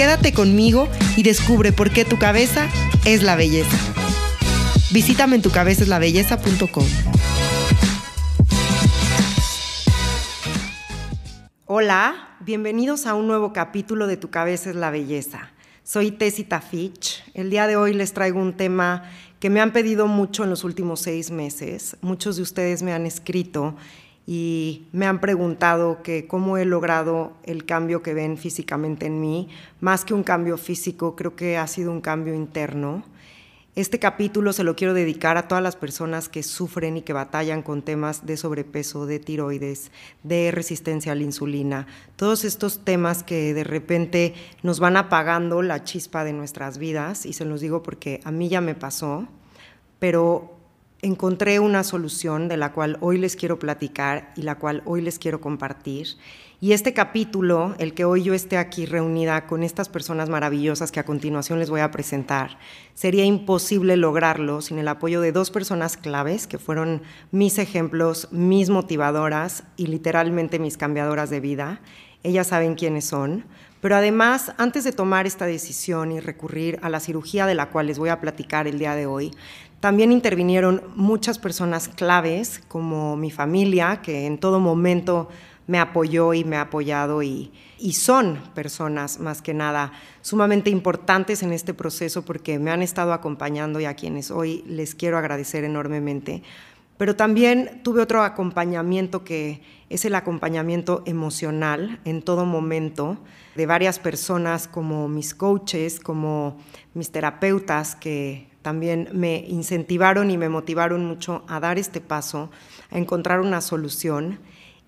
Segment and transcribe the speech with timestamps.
[0.00, 2.70] Quédate conmigo y descubre por qué tu cabeza
[3.04, 3.76] es la belleza.
[4.90, 6.86] Visítame en tucabezaslabelleza.com.
[11.66, 15.50] Hola, bienvenidos a un nuevo capítulo de Tu cabeza es la belleza.
[15.82, 17.22] Soy Tessita Fitch.
[17.34, 19.02] El día de hoy les traigo un tema
[19.38, 21.98] que me han pedido mucho en los últimos seis meses.
[22.00, 23.76] Muchos de ustedes me han escrito
[24.32, 29.48] y me han preguntado que cómo he logrado el cambio que ven físicamente en mí.
[29.80, 33.02] Más que un cambio físico, creo que ha sido un cambio interno.
[33.74, 37.62] Este capítulo se lo quiero dedicar a todas las personas que sufren y que batallan
[37.62, 39.90] con temas de sobrepeso, de tiroides,
[40.22, 45.82] de resistencia a la insulina, todos estos temas que de repente nos van apagando la
[45.82, 49.26] chispa de nuestras vidas, y se los digo porque a mí ya me pasó,
[49.98, 50.59] pero
[51.02, 55.18] encontré una solución de la cual hoy les quiero platicar y la cual hoy les
[55.18, 56.08] quiero compartir.
[56.62, 61.00] Y este capítulo, el que hoy yo esté aquí reunida con estas personas maravillosas que
[61.00, 62.58] a continuación les voy a presentar,
[62.92, 67.00] sería imposible lograrlo sin el apoyo de dos personas claves que fueron
[67.30, 71.80] mis ejemplos, mis motivadoras y literalmente mis cambiadoras de vida.
[72.22, 73.46] Ellas saben quiénes son.
[73.80, 77.86] Pero además, antes de tomar esta decisión y recurrir a la cirugía de la cual
[77.86, 79.30] les voy a platicar el día de hoy,
[79.80, 85.28] también intervinieron muchas personas claves, como mi familia, que en todo momento
[85.66, 87.52] me apoyó y me ha apoyado y,
[87.92, 93.80] son personas más que nada sumamente importantes en este proceso porque me han estado acompañando
[93.80, 96.42] y a quienes hoy les quiero agradecer enormemente.
[96.98, 103.16] Pero también tuve otro acompañamiento que es el acompañamiento emocional en todo momento
[103.54, 106.58] de varias personas como mis coaches, como
[106.92, 112.50] mis terapeutas que también me incentivaron y me motivaron mucho a dar este paso,
[112.90, 114.38] a encontrar una solución.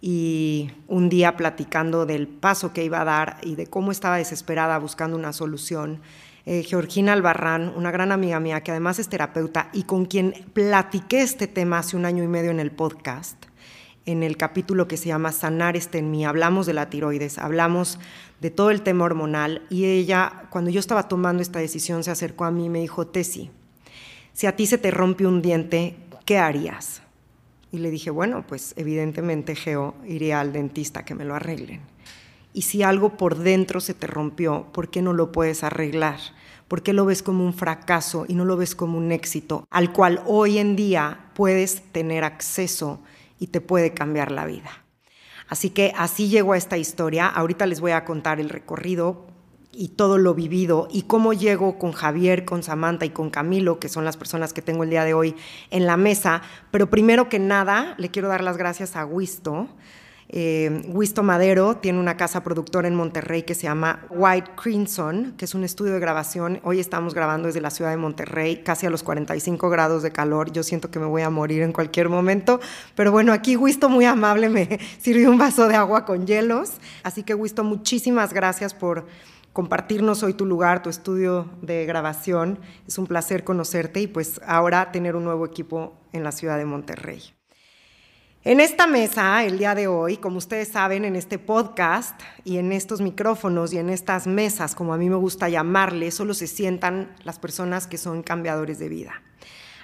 [0.04, 4.76] Y un día platicando del paso que iba a dar y de cómo estaba desesperada
[4.78, 6.00] buscando una solución,
[6.44, 11.22] eh, Georgina Albarrán, una gran amiga mía que además es terapeuta y con quien platiqué
[11.22, 13.46] este tema hace un año y medio en el podcast,
[14.06, 18.00] en el capítulo que se llama Sanar este en mí, hablamos de la tiroides, hablamos
[18.40, 22.44] de todo el tema hormonal y ella, cuando yo estaba tomando esta decisión, se acercó
[22.44, 23.52] a mí y me dijo, Tessy,
[24.32, 27.02] si a ti se te rompe un diente, ¿qué harías?
[27.70, 31.80] Y le dije, bueno, pues evidentemente, Geo, iría al dentista que me lo arreglen.
[32.52, 36.18] Y si algo por dentro se te rompió, ¿por qué no lo puedes arreglar?
[36.68, 39.92] ¿Por qué lo ves como un fracaso y no lo ves como un éxito al
[39.92, 43.02] cual hoy en día puedes tener acceso
[43.38, 44.70] y te puede cambiar la vida?
[45.48, 47.26] Así que así llegó a esta historia.
[47.26, 49.26] Ahorita les voy a contar el recorrido
[49.72, 53.88] y todo lo vivido y cómo llego con Javier, con Samantha y con Camilo, que
[53.88, 55.34] son las personas que tengo el día de hoy
[55.70, 56.42] en la mesa.
[56.70, 59.68] Pero primero que nada, le quiero dar las gracias a Wisto.
[60.34, 65.44] Eh, Wisto Madero tiene una casa productora en Monterrey que se llama White Crimson, que
[65.44, 66.58] es un estudio de grabación.
[66.64, 70.50] Hoy estamos grabando desde la ciudad de Monterrey, casi a los 45 grados de calor.
[70.50, 72.60] Yo siento que me voy a morir en cualquier momento,
[72.94, 76.72] pero bueno, aquí Wisto muy amable me sirvió un vaso de agua con hielos.
[77.02, 79.06] Así que Wisto, muchísimas gracias por
[79.52, 82.58] compartirnos hoy tu lugar, tu estudio de grabación.
[82.86, 86.64] Es un placer conocerte y pues ahora tener un nuevo equipo en la ciudad de
[86.64, 87.22] Monterrey.
[88.44, 92.72] En esta mesa, el día de hoy, como ustedes saben, en este podcast y en
[92.72, 97.14] estos micrófonos y en estas mesas, como a mí me gusta llamarle, solo se sientan
[97.22, 99.22] las personas que son cambiadores de vida.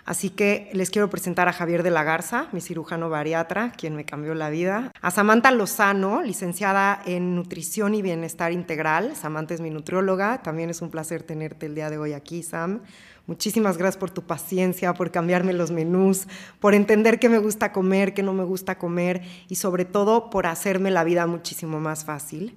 [0.09, 4.07] Así que les quiero presentar a Javier de la Garza, mi cirujano bariatra, quien me
[4.07, 4.91] cambió la vida.
[5.03, 9.15] A Samantha Lozano, licenciada en Nutrición y Bienestar Integral.
[9.17, 10.41] Samantha es mi nutrióloga.
[10.43, 12.81] También es un placer tenerte el día de hoy aquí, Sam.
[13.27, 16.27] Muchísimas gracias por tu paciencia, por cambiarme los menús,
[16.59, 19.21] por entender qué me gusta comer, qué no me gusta comer
[19.51, 22.57] y sobre todo por hacerme la vida muchísimo más fácil.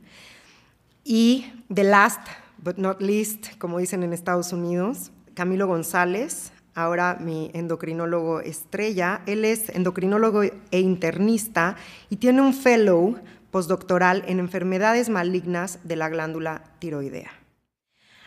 [1.04, 2.22] Y the last
[2.60, 9.22] but not least, como dicen en Estados Unidos, Camilo González, ahora mi endocrinólogo estrella.
[9.26, 11.76] Él es endocrinólogo e internista
[12.10, 13.18] y tiene un fellow
[13.52, 17.32] postdoctoral en enfermedades malignas de la glándula tiroidea.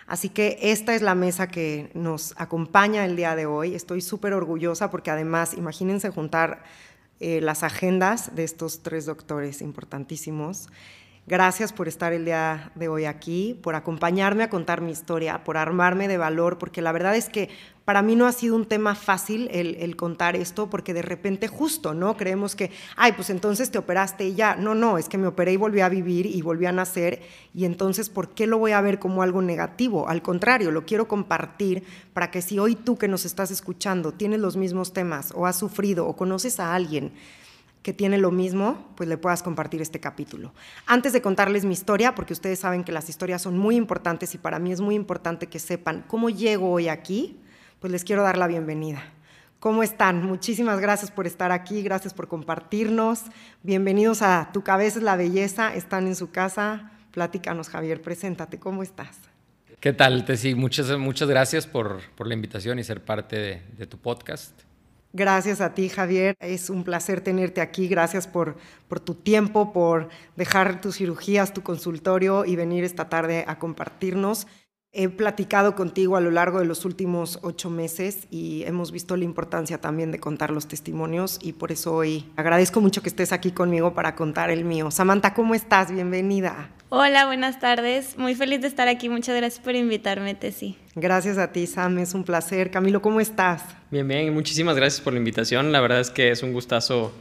[0.07, 3.75] Así que esta es la mesa que nos acompaña el día de hoy.
[3.75, 6.63] Estoy súper orgullosa porque además, imagínense juntar
[7.21, 10.69] eh, las agendas de estos tres doctores importantísimos
[11.27, 15.57] Gracias por estar el día de hoy aquí, por acompañarme a contar mi historia, por
[15.57, 17.49] armarme de valor, porque la verdad es que
[17.87, 21.95] para mí no ha sido un tema fácil el, contar esto, porque de repente justo,
[21.95, 22.19] ¿no?
[22.19, 24.57] Creemos que, ay, pues entonces te operaste y ya.
[24.57, 27.23] No, no, es que me operé y volví a vivir y volví a nacer,
[27.55, 30.11] y entonces, ¿por qué lo voy a ver como algo negativo?
[30.11, 34.41] Al contrario, lo quiero compartir para que si hoy tú que nos estás escuchando tienes
[34.41, 37.13] los mismos temas o has sufrido o conoces a alguien,
[37.85, 40.55] que tiene lo mismo, pues le puedas compartir este capítulo.
[40.87, 44.39] Antes de contarles mi historia, porque ustedes saben que las historias son muy importantes y
[44.39, 47.39] para mí es muy importante que sepan cómo llego hoy aquí,
[47.81, 49.03] pues les quiero dar la bienvenida.
[49.61, 50.25] ¿Cómo están?
[50.25, 53.25] Muchísimas gracias por estar aquí, gracias por compartirnos.
[53.63, 56.91] Bienvenidos a Tu Cabeza es la Belleza, están en su casa.
[57.11, 59.19] Platícanos, Javier, preséntate, ¿cómo estás?
[59.81, 60.55] ¿Qué tal, Tessy?
[60.55, 64.64] Muchas, muchas gracias por, por la invitación y ser parte de, de tu podcast.
[65.17, 66.35] Gracias a ti, Javier.
[66.41, 67.87] Es un placer tenerte aquí.
[67.87, 68.57] Gracias por,
[68.89, 74.49] por, tu tiempo, por dejar tus cirugías, tu consultorio y venir esta tarde a compartirnos.
[74.97, 79.25] He platicado contigo a lo largo de los últimos ocho meses y hemos visto la
[79.25, 83.51] importancia también de contar los testimonios y por eso hoy agradezco mucho que estés aquí
[83.51, 84.93] conmigo para contar el mío.
[84.93, 85.91] Samantha, ¿cómo estás?
[85.91, 86.71] Bienvenida.
[86.91, 88.17] Hola, buenas tardes.
[88.19, 89.09] Muy feliz de estar aquí.
[89.09, 90.79] Muchas gracias por invitarme, Tessy.
[90.95, 91.99] Gracias a ti, Sam.
[91.99, 92.71] Es un placer.
[92.71, 93.65] Camilo, ¿cómo estás?
[93.91, 94.33] Bien, bien.
[94.33, 95.73] Muchísimas gracias por la invitación.
[95.73, 97.13] La verdad es que es un gustazo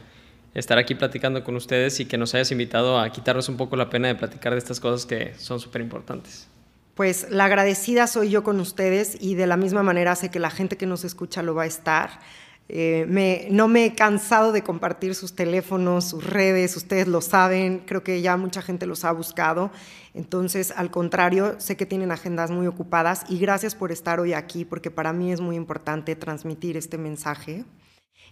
[0.54, 3.90] estar aquí platicando con ustedes y que nos hayas invitado a quitarnos un poco la
[3.90, 6.53] pena de platicar de estas cosas que son súper importantes.
[6.94, 10.50] Pues la agradecida soy yo con ustedes y de la misma manera sé que la
[10.50, 12.20] gente que nos escucha lo va a estar.
[12.68, 18.02] Eh, no me he cansado de compartir sus teléfonos, sus redes, ustedes lo saben, creo
[18.02, 19.70] que ya mucha gente los ha buscado.
[20.14, 24.64] Entonces, al contrario, sé que tienen agendas muy ocupadas y gracias por estar hoy aquí,
[24.64, 27.64] porque para mí es muy importante transmitir este mensaje.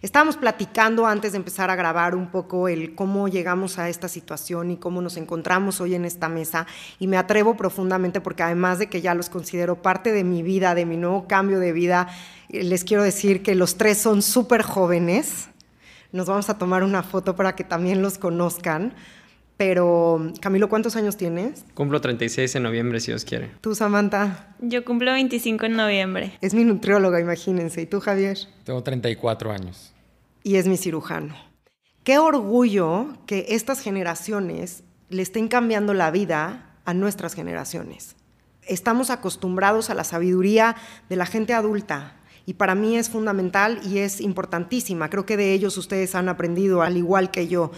[0.03, 4.69] Estábamos platicando antes de empezar a grabar un poco el cómo llegamos a esta situación
[4.69, 6.67] y cómo nos encontramos hoy en esta mesa
[6.99, 10.75] y me atrevo profundamente porque además de que ya los considero parte de mi vida,
[10.75, 12.09] de mi nuevo cambio de vida,
[12.49, 15.47] les quiero decir que los tres son súper jóvenes.
[16.11, 18.93] Nos vamos a tomar una foto para que también los conozcan.
[19.55, 21.63] Pero, Camilo, ¿cuántos años tienes?
[21.75, 23.51] Cumplo 36 en noviembre, si Dios quiere.
[23.61, 24.53] ¿Tú, Samantha?
[24.59, 26.37] Yo cumplo 25 en noviembre.
[26.41, 27.83] Es mi nutrióloga, imagínense.
[27.83, 28.37] ¿Y tú, Javier?
[28.65, 29.92] Tengo 34 años
[30.43, 31.35] y es mi cirujano.
[32.03, 38.15] Qué orgullo que estas generaciones le estén cambiando la vida a nuestras generaciones.
[38.63, 40.75] Estamos acostumbrados a la sabiduría
[41.09, 45.09] de la gente adulta y para mí es fundamental y es importantísima.
[45.09, 47.71] Creo que de ellos ustedes han aprendido al igual que yo.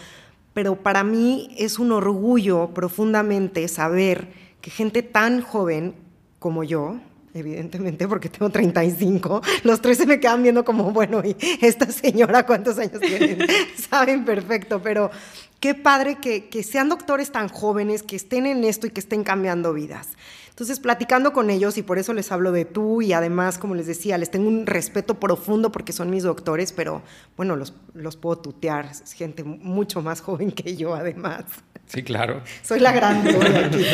[0.53, 5.95] Pero para mí es un orgullo profundamente saber que gente tan joven
[6.39, 6.99] como yo,
[7.35, 9.41] evidentemente, porque tengo 35.
[9.63, 13.45] Los tres se me quedan viendo como, bueno, ¿y esta señora cuántos años tiene?
[13.89, 15.11] Saben perfecto, pero
[15.59, 19.23] qué padre que, que sean doctores tan jóvenes, que estén en esto y que estén
[19.23, 20.09] cambiando vidas.
[20.55, 23.87] Entonces, platicando con ellos, y por eso les hablo de tú, y además, como les
[23.87, 27.01] decía, les tengo un respeto profundo porque son mis doctores, pero
[27.35, 31.43] bueno, los, los puedo tutear, es gente mucho más joven que yo, además.
[31.87, 32.41] Sí, claro.
[32.63, 33.85] Soy la grande aquí.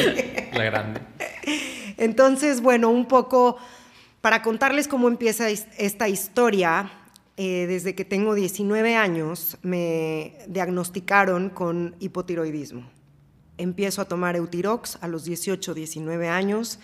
[0.53, 1.01] La grande.
[1.97, 3.57] Entonces, bueno, un poco
[4.21, 6.91] para contarles cómo empieza esta historia,
[7.38, 12.89] eh, desde que tengo 19 años me diagnosticaron con hipotiroidismo.
[13.57, 16.79] Empiezo a tomar Eutirox a los 18, 19 años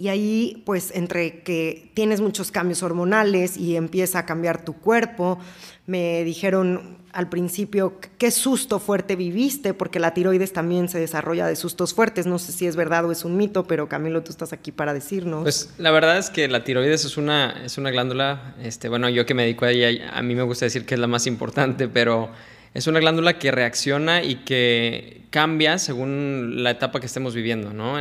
[0.00, 5.38] y ahí, pues, entre que tienes muchos cambios hormonales y empieza a cambiar tu cuerpo,
[5.84, 11.54] me dijeron al principio qué susto fuerte viviste, porque la tiroides también se desarrolla de
[11.54, 12.24] sustos fuertes.
[12.24, 14.94] No sé si es verdad o es un mito, pero Camilo, tú estás aquí para
[14.94, 15.42] decirnos.
[15.42, 19.26] Pues la verdad es que la tiroides es una, es una glándula, este, bueno, yo
[19.26, 21.88] que me dedico a ella, a mí me gusta decir que es la más importante,
[21.88, 22.30] pero
[22.72, 27.98] es una glándula que reacciona y que cambia según la etapa que estemos viviendo, ¿no?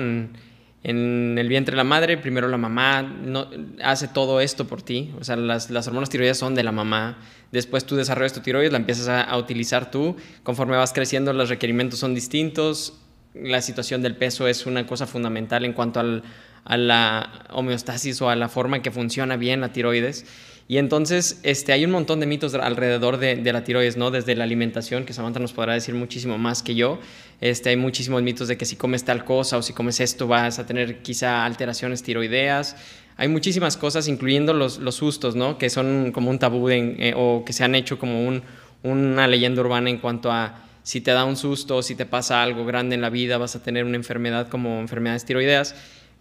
[0.83, 3.49] En el vientre de la madre, primero la mamá no,
[3.83, 7.17] hace todo esto por ti, o sea, las, hormonas tiroides son de la mamá,
[7.51, 11.49] después tú desarrollas tu tiroides, la empiezas a, a, utilizar tú, conforme vas creciendo los
[11.49, 12.93] requerimientos son distintos,
[13.33, 16.23] la situación del peso es una cosa fundamental en cuanto al,
[16.65, 20.25] a la homeostasis o a la forma en que funciona bien la tiroides.
[20.69, 24.11] Y entonces este, hay un montón de mitos alrededor de, la tiroides, ¿no?
[24.11, 26.99] Desde la alimentación, que Samantha nos podrá decir muchísimo más que yo.
[27.41, 30.59] Este, hay muchísimos mitos de que si comes tal cosa o si comes esto vas
[30.59, 32.75] a tener quizá alteraciones tiroideas.
[33.17, 35.57] Hay muchísimas cosas, incluyendo los, los sustos, ¿no?
[35.57, 38.43] Que son como un tabú eh, o que se han hecho como un,
[38.83, 42.43] una leyenda urbana en cuanto a si te da un susto o si te pasa
[42.43, 45.73] algo grande en la vida vas a tener una enfermedad como enfermedades tiroideas.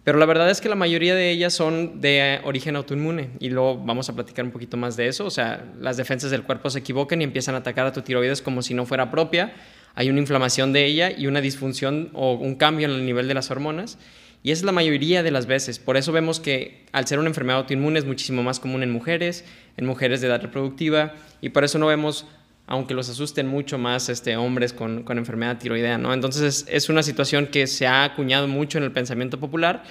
[0.09, 3.77] Pero la verdad es que la mayoría de ellas son de origen autoinmune y luego
[3.77, 5.23] vamos a platicar un poquito más de eso.
[5.23, 8.41] O sea, las defensas del cuerpo se equivocan y empiezan a atacar a tu tiroides
[8.41, 9.53] como si no fuera propia.
[9.93, 13.35] hay una inflamación de ella y una disfunción o un cambio en el nivel de
[13.35, 13.99] las hormonas.
[14.41, 15.77] Y es la mayoría de las veces.
[15.77, 19.45] Por eso vemos que al ser una enfermedad autoinmune es muchísimo más común en mujeres,
[19.77, 22.25] en mujeres de edad reproductiva, y por eso no vemos,
[22.69, 25.97] aunque los asusten mucho más este, hombres con, con enfermedad tiroidea.
[25.97, 26.13] ¿no?
[26.13, 29.83] Entonces es, es una situación que se ha acuñado mucho en el pensamiento popular,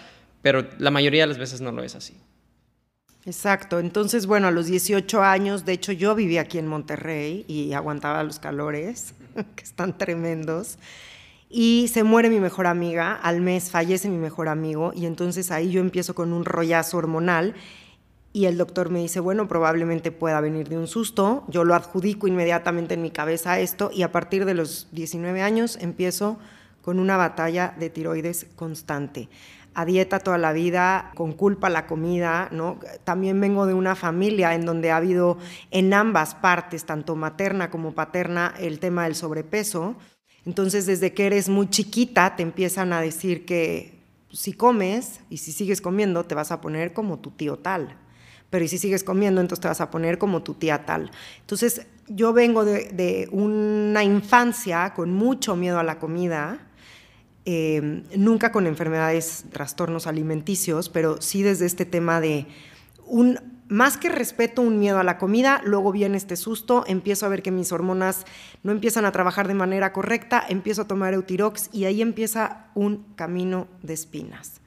[0.42, 2.14] pero la mayoría de las veces no lo es así.
[3.26, 7.72] Exacto, entonces bueno, a los 18 años, de hecho yo vivía aquí en Monterrey y
[7.72, 9.12] aguantaba los calores,
[9.56, 10.78] que están tremendos,
[11.50, 15.72] y se muere mi mejor amiga, al mes fallece mi mejor amigo, y entonces ahí
[15.72, 17.54] yo empiezo con un rollazo hormonal
[18.38, 22.28] y el doctor me dice, bueno, probablemente pueda venir de un susto, yo lo adjudico
[22.28, 26.38] inmediatamente en mi cabeza esto y a partir de los 19 años empiezo
[26.80, 29.28] con una batalla de tiroides constante
[29.74, 32.78] a dieta toda la vida, con culpa la comida, ¿no?
[33.02, 35.38] También vengo de una familia en donde ha habido
[35.72, 39.96] en ambas partes, tanto materna como paterna, el tema del sobrepeso.
[40.46, 43.98] Entonces, desde que eres muy chiquita, te empiezan a decir que
[44.30, 47.98] si comes y si sigues comiendo, te vas a poner como tu tío tal.
[48.50, 51.10] Pero si sigues comiendo, entonces te vas a poner como tu tía tal.
[51.40, 56.58] Entonces, yo vengo de, una infancia con mucho miedo a la comida,
[57.44, 62.46] eh, nunca con enfermedades, trastornos alimenticios, pero sí desde este tema de
[63.06, 63.38] un,
[63.68, 67.42] más que respeto, un miedo a la comida, luego viene este susto, empiezo a ver
[67.42, 68.24] que mis hormonas
[68.62, 73.04] no empiezan a trabajar de manera correcta, empiezo a tomar Eutirox y ahí empieza un
[73.14, 74.60] camino de espinas.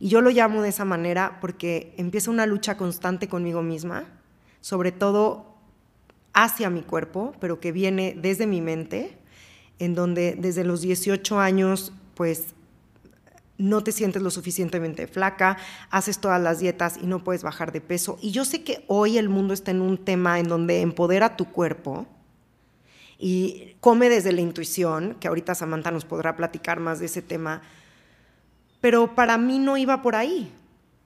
[0.00, 4.04] Y yo lo llamo de esa manera porque empieza una lucha constante conmigo misma,
[4.60, 5.56] sobre todo
[6.32, 9.18] hacia mi cuerpo, pero que viene desde mi mente,
[9.78, 12.54] en donde desde los 18 años pues
[13.58, 15.58] no te sientes lo suficientemente flaca,
[15.90, 18.18] haces todas las dietas y no puedes bajar de peso.
[18.22, 21.46] Y yo sé que hoy el mundo está en un tema en donde empodera tu
[21.46, 22.06] cuerpo
[23.18, 27.62] y come desde la intuición, que ahorita Samantha nos podrá platicar más de ese tema,
[28.80, 30.52] pero para mí no iba por ahí,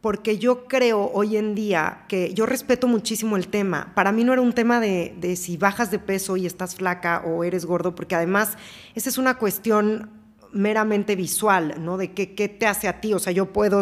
[0.00, 3.92] porque yo creo hoy en día que yo respeto muchísimo el tema.
[3.94, 7.44] Para mí no era un tema de, si bajas de peso y estás flaca o
[7.44, 8.56] eres gordo, porque además
[8.94, 10.10] esa es una cuestión
[10.52, 11.96] meramente visual, ¿no?
[11.96, 13.14] De qué, qué te hace a ti.
[13.14, 13.80] O sea, yo puedo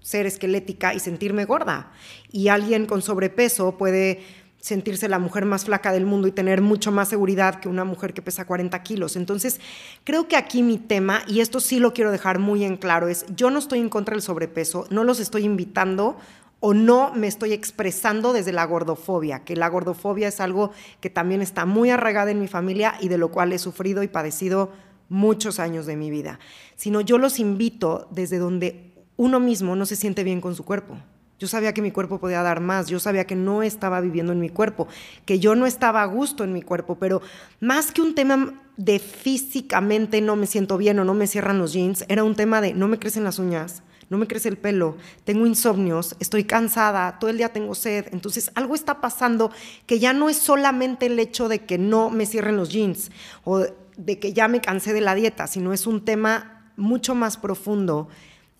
[0.00, 1.90] ser esquelética y sentirme gorda.
[2.30, 4.22] Y alguien con sobrepeso puede
[4.62, 8.14] sentirse la mujer más flaca del mundo y tener mucho más seguridad que una mujer
[8.14, 9.16] que pesa 40 kilos.
[9.16, 9.60] Entonces,
[10.04, 13.26] creo que aquí mi tema, y esto sí lo quiero dejar muy en claro, es
[13.34, 16.16] yo no estoy en contra del sobrepeso, no los estoy invitando
[16.60, 21.42] o no me estoy expresando desde la gordofobia, que la gordofobia es algo que también
[21.42, 24.70] está muy arraigada en mi familia y de lo cual he sufrido y padecido
[25.08, 26.38] muchos años de mi vida,
[26.76, 30.98] sino yo los invito desde donde uno mismo no se siente bien con su cuerpo.
[31.42, 34.38] Yo sabía que mi cuerpo podía dar más, yo sabía que no estaba viviendo en
[34.38, 34.86] mi cuerpo,
[35.24, 37.20] que yo no estaba a gusto en mi cuerpo, pero
[37.58, 41.72] más que un tema de físicamente no me siento bien o no me cierran los
[41.72, 44.96] jeans, era un tema de no me crecen las uñas, no me crece el pelo,
[45.24, 48.06] tengo insomnios, estoy cansada, todo el día tengo sed.
[48.12, 49.50] Entonces algo está pasando
[49.86, 53.10] que ya no es solamente el hecho de que no me cierren los jeans
[53.42, 57.36] o de que ya me cansé de la dieta, sino es un tema mucho más
[57.36, 58.08] profundo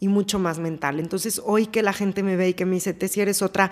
[0.03, 0.99] y mucho más mental.
[0.99, 3.71] Entonces, hoy que la gente me ve y que me dice, te eres otra,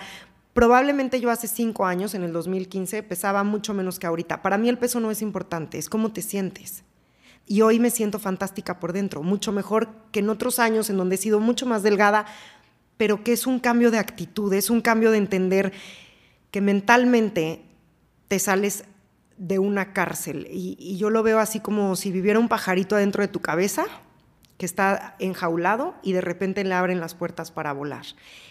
[0.53, 4.41] probablemente yo hace cinco años, en el 2015, pesaba mucho menos que ahorita.
[4.41, 6.85] Para mí el peso no es importante, es cómo te sientes.
[7.47, 11.15] Y hoy me siento fantástica por dentro, mucho mejor que en otros años en donde
[11.15, 12.25] he sido mucho más delgada,
[12.95, 15.73] pero que es un cambio de actitud, es un cambio de entender
[16.49, 17.61] que mentalmente
[18.29, 18.85] te sales
[19.35, 20.47] de una cárcel.
[20.49, 23.85] Y, yo lo veo así como si viviera un pajarito adentro de tu cabeza
[24.61, 28.05] que está enjaulado y de repente le abren las puertas para volar.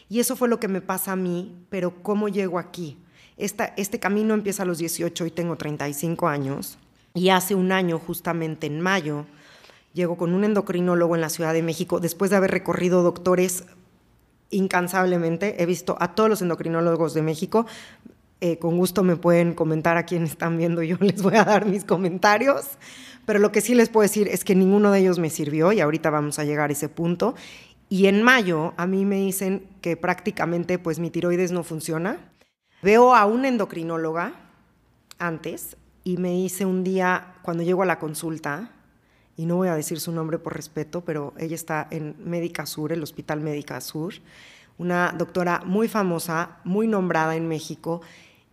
[0.08, 2.98] Y eso fue lo que me pasa a mí, pero ¿cómo llego aquí?
[3.36, 6.78] este camino empieza a los 18 y tengo 35 años.
[7.14, 9.24] Y hace un año, justamente en mayo,
[9.94, 13.66] llego con un endocrinólogo en la Ciudad de México, después de haber recorrido doctores
[14.50, 15.62] incansablemente.
[15.62, 17.66] He visto a todos los endocrinólogos de México.
[18.40, 21.66] Eh, con gusto me pueden comentar a quienes están viendo, yo les voy a dar
[21.66, 22.66] mis comentarios,
[23.26, 25.80] pero lo que sí les puedo decir es que ninguno de ellos me sirvió y
[25.80, 27.34] ahorita vamos a llegar a ese punto.
[27.88, 32.32] Y en mayo a mí me dicen que prácticamente pues mi tiroides no funciona.
[32.82, 34.32] Veo a una endocrinóloga
[35.18, 38.72] antes y me dice un día cuando llego a la consulta,
[39.36, 42.92] y no voy a decir su nombre por respeto, pero ella está en Médica Sur,
[42.92, 44.14] el Hospital Médica Sur,
[44.76, 48.02] una doctora muy famosa, muy nombrada en México,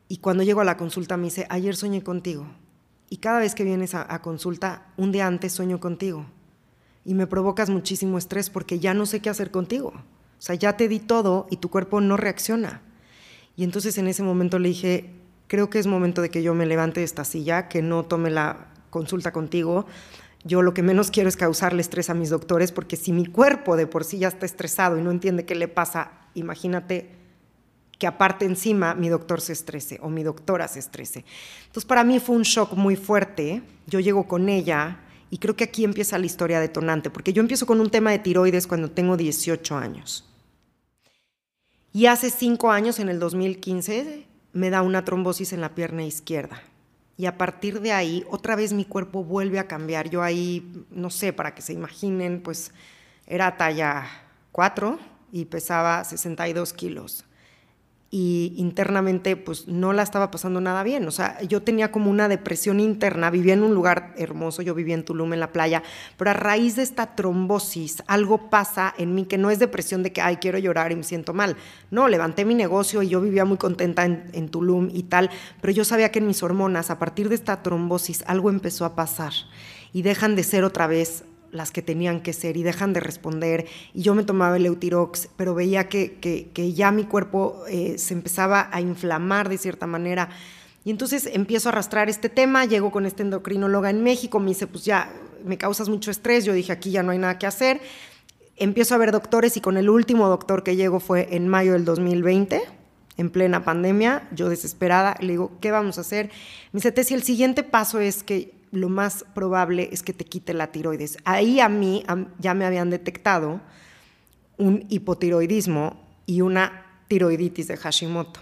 [0.07, 2.47] y cuando llego a la consulta me dice, ayer soñé contigo.
[3.09, 6.25] Y cada vez que vienes a, consulta, un día antes sueño contigo.
[7.05, 9.89] Y me provocas muchísimo estrés porque ya no sé qué hacer contigo.
[9.89, 12.81] O sea, ya te di todo y tu cuerpo no reacciona.
[13.55, 15.15] Y entonces en ese momento le dije,
[15.47, 18.29] creo que es momento de que yo me levante de esta silla, que no tome
[18.29, 19.85] la consulta contigo,
[20.43, 23.75] yo lo que menos quiero es causarle estrés a mis doctores, porque si mi cuerpo
[23.75, 27.11] de por sí ya está estresado y no entiende qué le pasa, imagínate
[27.97, 31.25] que aparte encima mi doctor se estrese o mi doctora se estrese.
[31.65, 33.61] Entonces para mí fue un shock muy fuerte.
[33.87, 34.99] Yo llego con ella
[35.29, 38.19] y creo que aquí empieza la historia detonante, porque yo empiezo con un tema de
[38.19, 40.29] tiroides cuando tengo 18 años.
[41.91, 46.61] Y hace cinco años, en el 2015, me da una trombosis en la pierna izquierda.
[47.17, 50.09] Y a partir de ahí, otra vez mi cuerpo vuelve a cambiar.
[50.09, 52.71] Yo ahí, no sé, para que se imaginen, pues
[53.25, 54.05] era talla
[54.51, 54.99] 4
[55.31, 57.26] y pesaba 62 kilos
[58.09, 61.07] y internamente pues no la estaba pasando nada bien.
[61.07, 64.95] O sea, yo tenía como una depresión interna, vivía en un lugar hermoso, yo vivía
[64.95, 65.83] en Tulum, en la playa,
[66.17, 70.13] pero a raíz de esta trombosis algo pasa en mí que no es depresión de
[70.13, 71.57] que, ay, quiero llorar y me siento mal.
[71.91, 75.29] No, levanté mi negocio y yo vivía muy contenta en, en Tulum y tal,
[75.61, 78.95] pero yo sabía que en mis hormonas, a partir de esta trombosis, algo empezó a
[78.95, 79.33] pasar
[79.91, 83.65] y dejan de ser otra vez las que tenían que ser y dejan de responder.
[83.93, 88.13] Y yo me tomaba el Eutirox, pero veía que, que, ya mi cuerpo eh, se
[88.13, 90.29] empezaba a inflamar de cierta manera.
[90.83, 94.67] Y entonces empiezo a arrastrar este tema, llego con este endocrinóloga en México, me dice,
[94.67, 95.11] pues ya,
[95.43, 97.81] me causas mucho estrés, yo dije, aquí ya no hay nada que hacer.
[98.55, 101.85] Empiezo a ver doctores y con el último doctor que llego fue en mayo del
[101.85, 102.61] 2020,
[103.17, 106.27] en plena pandemia, yo desesperada, le digo, ¿qué vamos a hacer?
[106.71, 110.53] Me dice, Tessy, el siguiente paso es que lo más probable es que te quite
[110.53, 111.17] la tiroides.
[111.23, 112.03] Ahí a mí
[112.39, 113.61] ya me habían detectado
[114.57, 118.41] un hipotiroidismo y una tiroiditis de Hashimoto.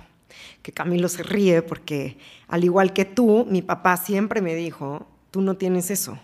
[0.62, 2.18] Que Camilo se ríe porque,
[2.48, 6.20] al igual que tú, mi papá siempre me dijo, tú no tienes eso.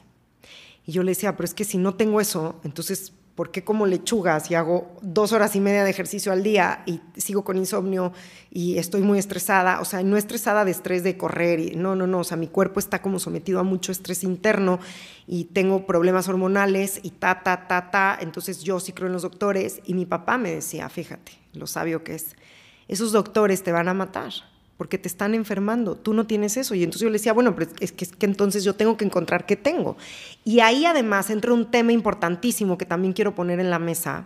[0.86, 3.88] Y yo le decía, pero es que si no tengo eso, entonces ¿por qué como
[3.88, 8.14] lechugas y hago dos horas y media de ejercicio al día y sigo con insomnio
[8.52, 9.82] y estoy muy estresada?
[9.82, 12.46] O sea, no estresada de estrés de correr, y, no, no, no, o sea, mi
[12.46, 14.80] cuerpo está como sometido a mucho estrés interno
[15.26, 18.16] y tengo problemas hormonales y ta, ta, ta, ta.
[18.22, 22.04] Entonces yo sí creo en los doctores y mi papá me decía, fíjate, lo sabio
[22.04, 22.36] que es,
[22.88, 24.34] esos doctores te van a matar
[24.82, 26.74] porque te están enfermando, tú no tienes eso.
[26.74, 29.06] Y entonces yo le decía, bueno, pero es que, es que entonces yo tengo que
[29.06, 29.96] encontrar qué tengo.
[30.44, 34.26] Y ahí además entra un tema importantísimo que también quiero poner en la mesa,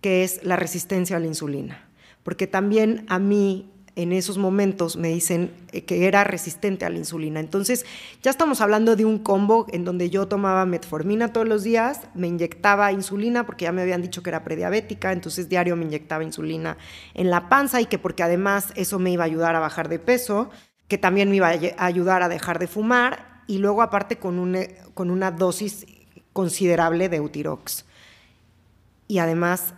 [0.00, 1.88] que es la resistencia a la insulina.
[2.24, 6.98] Porque también a mí en esos momentos me dicen eh, que era resistente a la
[6.98, 7.40] insulina.
[7.40, 7.84] Entonces,
[8.22, 12.26] ya estamos hablando de un combo en donde yo tomaba metformina todos los días, me
[12.26, 16.78] inyectaba insulina porque ya me habían dicho que era prediabética, entonces diario me inyectaba insulina
[17.14, 19.98] en la panza y que porque además eso me iba a ayudar a bajar de
[19.98, 20.50] peso,
[20.88, 24.60] que también me iba a ayudar a dejar de fumar y luego aparte con una,
[24.94, 25.86] con una dosis
[26.32, 27.84] considerable de Eutirox.
[29.08, 29.74] Y además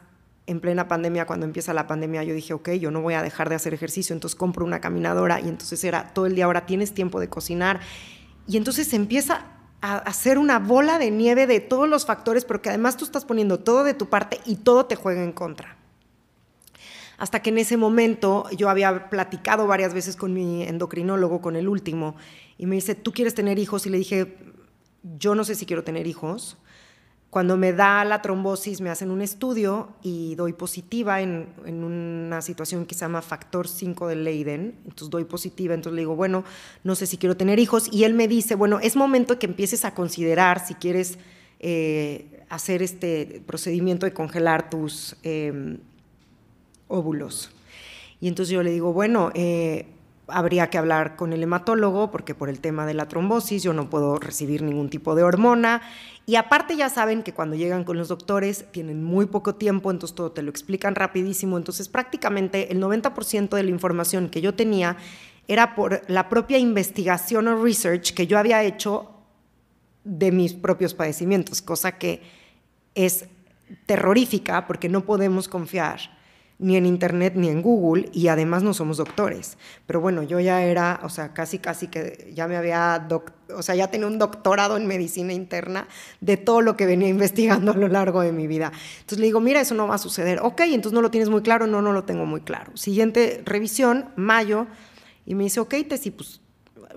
[0.47, 3.49] en plena pandemia, cuando empieza la pandemia, yo dije, ok, yo no voy a dejar
[3.49, 6.93] de hacer ejercicio, entonces compro una caminadora y entonces era todo el día, ahora tienes
[6.93, 7.81] tiempo de cocinar.
[8.47, 9.47] Y entonces empieza
[9.81, 13.25] a hacer una bola de nieve de todos los factores, pero que además tú estás
[13.25, 15.79] poniendo todo de tu parte y todo te juega en contra.
[17.17, 21.69] Hasta que en ese momento yo había platicado varias veces con mi endocrinólogo, con el
[21.69, 22.17] último,
[22.59, 23.87] y me dice, ¿tú quieres tener hijos?
[23.87, 24.37] Y le dije,
[25.19, 26.59] yo no sé si quiero tener hijos
[27.35, 32.87] cuando me da la trombosis me hacen un estudio y doy positiva en, una situación
[32.87, 36.45] que se llama factor 5 de Leiden, entonces doy positiva, entonces le digo, bueno,
[36.85, 39.85] no sé si quiero tener hijos y él me dice, bueno, es momento que empieces
[39.85, 41.19] a considerar si quieres
[41.59, 45.79] eh, hacer este procedimiento de congelar tus em,
[46.87, 47.51] óvulos.
[48.21, 49.87] Y entonces yo le digo, bueno, eh,
[50.29, 53.91] habría que hablar con el hematólogo porque por el tema de la trombosis yo no
[53.91, 55.83] puedo recibir ningún tipo de hormona.
[56.27, 60.15] Y aparte ya saben que cuando llegan con los doctores tienen muy poco tiempo, entonces
[60.15, 64.97] todo te lo explican rapidísimo, entonces prácticamente el 90% de la información que yo tenía
[65.47, 69.11] era por la propia investigación o research que yo había hecho
[70.05, 72.23] de mis propios padecimientos, cosa que
[72.95, 73.27] es
[73.87, 76.14] terrorífica porque no podemos confiar
[76.59, 79.59] ni en internet ni en Google y además no somos doctores.
[79.87, 83.09] Pero bueno, yo ya era, o sea, casi casi que ya me había,
[83.55, 85.89] o sea, ya tenía un doctorado en medicina interna
[86.21, 88.73] de todo lo que venía investigando a lo largo de mi vida.
[89.01, 90.41] Entonces le digo, mira, eso no va a suceder.
[90.43, 92.77] Ok, entonces no lo tienes muy claro, no, no lo tengo muy claro.
[92.77, 94.67] Siguiente revisión, mayo,
[95.27, 96.41] y me dice, ok, Tessy, pues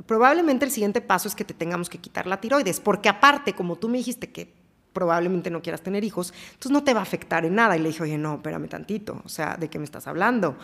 [0.06, 3.78] probablemente el siguiente paso es que te tengamos que quitar la tiroides, porque aparte, como
[3.78, 4.54] tú me dijiste que
[4.98, 7.78] probablemente no quieras tener hijos, entonces no te va a afectar en nada.
[7.78, 10.58] Y le dije, oye, no, espérame tantito, o sea, ¿de qué me estás hablando?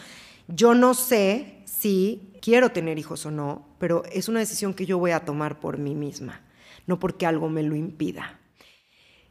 [0.47, 4.97] Yo no sé si quiero tener hijos o no, pero es una decisión que yo
[4.97, 6.41] voy a tomar por mí misma,
[6.87, 8.39] no porque algo me lo impida.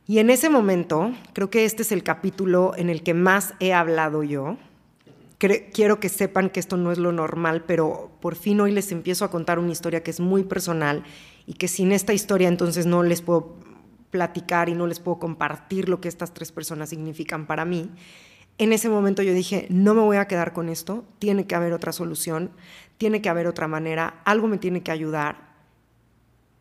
[0.06, 3.72] Y en ese momento, creo que este es el capítulo en el que más he
[3.72, 4.56] hablado yo.
[5.72, 9.24] Quiero que sepan que esto no es lo normal, pero por fin hoy les empiezo
[9.24, 11.02] a contar una historia que es muy personal
[11.44, 13.56] y que sin esta historia entonces no les puedo
[14.12, 17.90] platicar y no les puedo compartir lo que estas tres personas significan para mí.
[18.58, 21.72] En ese momento yo dije, no me voy a quedar con esto, tiene que haber
[21.72, 22.52] otra solución,
[22.98, 25.54] tiene que haber otra manera, algo me tiene que ayudar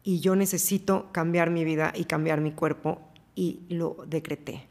[0.01, 3.01] y yo necesito cambiar mi vida y cambiar mi cuerpo
[3.35, 4.69] y lo decreté.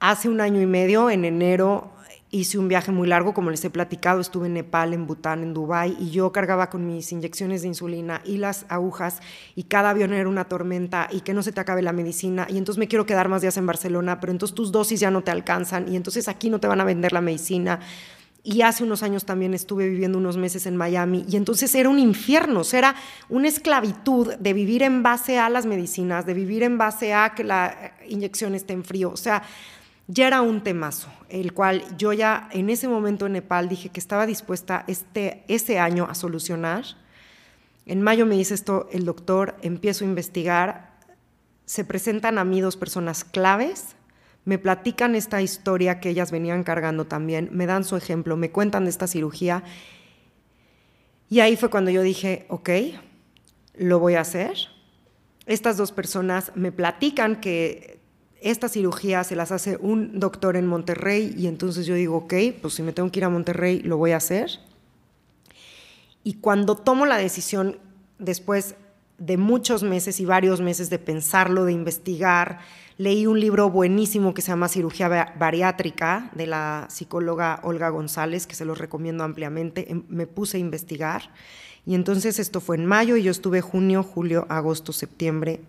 [0.00, 1.92] Hace un año y medio, en enero,
[2.38, 5.54] hice un viaje muy largo, como les he platicado, estuve en Nepal, en Bután, en
[5.54, 9.20] Dubái, y yo cargaba con mis inyecciones de insulina y las agujas,
[9.54, 12.58] y cada avión era una tormenta, y que no se te acabe la medicina, y
[12.58, 15.30] entonces me quiero quedar más días en Barcelona, pero entonces tus dosis ya no te
[15.30, 17.80] alcanzan, y entonces aquí no te van a vender la medicina.
[18.48, 21.98] Y hace unos años también estuve viviendo unos meses en Miami y entonces era un
[21.98, 22.94] infierno, o sea, era
[23.28, 27.42] una esclavitud de vivir en base a las medicinas, de vivir en base a que
[27.42, 29.42] la inyección esté en frío, o sea,
[30.08, 34.00] ya era un temazo, el cual yo ya en ese momento en Nepal dije que
[34.00, 36.84] estaba dispuesta este, ese año a solucionar.
[37.86, 40.96] En mayo me dice esto el doctor, empiezo a investigar,
[41.64, 43.96] se presentan a mí dos personas claves,
[44.44, 48.84] me platican esta historia que ellas venían cargando también, me dan su ejemplo, me cuentan
[48.84, 49.64] de esta cirugía.
[51.28, 52.70] Y ahí fue cuando yo dije, ok,
[53.74, 54.56] lo voy a hacer.
[55.46, 57.95] Estas dos personas me platican que
[58.50, 62.74] esta cirugía se las hace un doctor en Monterrey y entonces yo digo, ok, pues
[62.74, 64.60] si me tengo que ir a Monterrey, lo voy a hacer.
[66.22, 67.78] Y cuando tomo la decisión,
[68.18, 68.74] después
[69.18, 72.60] de muchos meses y varios meses de pensarlo, de investigar,
[72.98, 78.54] leí un libro buenísimo que se llama Cirugía Bariátrica de la psicóloga Olga González, que
[78.54, 79.90] se los recomiendo ampliamente.
[79.90, 81.30] Em, me puse a investigar
[81.84, 85.60] y entonces esto fue en mayo y yo estuve junio, julio, agosto, septiembre,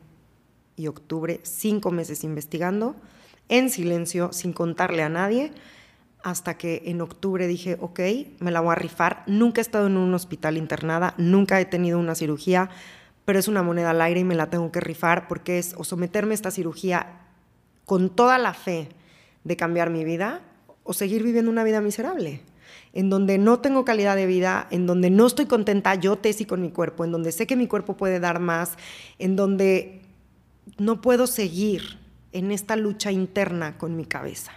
[0.78, 2.96] y octubre, cinco meses investigando,
[3.50, 5.52] en silencio, sin contarle a nadie,
[6.24, 8.00] hasta que en octubre dije, ok,
[8.40, 9.24] me la voy a rifar.
[9.28, 12.70] Nunca he estado en un hospital internada, nunca he tenido una cirugía,
[13.26, 15.84] pero es una moneda al aire y me la tengo que rifar porque es o
[15.84, 17.22] someterme a esta cirugía
[17.86, 18.90] con toda la fe
[19.44, 20.42] de cambiar mi vida
[20.84, 22.42] o seguir viviendo una vida miserable
[22.94, 26.62] en donde no tengo calidad de vida, en donde no estoy contenta yo, Tessy, con
[26.62, 28.76] mi cuerpo, en donde sé que mi cuerpo puede dar más,
[29.20, 30.02] en donde
[30.78, 32.00] no puedo seguir
[32.32, 34.52] en esta lucha interna con mi cabeza.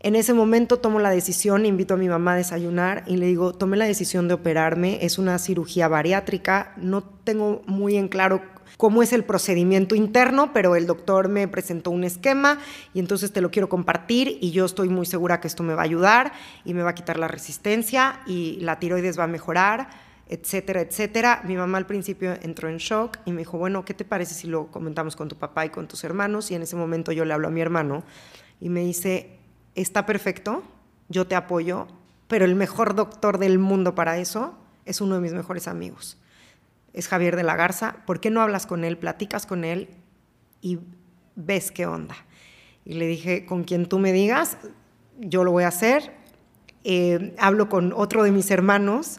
[0.00, 3.54] En ese momento tomo la decisión, invito a mi mamá a desayunar y le digo,
[3.54, 8.42] tomé la decisión de operarme, es una cirugía bariátrica, no tengo muy en claro
[8.76, 12.58] cómo es el procedimiento interno, pero el doctor me presentó un esquema
[12.92, 15.80] y entonces te lo quiero compartir y yo estoy muy segura que esto me va
[15.80, 16.32] a ayudar
[16.66, 21.42] y me va a quitar la resistencia y la tiroides va a mejorar etcétera, etcétera.
[21.44, 24.46] Mi mamá al principio entró en shock y me dijo, bueno, ¿qué te parece si
[24.46, 26.50] lo comentamos con tu papá y con tus hermanos?
[26.50, 28.04] Y en ese momento yo le hablo a mi hermano
[28.60, 29.38] y me dice,
[29.74, 30.62] está perfecto,
[31.08, 31.86] yo te apoyo,
[32.28, 36.18] pero el mejor doctor del mundo para eso es uno de mis mejores amigos.
[36.92, 37.96] Es Javier de la Garza.
[38.06, 39.88] ¿Por qué no hablas con él, platicas con él
[40.60, 40.78] y
[41.34, 42.14] ves qué onda?
[42.84, 44.58] Y le dije, con quien tú me digas,
[45.18, 46.12] yo lo voy a hacer.
[46.84, 49.18] Eh, hablo con otro de mis hermanos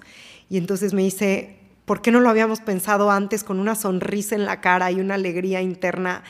[0.50, 4.46] y entonces me dice, ¿por qué no lo habíamos pensado antes con una sonrisa en
[4.46, 6.24] la cara y una alegría interna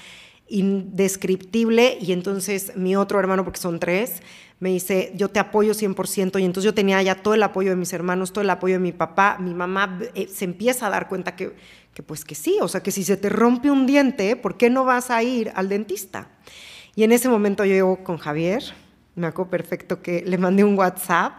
[0.48, 1.98] indescriptible?
[2.00, 4.22] Y entonces mi otro hermano, porque son tres,
[4.60, 6.40] me dice, yo te apoyo 100%.
[6.40, 8.80] Y entonces yo tenía ya todo el apoyo de mis hermanos, todo el apoyo de
[8.80, 9.38] mi papá.
[9.40, 11.56] Mi mamá eh, se empieza a dar cuenta que,
[11.94, 14.70] que pues que sí, o sea, que si se te rompe un diente, ¿por qué
[14.70, 16.30] no vas a ir al dentista?
[16.96, 18.64] Y en ese momento yo llego con Javier,
[19.16, 21.34] me acuerdo perfecto que le mandé un WhatsApp.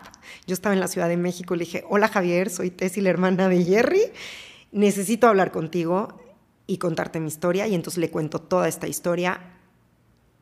[0.47, 3.11] Yo estaba en la Ciudad de México y le dije, hola Javier, soy Tessy, la
[3.11, 4.03] hermana de Jerry.
[4.73, 6.21] Necesito hablar contigo
[6.67, 7.67] y contarte mi historia.
[7.67, 9.41] Y entonces le cuento toda esta historia.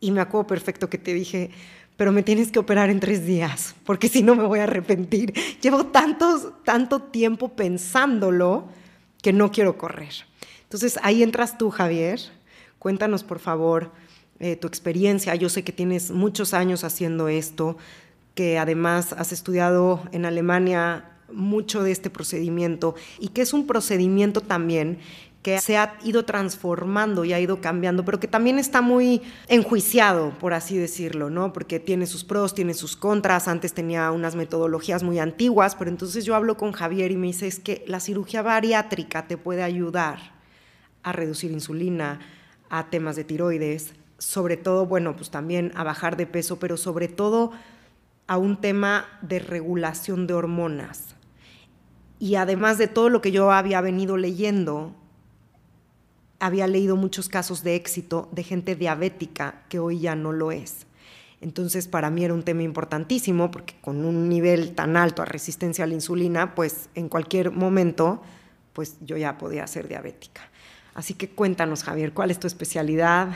[0.00, 1.50] Y me acuerdo perfecto que te dije,
[1.96, 5.32] pero me tienes que operar en tres días, porque si no me voy a arrepentir.
[5.60, 8.68] Llevo tantos, tanto tiempo pensándolo
[9.22, 10.12] que no quiero correr.
[10.62, 12.20] Entonces ahí entras tú, Javier.
[12.78, 13.92] Cuéntanos, por favor,
[14.40, 15.34] eh, tu experiencia.
[15.34, 17.76] Yo sé que tienes muchos años haciendo esto,
[18.34, 24.40] que además has estudiado en Alemania mucho de este procedimiento y que es un procedimiento
[24.40, 24.98] también
[25.44, 30.30] que se ha ido transformando y ha ido cambiando, pero que también está muy enjuiciado,
[30.40, 31.52] por así decirlo, ¿no?
[31.52, 36.24] Porque tiene sus pros, tiene sus contras, antes tenía unas metodologías muy antiguas, pero entonces
[36.24, 40.32] yo hablo con Javier y me dice, es que la cirugía bariátrica te puede ayudar
[41.02, 42.20] a reducir insulina,
[42.70, 43.92] a temas de tiroides,
[44.24, 47.52] sobre todo, bueno, pues también a bajar de peso, pero sobre todo
[48.26, 51.14] a un tema de regulación de hormonas.
[52.18, 54.94] Y además de todo lo que yo había venido leyendo,
[56.40, 60.86] había leído muchos casos de éxito de gente diabética que hoy ya no lo es.
[61.40, 65.84] Entonces, para mí era un tema importantísimo porque con un nivel tan alto a resistencia
[65.84, 68.22] a la insulina, pues en cualquier momento
[68.72, 70.42] pues yo ya podía ser diabética.
[70.94, 73.28] Así que cuéntanos, Javier, ¿cuál es tu especialidad?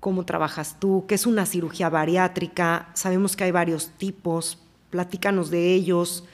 [0.00, 1.04] ¿Cómo trabajas tú?
[1.08, 2.88] ¿Qué es una cirugía bariátrica?
[2.94, 4.58] Sabemos que hay varios tipos.
[4.90, 6.24] Platícanos de ellos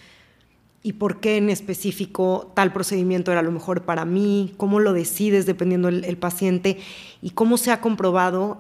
[0.87, 5.47] y por qué en específico tal procedimiento era lo mejor para mí, cómo lo decides
[5.47, 6.79] dependiendo del paciente
[7.23, 8.59] y cómo se ha comprobado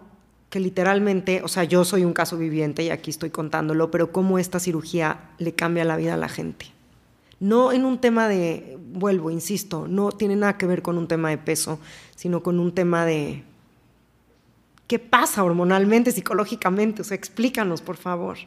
[0.48, 4.38] que literalmente, o sea, yo soy un caso viviente y aquí estoy contándolo, pero cómo
[4.38, 6.66] esta cirugía le cambia la vida a la gente.
[7.40, 11.28] No en un tema de, vuelvo, insisto, no tiene nada que ver con un tema
[11.28, 11.78] de peso,
[12.16, 13.44] sino con un tema de
[14.86, 17.02] qué pasa hormonalmente, psicológicamente.
[17.02, 18.38] O sea, explícanos, por favor.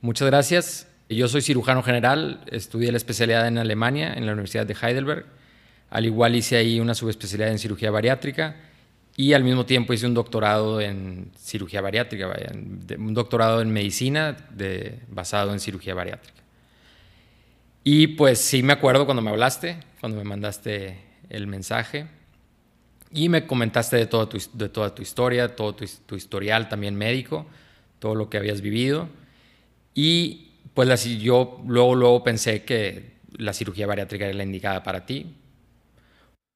[0.00, 0.88] Muchas gracias.
[1.08, 5.26] Yo soy cirujano general, estudié la especialidad en Alemania, en la Universidad de Heidelberg.
[5.90, 8.56] Al igual hice ahí una subespecialidad en cirugía bariátrica
[9.16, 12.32] y al mismo tiempo hice un doctorado en cirugía bariátrica,
[12.98, 14.36] un doctorado en medicina
[15.08, 16.42] basado en cirugía bariátrica.
[17.84, 22.06] Y pues sí me acuerdo cuando me hablaste, cuando me mandaste el mensaje
[23.14, 27.46] y me comentaste de, todo de toda tu historia, todo tu, tu historial también médico,
[28.00, 29.08] todo lo que habías vivido.
[29.94, 35.32] Y pues yo luego, luego pensé que la cirugía bariátrica era la indicada para ti.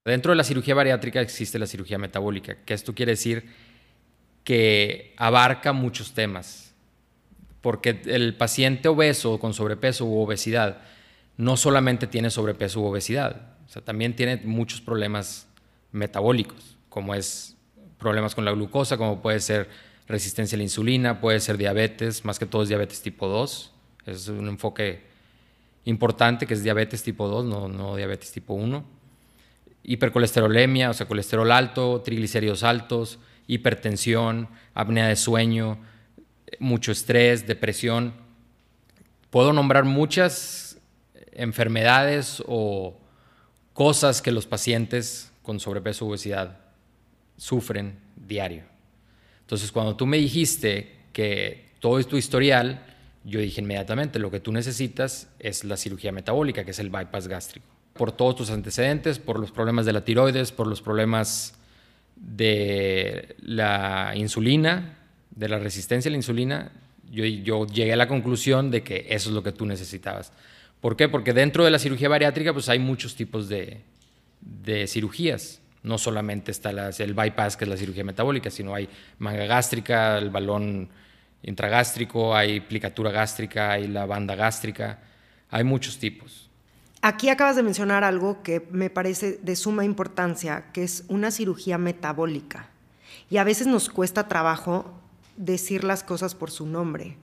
[0.05, 3.44] Dentro de la cirugía bariátrica existe la cirugía metabólica, que esto quiere decir
[4.42, 6.75] que abarca muchos temas,
[7.61, 10.79] porque el paciente obeso con sobrepeso u obesidad
[11.37, 15.48] no solamente tiene sobrepeso u obesidad, o sea, también tiene muchos problemas
[15.92, 17.57] metabólicos, como es
[17.98, 19.68] problemas con la glucosa, como puede ser
[20.07, 23.72] resistencia a la insulina, puede ser diabetes, más que todo es diabetes tipo 2,
[24.07, 25.03] es un enfoque
[25.85, 28.85] importante que es diabetes tipo 2, no, no diabetes tipo 1.
[29.85, 35.79] Hipercolesterolemia, o sea, colesterol alto, triglicéridos altos, hipertensión, apnea de sueño,
[36.59, 38.14] mucho estrés, depresión.
[39.31, 40.79] Puedo nombrar muchas
[41.33, 42.98] enfermedades o
[43.72, 46.59] cosas que los pacientes con sobrepeso o obesidad
[47.39, 48.65] sufren diario.
[49.41, 52.85] Entonces, cuando tú me dijiste que todo es tu historial,
[53.25, 57.29] yo dije inmediatamente, lo que tú necesitas es la cirugía metabólica, que es el bypass
[57.29, 57.67] gástrico.
[57.95, 61.55] Por todos tus antecedentes, por los problemas de la tiroides, por los problemas
[62.17, 64.99] de la insulina,
[65.31, 66.73] de la resistencia a la insulina,
[67.11, 70.31] yo, yo llegué a la conclusión de que eso es lo que tú necesitabas.
[70.83, 71.09] ¿Por qué?
[71.09, 73.81] Porque dentro de la cirugía bariátrica pues hay muchos tipos de,
[74.40, 75.61] de cirugías.
[75.83, 80.31] No solamente está el bypass, que es la cirugía metabólica, sino hay manga gástrica, el
[80.31, 80.88] balón
[81.42, 84.98] intragástrico, hay plicatura gástrica, hay la banda gástrica,
[85.51, 86.51] hay muchos tipos.
[87.01, 91.79] Aquí acabas de mencionar algo que me parece de suma importancia, que es una cirugía
[91.79, 92.70] metabólica.
[93.31, 94.98] Y a veces nos cuesta trabajo
[95.37, 97.16] decir las cosas por su nombre.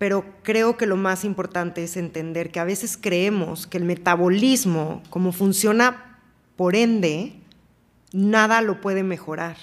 [0.00, 5.02] Pero creo que lo más importante es entender que a veces creemos que el metabolismo,
[5.10, 6.18] como funciona
[6.56, 7.34] por ende,
[8.10, 9.58] nada lo puede mejorar.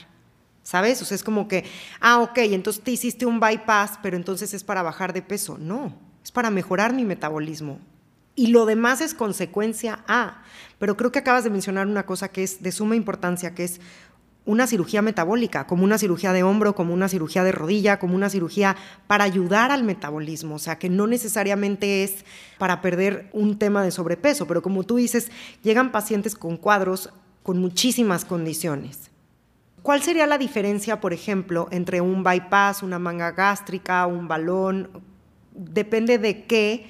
[0.61, 1.01] ¿sabes?
[1.01, 1.63] O sea, es como que,
[2.01, 5.57] ah, ok, entonces te hiciste un bypass, pero entonces es para bajar de peso.
[5.57, 7.79] No, es para mejorar mi metabolismo.
[8.35, 10.43] Y lo demás es consecuencia A.
[10.77, 13.79] Pero creo que acabas de mencionar una cosa que es de suma importancia, que es
[14.47, 18.29] una cirugía metabólica, como una cirugía de hombro, como una cirugía de rodilla, como una
[18.29, 22.23] cirugía para ayudar al metabolismo, o sea, que no necesariamente es
[22.57, 25.29] para perder un tema de sobrepeso, pero como tú dices,
[25.63, 27.09] llegan pacientes con cuadros
[27.43, 29.11] con muchísimas condiciones.
[29.81, 34.89] ¿Cuál sería la diferencia, por ejemplo, entre un bypass, una manga gástrica, un balón?
[35.53, 36.89] Depende de qué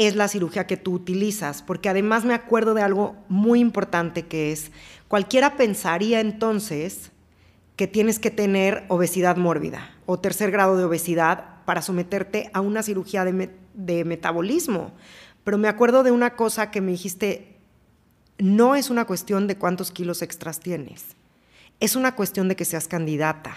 [0.00, 4.52] es la cirugía que tú utilizas, porque además me acuerdo de algo muy importante que
[4.52, 4.72] es,
[5.08, 7.12] cualquiera pensaría entonces
[7.76, 12.82] que tienes que tener obesidad mórbida o tercer grado de obesidad para someterte a una
[12.82, 14.92] cirugía de, de metabolismo.
[15.44, 17.56] Pero me acuerdo de una cosa que me dijiste,
[18.38, 21.16] no es una cuestión de cuántos kilos extras tienes
[21.80, 23.56] es una cuestión de que seas candidata.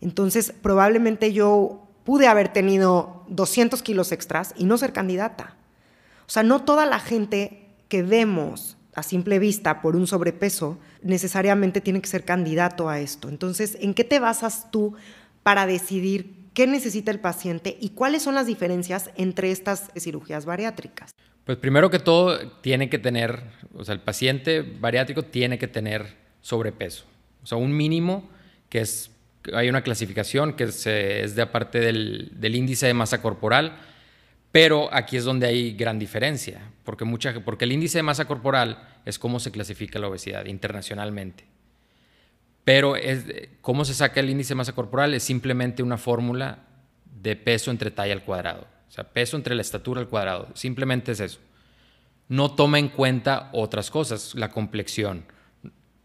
[0.00, 5.56] Entonces, probablemente yo pude haber tenido 200 kilos extras y no ser candidata.
[6.26, 11.80] O sea, no toda la gente que vemos a simple vista por un sobrepeso necesariamente
[11.80, 13.28] tiene que ser candidato a esto.
[13.28, 14.94] Entonces, ¿en qué te basas tú
[15.42, 21.14] para decidir qué necesita el paciente y cuáles son las diferencias entre estas cirugías bariátricas?
[21.44, 23.42] Pues primero que todo, tiene que tener,
[23.74, 27.04] o sea, el paciente bariátrico tiene que tener sobrepeso.
[27.42, 28.30] O sea, un mínimo
[28.70, 29.10] que es,
[29.52, 33.76] hay una clasificación que es, de aparte del, del, índice de masa corporal,
[34.52, 38.86] pero aquí es donde hay gran diferencia, porque, mucha, porque el índice de masa corporal
[39.04, 41.44] es cómo se clasifica la obesidad internacionalmente.
[42.64, 43.24] Pero es,
[43.60, 46.60] cómo se saca el índice de masa corporal es simplemente una fórmula
[47.20, 48.66] de peso entre talla al cuadrado.
[48.88, 50.48] O sea, peso entre la estatura al cuadrado.
[50.54, 51.40] Simplemente es eso.
[52.28, 55.26] no toma en cuenta otras cosas, la complexión.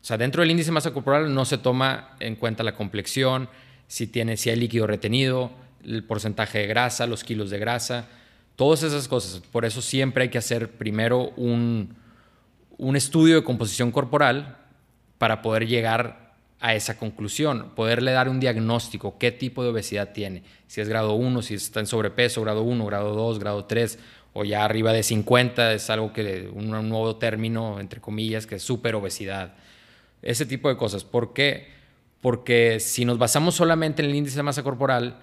[0.02, 3.50] O sea, dentro del índice de masa corporal no se toma en cuenta la complexión,
[3.88, 5.52] si, tiene, si hay líquido retenido,
[5.84, 8.08] el porcentaje de grasa, los kilos de grasa,
[8.56, 9.42] todas esas cosas.
[9.52, 11.96] Por eso siempre hay que hacer primero un,
[12.78, 14.58] un estudio de composición corporal
[15.18, 16.30] para poder llegar
[16.62, 21.14] a esa conclusión, poderle dar un diagnóstico, qué tipo de obesidad tiene, si es grado
[21.14, 23.98] 1, si está en sobrepeso, grado 1, grado 2, grado 3,
[24.34, 28.64] o ya arriba de 50, es algo que, un, nuevo término, entre comillas, que es
[28.64, 29.54] super obesidad.
[30.22, 31.04] Ese tipo de cosas.
[31.04, 31.68] ¿Por qué?
[32.22, 35.20] Porque si nos basamos solamente en el índice de masa corporal,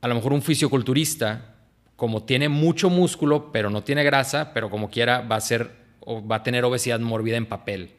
[0.00, 1.54] a lo mejor un fisioculturista,
[1.96, 6.26] como tiene mucho músculo, pero no tiene grasa, pero como quiera va a ser o
[6.26, 7.92] va a tener obesidad mórbida en papel.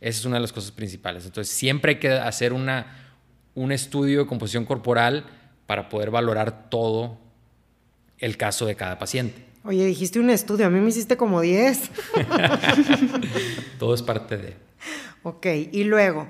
[0.00, 1.24] Esa es una de las cosas principales.
[1.24, 3.14] Entonces, siempre hay que hacer una,
[3.54, 5.26] un estudio de composición corporal
[5.66, 7.18] para poder valorar todo
[8.18, 9.44] el caso de cada paciente.
[9.64, 11.90] Oye, dijiste un estudio, a mí me hiciste como 10.
[13.78, 14.56] todo es parte de...
[15.24, 16.28] Ok, y luego,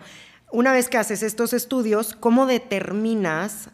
[0.51, 3.71] una vez que haces estos estudios, ¿cómo determinas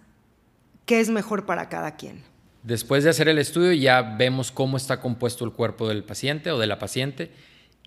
[0.87, 2.23] qué es mejor para cada quien?
[2.63, 6.59] Después de hacer el estudio ya vemos cómo está compuesto el cuerpo del paciente o
[6.59, 7.31] de la paciente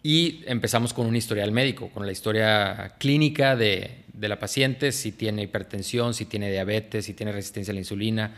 [0.03, 5.43] y empezamos con un historial médico, con la historia clínica de, la paciente, si tiene
[5.43, 8.33] hipertensión, si tiene diabetes, si tiene resistencia a la insulina.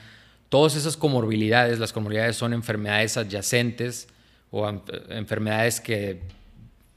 [0.50, 4.08] Todas esas comorbilidades, las comorbilidades son enfermedades adyacentes
[4.52, 4.70] o
[5.10, 6.22] enfermedades que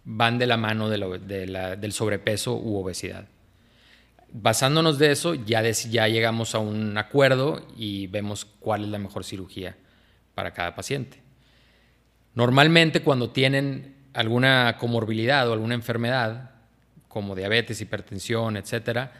[0.07, 3.27] van de la mano del sobrepeso u obesidad.
[4.33, 9.25] Basándonos de eso, ya, ya llegamos a un acuerdo y vemos cuál es la mejor
[9.25, 9.77] cirugía
[10.35, 11.21] para cada paciente.
[12.35, 16.51] Normalmente cuando tienen alguna comorbilidad o alguna enfermedad,
[17.09, 19.11] como diabetes, hipertensión, etc.,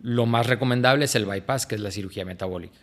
[0.00, 2.78] lo más recomendable es el bypass, que es la cirugía metabólica.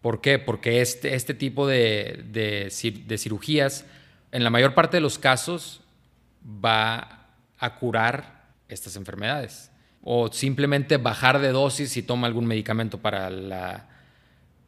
[0.00, 0.38] ¿Por qué?
[0.38, 3.84] Porque este, este tipo de, de, cirugías,
[4.30, 5.80] en la mayor parte de los casos,
[6.44, 9.70] va a curar estas enfermedades.
[10.02, 13.88] O simplemente bajar de dosis si toma algún medicamento para la,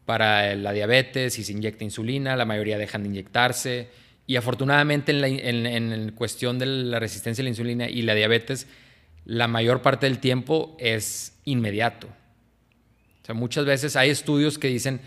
[0.04, 3.88] para la diabetes, si se inyecta insulina, la mayoría dejan de inyectarse
[4.26, 8.66] y afortunadamente en, cuestión de la resistencia a la insulina y la diabetes,
[9.24, 12.06] la mayor parte del tiempo es inmediato.
[12.06, 15.00] O sea, muchas veces hay estudios que dicen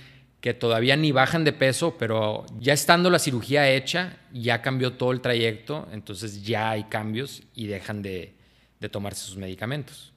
[0.45, 5.11] que todavía ni bajan de peso, pero ya estando la cirugía hecha, ya cambió todo
[5.11, 8.35] el trayecto, entonces ya hay cambios y dejan de,
[8.79, 10.13] de tomarse sus medicamentos.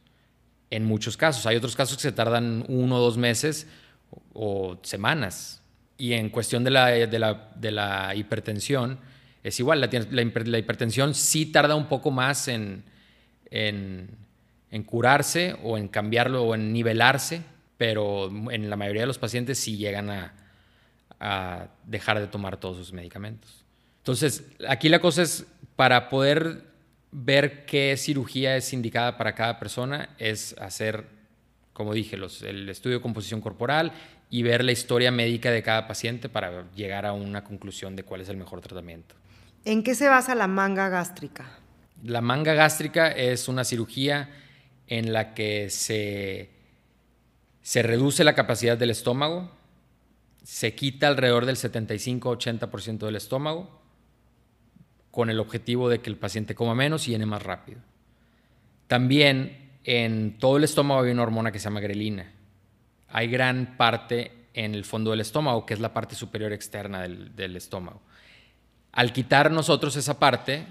[0.68, 1.46] En muchos casos.
[1.46, 3.68] Hay otros casos que se tardan uno o dos meses
[4.34, 5.62] o semanas
[5.96, 8.98] y en cuestión de la, de la, hipertensión,
[9.42, 12.84] es igual, la, la, hipertensión sí tarda un poco más en,
[13.50, 14.18] en,
[14.84, 17.44] curarse o en cambiarlo o en nivelarse,
[17.78, 20.34] pero en la mayoría de los pacientes sí llegan a,
[21.20, 23.64] a dejar de tomar todos sus medicamentos.
[23.98, 26.64] Entonces, aquí la cosa es, para poder
[27.10, 31.06] ver qué cirugía es indicada para cada persona, es hacer,
[31.72, 33.92] como dije, los, el estudio de composición corporal
[34.30, 38.20] y ver la historia médica de cada paciente para llegar a una conclusión de cuál
[38.20, 39.14] es el mejor tratamiento.
[39.64, 41.46] ¿En qué se basa la manga gástrica?
[42.04, 44.30] La manga gástrica es una cirugía
[44.86, 46.50] en la que se,
[47.68, 49.50] se reduce la capacidad del estómago,
[50.42, 53.82] se quita alrededor del 75-80% del estómago
[55.10, 57.82] con el objetivo de que el paciente coma menos y llene más rápido.
[58.86, 62.32] También en todo el estómago hay una hormona que se llama grelina
[63.10, 67.56] hay gran parte en el fondo del estómago, que es la parte superior externa del,
[67.56, 68.00] estómago.
[68.92, 70.66] Al quitar nosotros esa parte,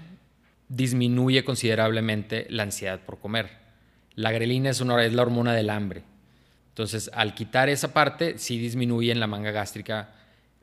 [0.68, 3.50] disminuye considerablemente la ansiedad por comer.
[4.14, 6.04] La grelina es, una, es la hormona del hambre.
[6.78, 10.10] Entonces, al quitar esa parte, sí disminuye en la manga gástrica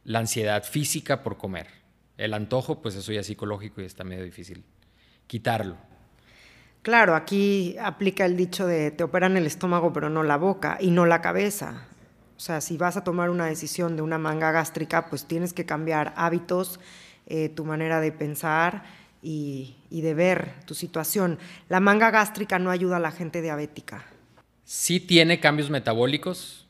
[0.06, 1.67] la ansiedad física por comer.
[2.15, 4.63] El antojo, pues eso ya es psicológico y está medio difícil
[5.28, 5.75] quitarlo.
[6.84, 10.89] Claro, aquí aplica el dicho de te operan el estómago pero no la boca y
[10.89, 11.86] no la cabeza.
[12.38, 15.65] O sea, si vas a tomar una decisión de una manga gástrica, pues tienes que
[15.65, 16.80] cambiar hábitos,
[17.25, 18.86] eh, tu manera de pensar
[19.22, 21.39] y, y, de ver tu situación.
[21.68, 24.05] La manga gástrica no ayuda a la gente diabética.
[24.66, 26.68] Sí tiene cambios metabólicos,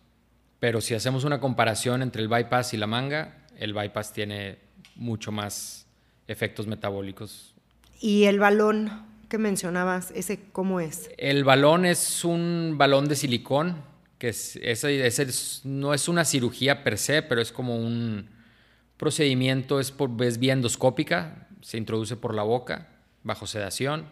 [0.60, 4.60] pero si hacemos una comparación entre el bypass y la manga, el bypass tiene
[4.96, 5.88] mucho más
[6.28, 7.56] efectos metabólicos.
[8.00, 9.16] ¿Y el balón?
[9.30, 11.10] que mencionabas, ese cómo es?
[11.18, 13.84] El balón es un balón de silicón,
[14.18, 15.28] que es, ese,
[15.64, 18.30] no es una cirugía per se, pero es como un
[18.98, 22.88] procedimiento, es, por, es vía endoscópica, se introduce por la boca,
[23.24, 24.06] bajo sedación,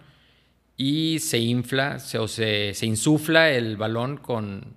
[0.77, 4.75] y se infla, se, o se, se insufla el balón con,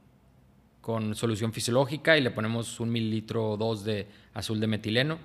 [0.80, 5.18] con solución fisiológica y le ponemos un mililitro o dos de azul de metileno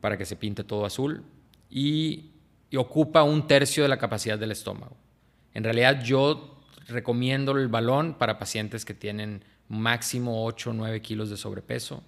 [0.00, 1.24] para que se pinte todo azul
[1.70, 2.30] y,
[2.70, 4.96] y ocupa un tercio de la capacidad del estómago.
[5.54, 11.30] En realidad yo recomiendo el balón para pacientes que tienen máximo 8 o 9 kilos
[11.30, 12.02] de sobrepeso.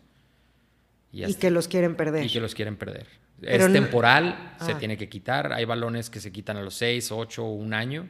[1.12, 2.24] Y, y que los quieren perder.
[2.24, 3.06] Y que los quieren perder.
[3.42, 4.78] Es temporal, se ah.
[4.78, 5.52] tiene que quitar.
[5.52, 8.08] Hay balones que se quitan a los 6, 8 o un año,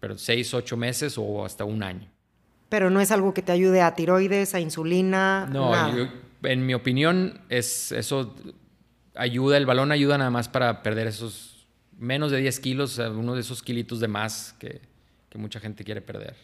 [0.00, 2.08] pero 6, 8 meses o hasta un año.
[2.68, 5.48] Pero no es algo que te ayude a tiroides, a insulina.
[5.52, 5.72] No,
[6.42, 8.34] en mi opinión, es eso
[9.14, 11.66] ayuda, el balón ayuda nada más para perder esos
[11.98, 14.80] menos de 10 kilos, uno de esos kilitos de más que,
[15.28, 16.34] que mucha gente quiere perder.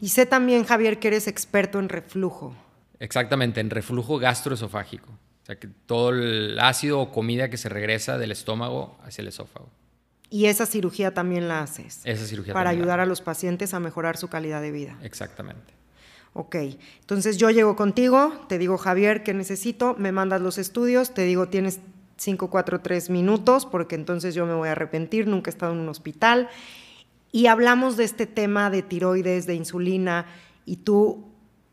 [0.00, 2.56] Y sé también, Javier, que eres experto en reflujo.
[2.98, 5.08] Exactamente, en reflujo gastroesofágico.
[5.42, 9.28] O sea, que todo el ácido o comida que se regresa del estómago hacia el
[9.28, 9.68] esófago.
[10.30, 12.00] Y esa cirugía también la haces.
[12.04, 14.98] Esa cirugía Para ayudar a los pacientes a mejorar su calidad de vida.
[15.02, 15.74] Exactamente.
[16.34, 16.56] Ok,
[17.00, 19.94] entonces yo llego contigo, te digo, Javier, ¿qué necesito?
[19.98, 21.80] Me mandas los estudios, te digo, tienes
[22.16, 25.80] 5, 4, 3 minutos, porque entonces yo me voy a arrepentir, nunca he estado en
[25.80, 26.48] un hospital.
[27.32, 30.24] Y hablamos de este tema de tiroides, de insulina,
[30.64, 31.28] y tú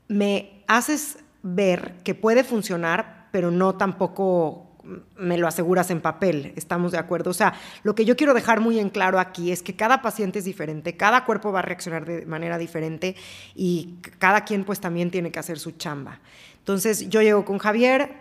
[0.10, 4.70] me haces ver que puede funcionar, pero no tampoco
[5.18, 7.30] me lo aseguras en papel, estamos de acuerdo.
[7.30, 7.54] O sea,
[7.84, 10.98] lo que yo quiero dejar muy en claro aquí es que cada paciente es diferente,
[10.98, 13.16] cada cuerpo va a reaccionar de manera diferente
[13.56, 16.20] y cada quien pues también tiene que hacer su chamba.
[16.60, 18.14] Entonces yo llego con Javier,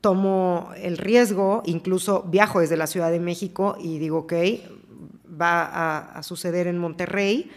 [0.00, 4.34] tomo el riesgo, incluso viajo desde la Ciudad de México y digo, ok,
[5.40, 7.50] va a, a suceder en Monterrey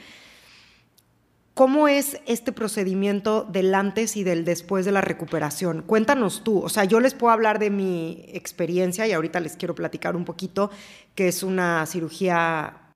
[1.59, 5.81] ¿Cómo es este procedimiento del antes y del después de la recuperación?
[5.81, 9.75] Cuéntanos tú, o sea, yo les puedo hablar de mi experiencia y ahorita les quiero
[9.75, 10.71] platicar un poquito,
[11.15, 12.93] que es una cirugía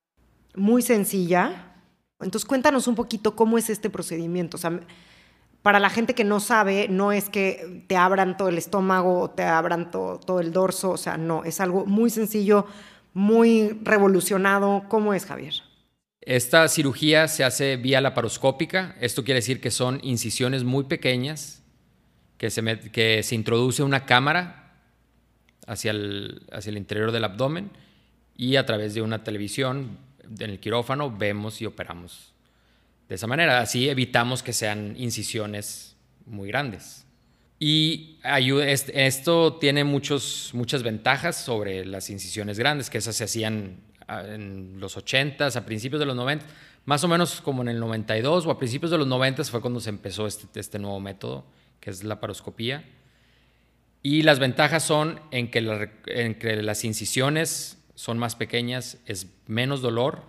[0.55, 1.73] muy sencilla.
[2.21, 4.55] Entonces, cuéntanos un poquito cómo es este procedimiento.
[4.55, 4.79] O sea,
[5.61, 9.29] para la gente que no sabe, no es que te abran todo el estómago o
[9.29, 12.65] te abran todo, todo el dorso, o sea, no, es algo muy sencillo,
[13.13, 14.85] muy revolucionado.
[14.87, 15.72] ¿Cómo es, Javier?
[16.25, 18.95] Esta cirugía se hace vía laparoscópica.
[19.01, 21.61] Esto quiere decir que son incisiones muy pequeñas
[22.37, 24.73] que se, introduce una cámara
[25.65, 27.71] hacia el, hacia el interior del abdomen
[28.35, 29.97] y a través de una televisión
[30.39, 32.33] en el quirófano vemos y operamos
[33.07, 33.59] de esa manera.
[33.59, 35.95] Así evitamos que sean incisiones
[36.25, 37.05] muy grandes.
[37.59, 38.17] Y
[38.93, 44.97] esto tiene muchos, muchas ventajas sobre las incisiones grandes, que esas se hacían en los
[44.97, 46.45] 80s, a principios de los 90,
[46.85, 49.79] más o menos como en el 92 o a principios de los 90 fue cuando
[49.79, 51.45] se empezó este, este nuevo método,
[51.79, 52.83] que es la paroscopía.
[54.01, 60.23] Y las ventajas son en que las incisiones son más pequeñas, es menos dolor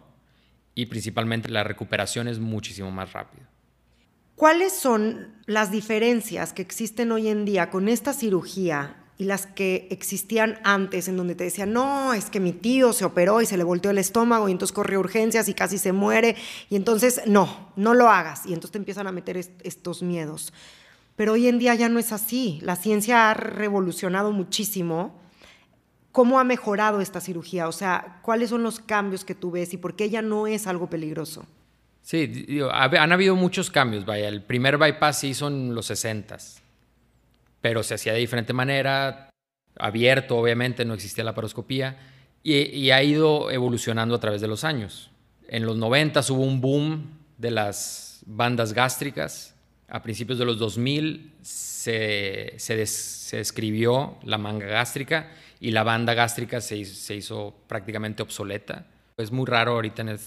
[0.74, 3.48] y principalmente la recuperación es muchísimo más rápida.
[4.36, 9.86] ¿Cuáles son las diferencias que existen hoy en día con esta cirugía y las que
[9.90, 13.56] existían antes, en donde te decían, no, es que mi tío se operó y se
[13.56, 16.36] le volteó el estómago y entonces corrió urgencias y casi se muere,
[16.68, 20.52] y entonces no, no lo hagas, y entonces te empiezan a meter estos miedos.
[21.16, 25.20] Pero hoy en día ya no es así, la ciencia ha revolucionado muchísimo.
[26.10, 27.68] ¿Cómo ha mejorado esta cirugía?
[27.68, 30.66] O sea, ¿cuáles son los cambios que tú ves y por qué ya no es
[30.66, 31.46] algo peligroso?
[32.02, 34.28] Sí, han habido muchos cambios, vaya.
[34.28, 36.63] El primer bypass se hizo en los 60s
[37.64, 39.30] pero se hacía de diferente manera,
[39.78, 41.96] abierto, obviamente, no existía la paroscopía,
[42.42, 45.10] y, ha ido evolucionando a través de los años.
[45.48, 49.54] En los 90 hubo un boom de las bandas gástricas.
[49.88, 52.76] A principios de los 2000 se, se,
[53.38, 58.84] describió la manga gástrica y la banda gástrica se hizo, prácticamente obsoleta.
[59.16, 60.18] Es muy raro ahorita en,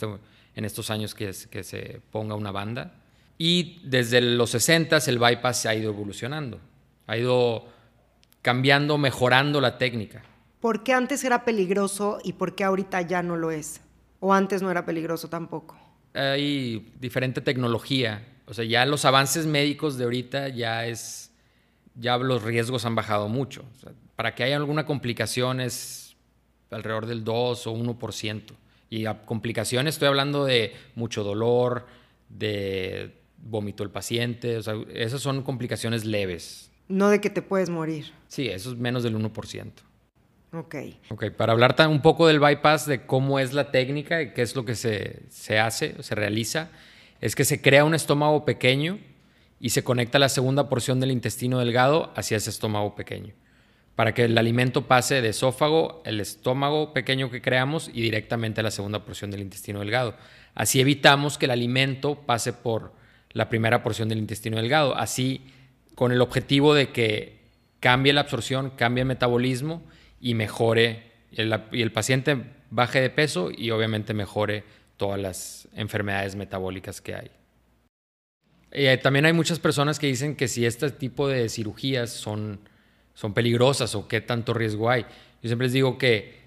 [0.55, 2.95] en estos años que, que se ponga una banda.
[3.37, 6.59] Y desde los 60 el bypass se ha ido evolucionando
[7.07, 7.65] ha ido
[8.41, 10.23] cambiando, mejorando la técnica.
[10.59, 13.81] ¿Por qué antes era peligroso y por qué ahorita ya no lo es?
[14.19, 15.77] ¿O antes no era peligroso tampoco?
[16.13, 18.25] Hay diferente tecnología.
[18.45, 21.31] O sea, ya los avances médicos de ahorita ya es,
[21.95, 23.65] ya los riesgos han bajado mucho.
[24.15, 26.15] para que haya alguna complicación es
[26.71, 28.43] alrededor del 2 o 1%.
[28.89, 31.85] Y a complicaciones estoy hablando de mucho dolor,
[32.29, 36.71] de vómito el paciente, o sea, esas son complicaciones leves.
[36.87, 38.13] No de que te puedes morir.
[38.27, 39.71] Sí, eso es menos del 1%.
[40.53, 40.75] Ok.
[41.09, 44.55] Ok, para hablar un poco del bypass, de cómo es la técnica y qué es
[44.55, 46.69] lo que se, se hace, se realiza,
[47.19, 48.99] es que se crea un estómago pequeño
[49.59, 53.33] y se conecta la segunda porción del intestino delgado hacia ese estómago pequeño,
[53.95, 58.63] para que el alimento pase de esófago, el estómago pequeño que creamos y directamente a
[58.63, 60.15] la segunda porción del intestino delgado.
[60.55, 62.93] Así evitamos que el alimento pase por
[63.31, 64.95] la primera porción del intestino delgado.
[64.95, 65.45] Así
[65.97, 67.39] con el objetivo de que
[67.79, 69.81] cambie la absorción, cambie el metabolismo
[70.21, 72.37] y mejore, y el, paciente
[72.69, 74.63] baje de peso y obviamente mejore
[74.95, 77.31] todas las enfermedades metabólicas que hay.
[78.69, 82.59] Eh, también hay muchas personas que dicen que si este tipo de cirugías son,
[83.15, 85.01] son peligrosas o qué tanto riesgo hay.
[85.41, 86.41] Yo siempre les digo que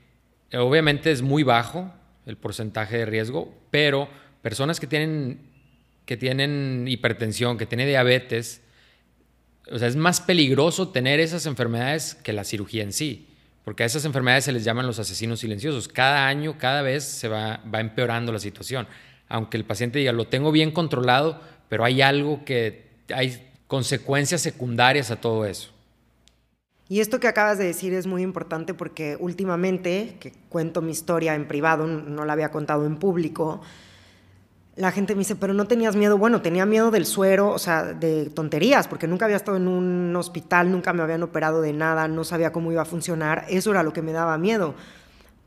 [0.53, 1.93] eh, obviamente es muy bajo
[2.25, 4.09] el porcentaje de riesgo, pero
[4.43, 5.41] personas que tienen,
[6.05, 8.63] que tienen hipertensión, que tienen diabetes,
[9.71, 13.29] o sea, es más peligroso tener esas enfermedades que la cirugía en sí,
[13.65, 15.89] porque a esas enfermedades se les llaman los asesinos silenciosos.
[15.89, 18.89] Cada año, cada vez se va, va empeorando la situación.
[19.29, 25.11] Aunque el paciente diga, lo tengo bien controlado, pero hay algo que hay consecuencias secundarias
[25.11, 25.71] a todo eso.
[26.89, 31.37] Y esto que acabas de decir es muy importante porque últimamente, que cuento mi historia
[31.37, 33.61] en privado, no la había contado en público,
[34.77, 36.17] la gente me dice, pero no tenías miedo.
[36.17, 40.15] Bueno, tenía miedo del suero, o sea, de tonterías, porque nunca había estado en un
[40.17, 43.45] hospital, nunca me habían operado de nada, no sabía cómo iba a funcionar.
[43.49, 44.75] Eso era lo que me daba miedo.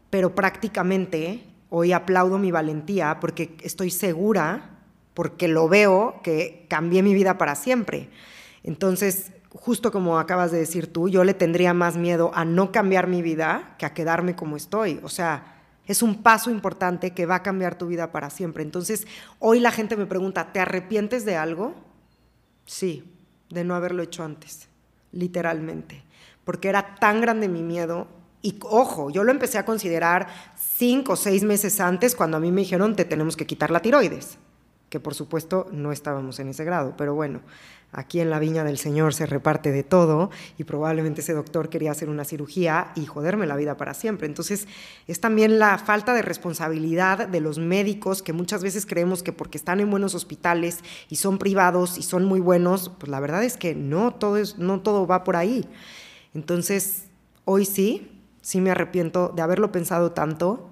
[0.10, 4.70] Pero prácticamente hoy aplaudo mi valentía porque estoy segura,
[5.14, 8.10] porque lo veo, que cambié mi vida para siempre.
[8.64, 13.08] Entonces, justo como acabas de decir tú, yo le tendría más miedo a no cambiar
[13.08, 15.00] mi vida que a quedarme como estoy.
[15.04, 15.53] O sea,
[15.86, 18.64] es un paso importante que va a cambiar tu vida para siempre.
[18.64, 19.06] Entonces,
[19.40, 21.76] hoy la gente me pregunta, ¿te arrepientes de algo?
[22.66, 23.04] Sí,
[23.50, 24.70] de no haberlo hecho antes,
[25.12, 26.04] literalmente,
[26.46, 28.08] porque era tan grande mi miedo.
[28.42, 30.28] Y ojo, yo lo empecé a considerar
[30.58, 33.82] cinco o seis meses antes cuando a mí me dijeron, te tenemos que quitar la
[33.82, 34.38] tiroides,
[34.94, 37.40] que por supuesto no estábamos en ese grado, pero bueno,
[37.94, 41.90] aquí en la viña del Señor se reparte de todo y probablemente ese doctor quería
[41.90, 44.28] hacer una cirugía y joderme la vida para siempre.
[44.28, 44.68] Entonces
[45.08, 49.58] es también la falta de responsabilidad de los médicos que muchas veces creemos que porque
[49.58, 53.58] están en buenos hospitales y son privados y son muy buenos, pues la verdad es
[53.58, 55.68] que no todo, es, no todo va por ahí.
[56.36, 57.06] Entonces
[57.46, 60.70] hoy sí, sí me arrepiento de haberlo pensado tanto,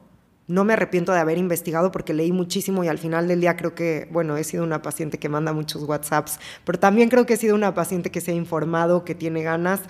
[0.47, 3.73] no me arrepiento de haber investigado porque leí muchísimo y al final del día creo
[3.73, 7.37] que, bueno, he sido una paciente que manda muchos WhatsApps, pero también creo que he
[7.37, 9.81] sido una paciente que se ha informado, que tiene ganas,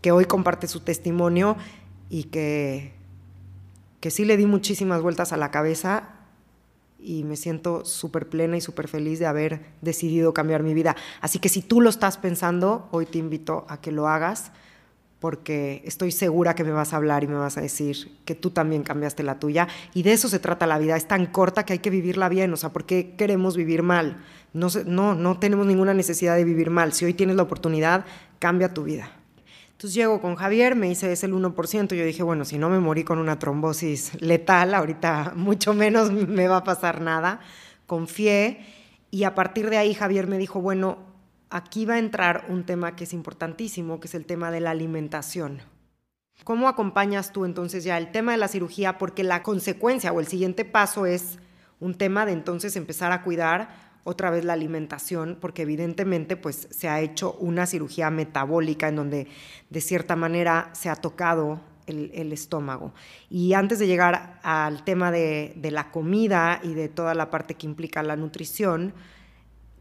[0.00, 1.56] que hoy comparte su testimonio
[2.08, 2.92] y que,
[4.00, 6.10] que sí le di muchísimas vueltas a la cabeza
[6.98, 10.96] y me siento súper plena y súper feliz de haber decidido cambiar mi vida.
[11.20, 14.52] Así que si tú lo estás pensando, hoy te invito a que lo hagas
[15.20, 18.50] porque estoy segura que me vas a hablar y me vas a decir que tú
[18.50, 19.66] también cambiaste la tuya.
[19.94, 20.96] Y de eso se trata la vida.
[20.96, 22.52] Es tan corta que hay que vivirla bien.
[22.52, 24.18] O sea, ¿por qué queremos vivir mal?
[24.52, 26.92] No, no, no tenemos ninguna necesidad de vivir mal.
[26.92, 28.04] Si hoy tienes la oportunidad,
[28.38, 29.10] cambia tu vida.
[29.72, 31.94] Entonces llego con Javier, me dice es el 1%.
[31.94, 36.48] Yo dije, bueno, si no me morí con una trombosis letal, ahorita mucho menos me
[36.48, 37.40] va a pasar nada.
[37.86, 38.64] Confié
[39.10, 40.98] y a partir de ahí Javier me dijo, bueno,
[41.50, 44.70] aquí va a entrar un tema que es importantísimo, que es el tema de la
[44.70, 45.62] alimentación.
[46.44, 48.98] ¿Cómo acompañas tú entonces ya el tema de la cirugía?
[48.98, 51.38] Porque la consecuencia o el siguiente paso es
[51.80, 56.88] un tema de entonces empezar a cuidar otra vez la alimentación, porque evidentemente pues se
[56.88, 59.26] ha hecho una cirugía metabólica en donde
[59.68, 62.92] de cierta manera se ha tocado el, estómago.
[63.30, 67.54] Y antes de llegar al tema de, de la comida y de toda la parte
[67.54, 68.94] que implica la nutrición,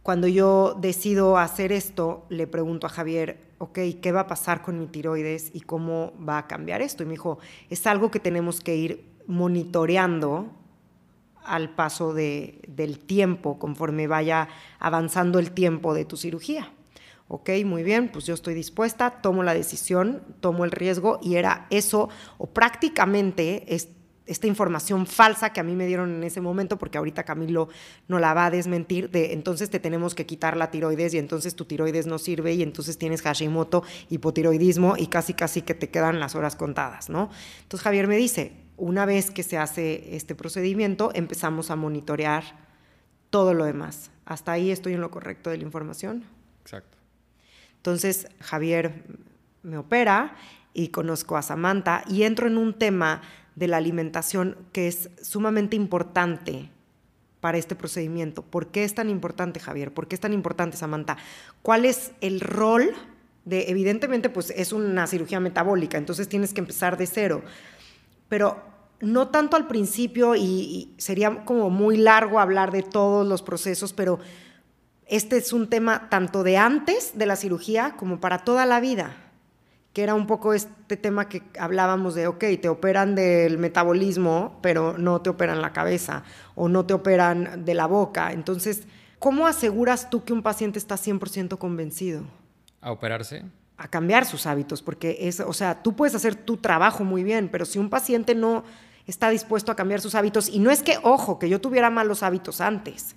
[0.06, 4.80] cuando yo decido hacer esto, le pregunto a Javier, ok, ¿qué va a pasar con
[4.80, 7.01] mi tiroides y cómo va a cambiar esto?
[7.01, 7.39] Y me dijo,
[7.72, 10.51] es algo que tenemos que ir monitoreando
[11.43, 14.47] al paso del tiempo, conforme vaya
[14.78, 16.72] avanzando el tiempo de tu cirugía.
[17.28, 21.66] Ok, muy bien, pues yo estoy dispuesta, tomo la decisión, tomo el riesgo y era
[21.72, 23.89] eso, o prácticamente es
[24.26, 27.70] esta información falsa que a mí me dieron en ese momento, porque ahorita Camilo
[28.08, 31.56] no la va a desmentir, de entonces te tenemos que quitar la tiroides y entonces
[31.56, 36.20] tu tiroides no sirve y entonces tienes Hashimoto, hipotiroidismo y casi casi que te quedan
[36.20, 37.30] las horas contadas, ¿no?
[37.62, 42.44] Entonces Javier me dice, una vez que se hace este procedimiento, empezamos a monitorear
[43.30, 44.12] todo lo demás.
[44.26, 46.24] Hasta ahí estoy en lo correcto de la información.
[46.62, 46.98] Exacto.
[47.78, 49.04] Entonces Javier
[49.62, 50.36] me opera
[50.74, 53.22] y conozco a Samantha y entro en un tema
[53.56, 56.70] de la alimentación que es sumamente importante
[57.39, 58.41] para este procedimiento.
[58.41, 59.93] ¿Por qué es tan importante, Javier?
[59.93, 61.18] ¿Por qué es tan importante, Samantha?
[61.62, 62.93] ¿Cuál es el rol
[63.45, 67.43] de, evidentemente, pues es una cirugía metabólica, entonces tienes que empezar de cero,
[68.28, 68.60] pero
[68.99, 74.20] no tanto al principio y sería como muy largo hablar de todos los procesos, pero
[75.06, 79.25] este es un tema tanto de antes de la cirugía como para toda la vida
[79.96, 84.98] que era un poco este tema que hablábamos de, ok, te operan del metabolismo, pero
[84.98, 88.34] no te operan la cabeza o no te operan de la boca.
[88.34, 88.89] Entonces,
[89.20, 92.26] ¿cómo aseguras tú que un paciente está 100% convencido?
[92.82, 93.46] A operarse.
[93.78, 97.48] a cambiar sus hábitos, porque es, o sea, tú puedes hacer tu trabajo muy bien,
[97.50, 98.66] pero si un paciente no
[99.08, 102.22] está dispuesto a cambiar sus hábitos, y no es que, ojo, que yo tuviera malos
[102.22, 103.16] hábitos antes,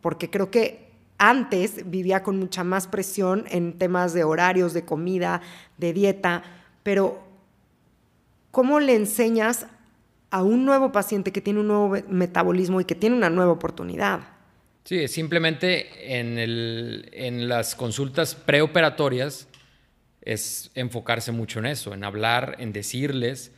[0.00, 0.87] porque creo que
[1.18, 5.42] antes vivía con mucha más presión en temas de horarios, de comida,
[5.76, 6.42] de dieta,
[6.82, 7.20] pero
[8.50, 9.66] ¿cómo le enseñas
[10.30, 14.20] a un nuevo paciente que tiene un nuevo metabolismo y que tiene una nueva oportunidad?
[14.84, 19.48] Sí, simplemente en, las consultas preoperatorias
[20.22, 23.52] es enfocarse mucho en eso, en hablar, en decirles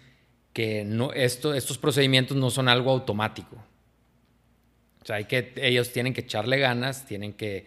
[0.52, 0.84] que
[1.14, 3.64] estos procedimientos no son algo automático.
[5.10, 7.66] O sea, hay que, ellos tienen que echarle ganas, tienen que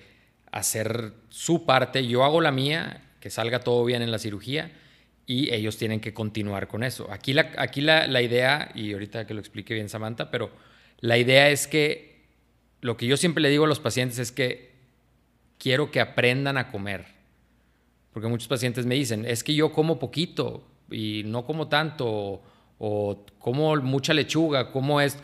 [0.49, 2.07] hacer su parte.
[2.07, 4.71] Yo hago la mía, que salga todo bien en la cirugía,
[5.25, 7.11] y ellos tienen que continuar con eso.
[7.11, 10.51] Aquí la, aquí la, la idea, y ahorita que lo explique bien Samantha, pero
[11.01, 12.29] la idea es que
[12.79, 14.71] lo que yo siempre le digo a los pacientes es que
[15.57, 17.03] quiero que aprendan a comer.
[18.13, 22.41] Porque muchos pacientes me dicen, es que yo como poquito y no como tanto,
[22.77, 25.17] o, como mucha lechuga, como es...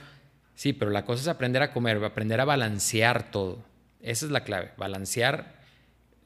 [0.60, 3.60] Sí, pero la cosa es aprender a comer, aprender a balancear todo.
[4.02, 5.56] Esa es la clave, balancear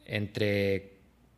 [0.07, 0.93] entre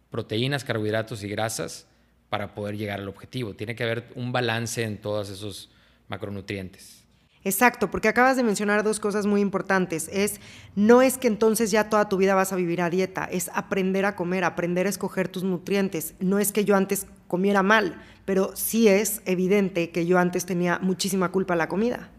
[0.10, 1.88] proteínas, carbohidratos y grasas
[2.30, 3.54] para poder llegar al objetivo.
[3.54, 5.70] Tiene que haber un balance en todos esos
[6.08, 7.04] macronutrientes.
[7.44, 10.10] Exacto, porque acabas de mencionar dos cosas muy importantes.
[10.14, 10.40] Es,
[10.78, 14.06] no es que entonces ya toda tu vida vas a vivir a dieta, es aprender
[14.06, 16.14] a comer, aprender a escoger tus nutrientes.
[16.22, 20.80] No es que yo antes comiera mal, pero sí es evidente que yo antes tenía
[20.80, 22.10] muchísima culpa a la comida.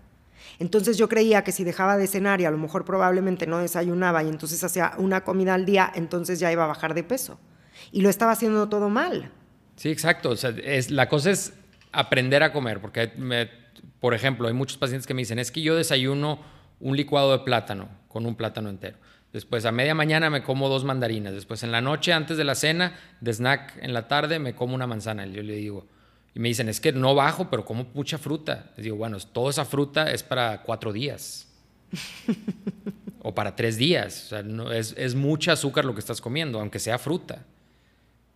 [0.59, 4.23] Entonces yo creía que si dejaba de cenar y a lo mejor probablemente no desayunaba
[4.23, 7.39] y entonces hacía una comida al día, entonces ya iba a bajar de peso.
[7.93, 9.31] Y lo estaba haciendo todo mal.
[9.77, 10.31] Sí, exacto.
[10.31, 11.53] O sea, es, la cosa es
[11.93, 13.11] aprender a comer, porque
[14.01, 16.41] por ejemplo, hay muchos pacientes que me dicen, es que yo desayuno
[16.81, 18.99] un licuado de plátano con un plátano entero.
[19.33, 21.35] Después a media mañana me como dos mandarinas.
[21.35, 24.75] Después en la noche, antes de la cena, de snack en la tarde, me como
[24.75, 25.27] una manzana.
[25.27, 25.87] Y yo le digo,
[26.37, 28.71] y me dicen, es que no bajo, pero como mucha fruta.
[28.77, 31.49] Les digo, bueno, toda esa fruta es para cuatro días.
[33.23, 34.35] o para tres días.
[34.75, 37.43] Es, es mucha azúcar lo que estás comiendo, aunque sea fruta.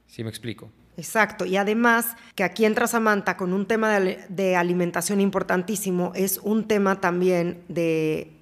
[0.07, 0.72] ¿Sí me explico?
[0.96, 6.66] Exacto, y además que aquí entra Samantha con un tema de, alimentación importantísimo, es un
[6.66, 8.32] tema también de,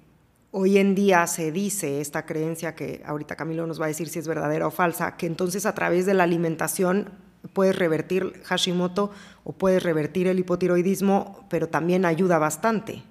[0.51, 4.19] hoy en día se dice esta creencia que ahorita Camilo nos va a decir si
[4.19, 7.11] es verdadera o falsa, que entonces a través de la alimentación
[7.53, 9.11] puedes revertir Hashimoto
[9.43, 13.03] o puedes revertir el hipotiroidismo, pero también ayuda bastante.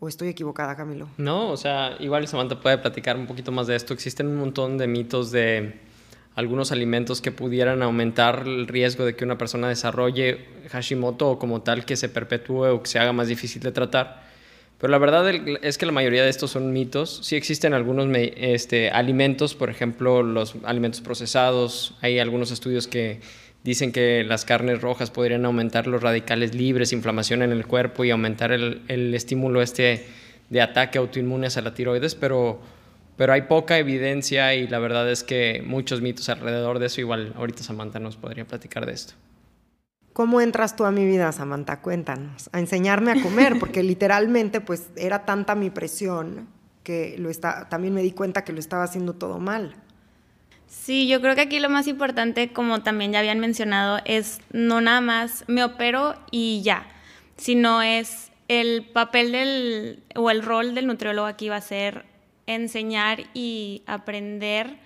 [0.00, 1.08] ¿O estoy equivocada, Camilo?
[1.16, 3.94] No, o sea, igual Samantha puede platicar un poquito más de esto.
[3.94, 5.80] Existen un montón de mitos de
[6.34, 11.62] algunos alimentos que pudieran aumentar el riesgo de que una persona desarrolle Hashimoto o como
[11.62, 14.23] tal que se perpetúe o que se haga más difícil de tratar.
[14.78, 15.28] Pero la verdad
[15.62, 17.20] es que la mayoría de estos son mitos.
[17.22, 18.06] Sí existen algunos
[18.36, 21.94] este, alimentos, por ejemplo, los alimentos procesados.
[22.00, 23.20] Hay algunos estudios que
[23.62, 28.10] dicen que las carnes rojas podrían aumentar los radicales libres, inflamación en el cuerpo y
[28.10, 30.06] aumentar el, estímulo este
[30.50, 32.60] de ataque autoinmunes a la tiroides, pero
[33.16, 37.00] pero hay poca evidencia y la verdad es que muchos mitos alrededor de eso.
[37.00, 39.14] Igual ahorita Samantha nos podría platicar de esto.
[40.14, 41.80] ¿Cómo entras tú a mi vida, Samantha?
[41.82, 42.48] Cuéntanos.
[42.52, 46.48] A enseñarme a comer, porque literalmente pues era tanta mi presión
[46.84, 49.74] que lo está, también me di cuenta que lo estaba haciendo todo mal.
[50.68, 54.80] Sí, yo creo que aquí lo más importante, como también ya habían mencionado, es no
[54.80, 56.86] nada más me opero y ya,
[57.36, 62.04] sino es el papel del, o el rol del nutriólogo aquí va a ser
[62.46, 64.78] enseñar y aprender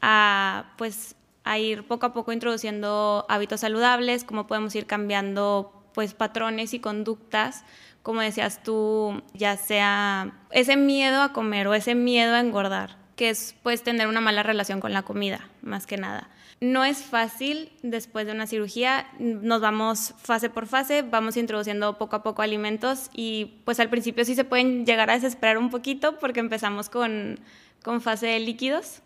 [0.00, 1.14] a, pues,
[1.46, 6.80] a ir poco a poco introduciendo hábitos saludables, cómo podemos ir cambiando pues patrones y
[6.80, 7.64] conductas,
[8.02, 13.30] como decías tú, ya sea ese miedo a comer o ese miedo a engordar, que
[13.30, 16.28] es pues tener una mala relación con la comida, más que nada.
[16.60, 22.16] No es fácil después de una cirugía, nos vamos fase por fase, vamos introduciendo poco
[22.16, 26.18] a poco alimentos y pues al principio sí se pueden llegar a desesperar un poquito
[26.18, 27.38] porque empezamos con,
[27.82, 29.02] con fase de líquidos,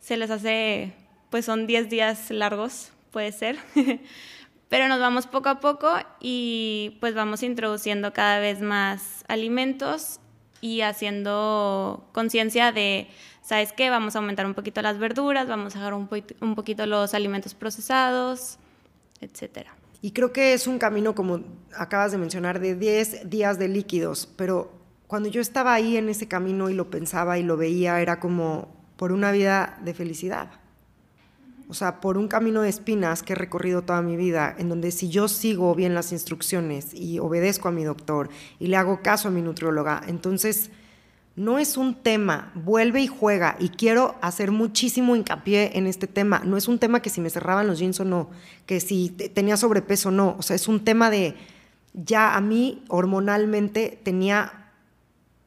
[0.00, 0.92] se les hace,
[1.30, 3.58] pues son 10 días largos, puede ser,
[4.68, 10.20] pero nos vamos poco a poco y pues vamos introduciendo cada vez más alimentos
[10.60, 13.08] y haciendo conciencia de
[13.48, 13.88] ¿sabes qué?
[13.88, 18.58] Vamos a aumentar un poquito las verduras, vamos a dejar un, poquito los alimentos procesados,
[19.22, 19.74] etcétera.
[20.02, 21.40] Y creo que es un camino, como
[21.74, 24.70] acabas de mencionar, de 10 días de líquidos, pero
[25.06, 28.68] cuando yo estaba ahí en ese camino y lo pensaba y lo veía, era como
[28.96, 30.50] por una vida de felicidad.
[31.68, 34.90] O sea, por un camino de espinas que he recorrido toda mi vida, en donde
[34.90, 39.28] si yo sigo bien las instrucciones y obedezco a mi doctor y le hago caso
[39.28, 40.70] a mi nutrióloga, entonces
[41.36, 43.56] no es un tema, vuelve y juega.
[43.60, 46.42] Y quiero hacer muchísimo hincapié en este tema.
[46.44, 48.30] No es un tema que si me cerraban los jeans o no,
[48.66, 50.36] que si tenía sobrepeso o no.
[50.38, 51.36] O sea, es un tema de
[51.92, 54.67] ya a mí hormonalmente tenía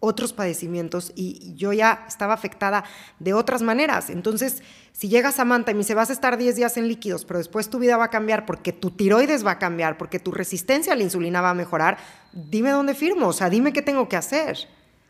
[0.01, 2.83] otros padecimientos y yo ya estaba afectada
[3.19, 4.09] de otras maneras.
[4.09, 7.37] Entonces, si llega Samantha y me dice, vas a estar 10 días en líquidos, pero
[7.37, 10.93] después tu vida va a cambiar porque tu tiroides va a cambiar, porque tu resistencia
[10.93, 11.97] a la insulina va a mejorar,
[12.33, 14.57] dime dónde firmo, o sea, dime qué tengo que hacer,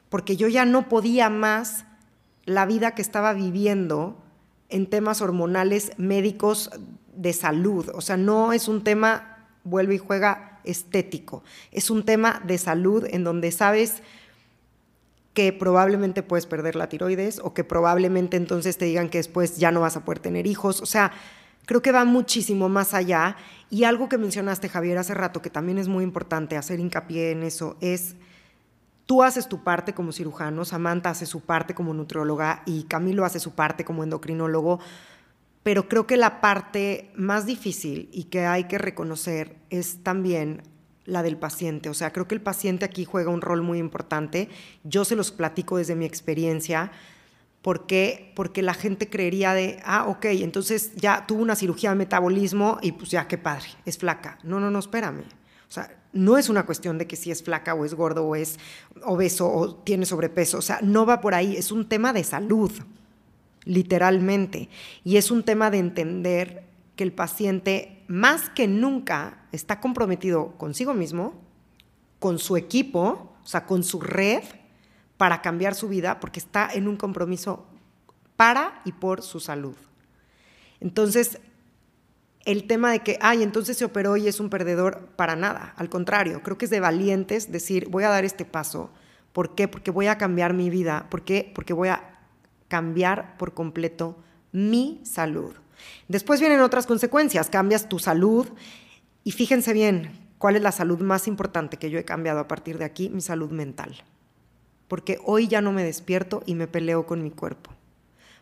[0.09, 1.85] porque yo ya no podía más
[2.43, 4.21] la vida que estaba viviendo
[4.67, 6.69] en temas hormonales médicos
[7.15, 7.89] de salud.
[7.93, 13.05] O sea, no es un tema, vuelve y juega, estético, es un tema de salud
[13.09, 14.03] en donde sabes
[15.33, 19.71] que probablemente puedes perder la tiroides o que probablemente entonces te digan que después ya
[19.71, 20.81] no vas a poder tener hijos.
[20.81, 21.11] O sea,
[21.65, 23.37] creo que va muchísimo más allá.
[23.69, 27.43] Y algo que mencionaste, Javier, hace rato, que también es muy importante hacer hincapié en
[27.43, 28.15] eso, es
[29.05, 33.39] tú haces tu parte como cirujano, Samantha hace su parte como nutrióloga y Camilo hace
[33.39, 34.79] su parte como endocrinólogo,
[35.63, 40.63] pero creo que la parte más difícil y que hay que reconocer es también
[41.11, 41.89] la del paciente.
[41.89, 44.49] O sea, creo que el paciente aquí juega un rol muy importante.
[44.83, 46.91] Yo se los platico desde mi experiencia.
[47.61, 48.31] ¿Por qué?
[48.35, 52.93] Porque la gente creería de, ah, ok, entonces ya tuvo una cirugía de metabolismo y
[52.93, 54.39] pues ya, qué padre, es flaca.
[54.43, 55.25] No, no, no, espérame.
[55.69, 58.35] O sea, no es una cuestión de que si es flaca o es gordo o
[58.35, 58.57] es
[59.03, 60.57] obeso o tiene sobrepeso.
[60.57, 61.55] O sea, no va por ahí.
[61.55, 62.71] Es un tema de salud,
[63.65, 64.69] literalmente.
[65.03, 66.63] Y es un tema de entender
[66.95, 71.33] que el paciente más que nunca está comprometido consigo mismo,
[72.19, 74.43] con su equipo, o sea, con su red,
[75.15, 77.65] para cambiar su vida, porque está en un compromiso
[78.35, 79.75] para y por su salud.
[80.81, 81.39] Entonces,
[82.43, 85.73] el tema de que, ay, entonces se operó y es un perdedor, para nada.
[85.77, 88.89] Al contrario, creo que es de valientes decir, voy a dar este paso.
[89.31, 89.69] ¿Por qué?
[89.69, 91.07] Porque voy a cambiar mi vida.
[91.09, 91.49] ¿Por qué?
[91.55, 92.19] Porque voy a
[92.67, 94.17] cambiar por completo
[94.51, 95.60] mi salud.
[96.07, 98.47] Después vienen otras consecuencias, cambias tu salud
[99.23, 102.77] y fíjense bien, ¿cuál es la salud más importante que yo he cambiado a partir
[102.77, 103.09] de aquí?
[103.09, 104.03] Mi salud mental.
[104.87, 107.71] Porque hoy ya no me despierto y me peleo con mi cuerpo.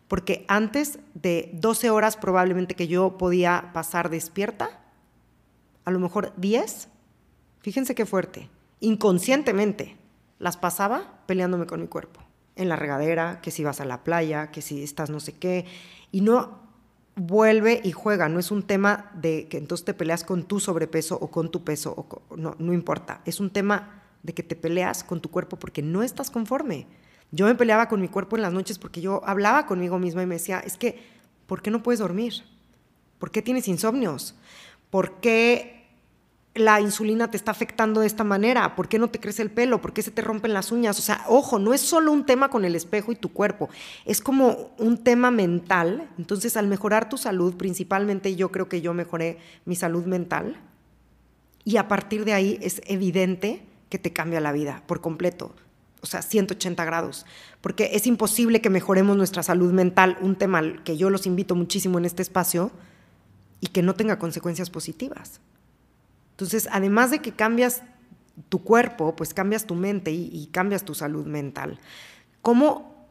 [0.08, 4.80] Porque antes de 12 horas probablemente que yo podía pasar despierta,
[5.84, 6.88] a lo mejor 10,
[7.60, 8.48] fíjense qué fuerte,
[8.80, 9.96] inconscientemente
[10.40, 12.20] las pasaba peleándome con mi cuerpo.
[12.56, 15.66] En la regadera, que si vas a la playa, que si estás no sé qué.
[16.10, 16.69] Y no
[17.20, 21.18] vuelve y juega, no es un tema de que entonces te peleas con tu sobrepeso
[21.20, 25.04] o con tu peso, o no, no importa, es un tema de que te peleas
[25.04, 26.86] con tu cuerpo porque no estás conforme.
[27.30, 30.26] Yo me peleaba con mi cuerpo en las noches porque yo hablaba conmigo misma y
[30.26, 30.98] me decía, es que,
[31.46, 32.42] ¿por qué no puedes dormir?
[33.18, 34.34] ¿Por qué tienes insomnios?
[34.88, 35.79] ¿Por qué
[36.54, 38.74] la insulina te está afectando de esta manera?
[38.74, 39.80] ¿Por qué no te crece el pelo?
[39.80, 40.98] ¿Por qué se te rompen las uñas?
[40.98, 43.68] O sea, ojo, no es solo un tema con el espejo y tu cuerpo,
[44.04, 46.08] es como un tema mental.
[46.18, 50.60] Entonces, al mejorar tu salud, principalmente yo creo que yo mejoré mi salud mental
[51.64, 55.54] y a partir de ahí es evidente que te cambia la vida por completo.
[56.02, 57.26] O sea, 180 grados,
[57.60, 61.98] porque es imposible que mejoremos nuestra salud mental, un tema que yo los invito muchísimo
[61.98, 62.72] en este espacio,
[63.60, 65.40] y que no tenga consecuencias positivas.
[66.40, 67.82] Entonces, además de que cambias
[68.48, 71.78] tu cuerpo, pues cambias tu mente y, cambias tu salud mental.
[72.40, 73.06] ¿Cómo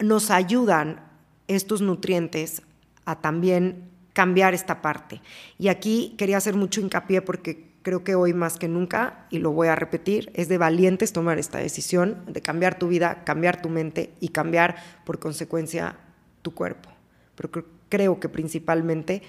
[0.00, 1.00] nos ayudan
[1.46, 2.62] estos nutrientes
[3.04, 5.22] a también cambiar esta parte?
[5.56, 9.52] Y aquí quería hacer mucho hincapié porque creo que hoy más que nunca, y lo
[9.52, 13.68] voy a repetir, es de valientes tomar esta decisión de cambiar tu vida, cambiar tu
[13.68, 15.96] mente y cambiar por consecuencia
[16.42, 16.90] tu cuerpo.
[17.36, 17.50] Pero
[17.88, 19.22] creo que principalmente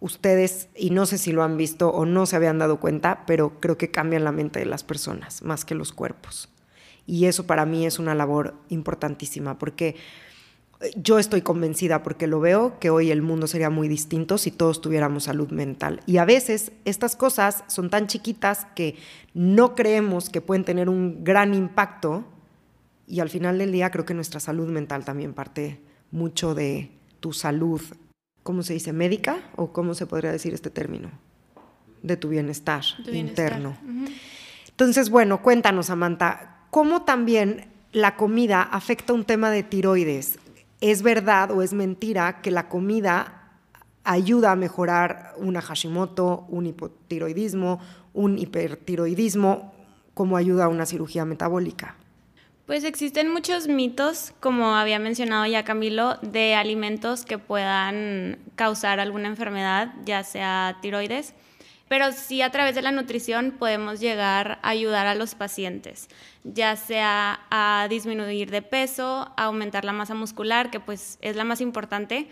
[0.00, 3.60] ustedes, y no sé si lo han visto o no se habían dado cuenta, pero
[3.60, 6.48] creo que cambian la mente de las personas más que los cuerpos.
[7.06, 9.96] Y eso para mí es una labor importantísima, porque
[10.80, 14.50] eh, yo estoy convencida, porque lo veo, que hoy el mundo sería muy distinto si
[14.50, 16.00] todos tuviéramos salud mental.
[16.06, 18.96] Y a veces estas cosas son tan chiquitas que
[19.34, 22.24] no creemos que pueden tener un gran impacto
[23.06, 25.80] y al final del día creo que nuestra salud mental también parte
[26.10, 26.90] mucho de
[27.20, 27.80] tu salud
[28.46, 28.92] ¿cómo se dice?
[28.92, 29.38] ¿Médica?
[29.56, 31.10] ¿O cómo se podría decir este término?
[32.02, 33.76] De tu bienestar, interno.
[34.68, 40.38] Entonces, bueno, cuéntanos, Samantha, ¿cómo también la comida afecta un tema de tiroides?
[40.80, 43.50] ¿Es verdad o es mentira que la comida
[44.04, 47.80] ayuda a mejorar una Hashimoto, un hipotiroidismo,
[48.14, 49.74] un hipertiroidismo,
[50.14, 51.96] como ayuda a una cirugía metabólica?
[52.66, 59.28] Pues existen muchos mitos, como había mencionado ya Camilo, de alimentos que puedan causar alguna
[59.28, 61.34] enfermedad, ya sea tiroides.
[61.88, 66.08] pero sí a través de la nutrición podemos llegar a ayudar a los pacientes,
[66.42, 71.44] ya sea a disminuir de peso, a aumentar la masa muscular, que pues es la
[71.44, 72.28] más importante.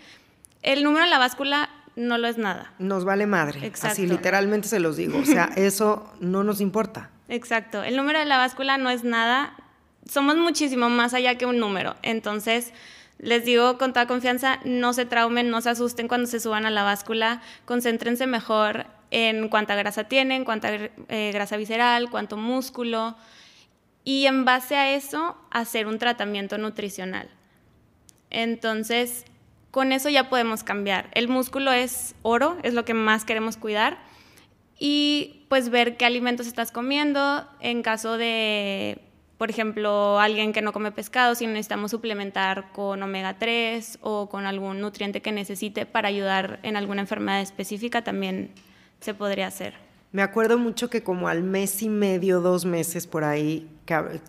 [0.61, 2.73] El número en la báscula no lo es nada.
[2.79, 3.71] Nos vale madre.
[3.81, 5.19] Así literalmente se los digo.
[5.19, 7.11] O sea, eso no nos importa.
[7.29, 7.83] Exacto.
[7.83, 9.55] El número de la báscula no es nada.
[10.09, 11.95] Somos muchísimo más allá que un número.
[12.01, 12.73] Entonces,
[13.17, 16.71] les digo con toda confianza, no se traumen, no se asusten cuando se suban a
[16.71, 17.41] la báscula.
[17.65, 23.15] Concéntrense mejor en cuánta grasa tienen, cuánta eh, grasa visceral, cuánto músculo.
[24.03, 27.29] Y en base a eso, hacer un tratamiento nutricional.
[28.29, 29.25] Entonces,
[29.71, 31.09] con eso ya podemos cambiar.
[31.13, 33.97] El músculo es oro, es lo que más queremos cuidar.
[34.77, 37.47] Y pues ver qué alimentos estás comiendo.
[37.61, 39.01] En caso de,
[39.37, 44.45] por ejemplo, alguien que no come pescado, si necesitamos suplementar con omega 3 o con
[44.45, 48.51] algún nutriente que necesite para ayudar en alguna enfermedad específica, también
[49.01, 49.73] se podría hacer.
[50.13, 53.67] Me acuerdo mucho que como al mes y medio, dos meses por ahí,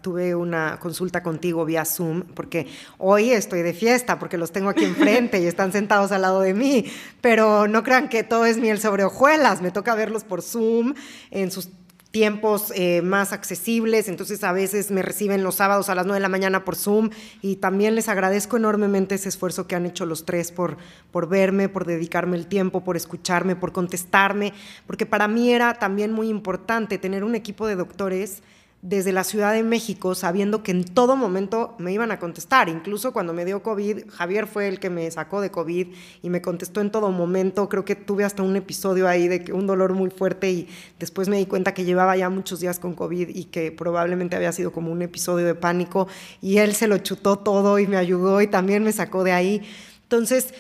[0.03, 2.67] tuve una consulta contigo vía Zoom, porque
[2.99, 6.55] hoy estoy de fiesta, porque los tengo aquí enfrente y están sentados al lado de
[6.55, 6.87] mí,
[7.21, 10.95] pero no crean que todo es miel sobre hojuelas, me toca verlos por Zoom
[11.31, 11.71] en sus
[12.17, 16.23] tiempos eh, más accesibles, entonces a veces me reciben los sábados a las 9 de
[16.23, 17.11] la mañana por Zoom
[17.43, 20.79] y también les agradezco enormemente ese esfuerzo que han hecho los tres por,
[21.13, 24.55] por verme, por dedicarme el tiempo, por escucharme, por contestarme,
[24.87, 28.43] porque para mí era también muy importante tener un equipo de doctores
[28.83, 32.69] desde la Ciudad de México, sabiendo que en todo momento me iban a contestar.
[32.69, 35.89] Incluso cuando me dio COVID, Javier fue el que me sacó de COVID
[36.23, 37.69] y me contestó en todo momento.
[37.69, 40.69] Creo que tuve hasta un episodio ahí de un dolor muy fuerte y
[40.99, 44.53] después me di cuenta que llevaba ya muchos días con COVID y que probablemente había
[44.53, 46.07] sido como un episodio de pánico
[46.41, 49.63] y él se lo chutó todo y me ayudó y también me sacó de ahí.
[50.03, 50.55] Entonces,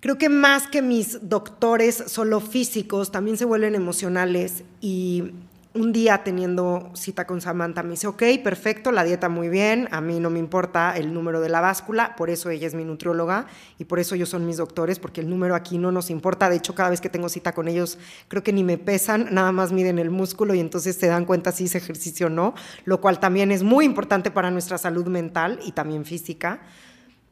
[0.00, 5.32] creo que más que mis doctores solo físicos, también se vuelven emocionales y
[5.76, 10.00] un día teniendo cita con Samantha me dice, ok, perfecto, la dieta muy bien, a
[10.00, 13.46] mí no me importa el número de la báscula, por eso ella es mi nutrióloga
[13.78, 16.56] y por eso ellos son mis doctores, porque el número aquí no nos importa, de
[16.56, 17.98] hecho cada vez que tengo cita con ellos
[18.28, 21.52] creo que ni me pesan, nada más miden el músculo y entonces se dan cuenta
[21.52, 22.54] si ese ejercicio o no,
[22.84, 26.60] lo cual también es muy importante para nuestra salud mental y también física.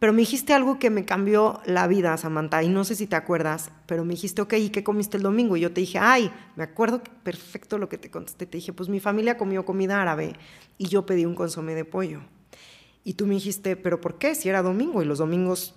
[0.04, 3.16] Pero me dijiste algo que me cambió la vida, Samantha, y no sé si te
[3.16, 5.56] acuerdas, pero me dijiste, ok, ¿y qué comiste el domingo?
[5.56, 8.44] Y yo te dije, ay, me acuerdo perfecto lo que te contesté.
[8.44, 10.34] Te dije, pues mi familia comió comida árabe
[10.76, 12.20] y yo pedí un consomé de pollo.
[13.02, 14.34] Y tú me dijiste, ¿pero por qué?
[14.34, 15.74] Si era domingo y los domingos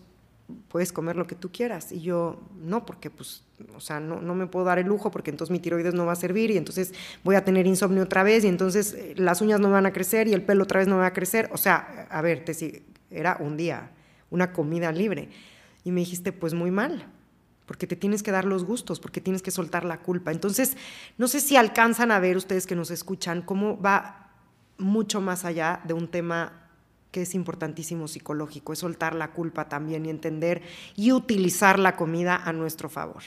[0.67, 1.93] puedes comer lo que tú quieras.
[1.93, 3.45] Y yo, no, porque pues,
[3.78, 6.17] o sea, no, me puedo dar el lujo porque entonces mi tiroides no va a
[6.17, 9.71] servir y entonces voy a tener insomnio otra vez y entonces eh, las uñas no
[9.71, 11.49] van a crecer y el pelo otra vez no va a crecer.
[11.53, 13.91] O sea, a ver, te, era un día
[14.30, 15.30] una comida libre.
[15.84, 17.07] Y me dijiste, pues muy mal,
[17.65, 20.32] porque te tienes que dar los gustos, porque tienes que soltar la culpa.
[20.32, 20.78] Entonces,
[21.17, 24.32] no sé si alcanzan a ver ustedes que nos escuchan cómo va
[24.78, 26.67] mucho más allá de un tema
[27.11, 30.61] que es importantísimo psicológico, es soltar la culpa también y entender
[30.95, 33.23] y utilizar la comida a nuestro favor.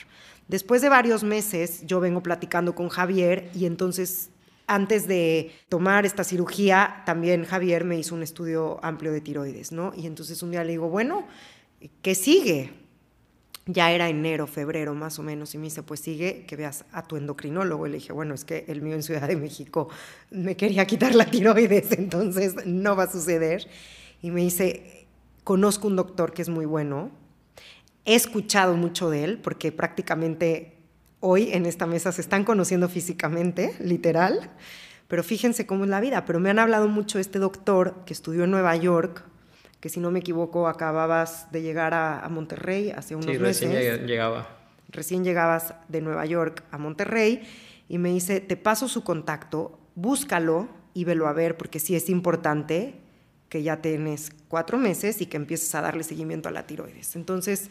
[0.49, 4.31] Después de varios meses, yo vengo platicando con Javier y entonces
[4.71, 9.93] antes de tomar esta cirugía, también Javier me hizo un estudio amplio de tiroides, ¿no?
[9.97, 11.27] Y entonces un día le digo, bueno,
[12.03, 12.73] ¿qué sigue?
[13.67, 17.03] Ya era enero, febrero más o menos, y me dice, pues sigue que veas a
[17.03, 17.89] tu endocrinólogo.
[17.89, 19.89] Y le dije, bueno, es que el mío en Ciudad de México
[20.31, 23.67] me quería quitar la tiroides, entonces no va a suceder.
[24.23, 25.09] Y me dice,
[25.43, 27.11] conozco un doctor que es muy bueno,
[28.05, 30.80] he escuchado mucho de él, porque prácticamente
[31.21, 34.51] hoy en esta mesa se están conociendo físicamente, literal,
[35.09, 36.25] pero fíjense cómo es la vida.
[36.25, 39.25] Pero me han hablado mucho este doctor que estudió en Nueva York,
[39.81, 44.57] que si no me equivoco acababas de llegar a, Monterrey hace unos sí, recién llegaba.
[44.89, 47.43] Recién llegabas de Nueva York a Monterrey
[47.89, 52.09] y me dice, te paso su contacto, búscalo y velo a ver porque sí es
[52.09, 52.95] importante
[53.49, 57.17] que ya tienes cuatro meses y que empieces a darle seguimiento a la tiroides.
[57.17, 57.71] Entonces,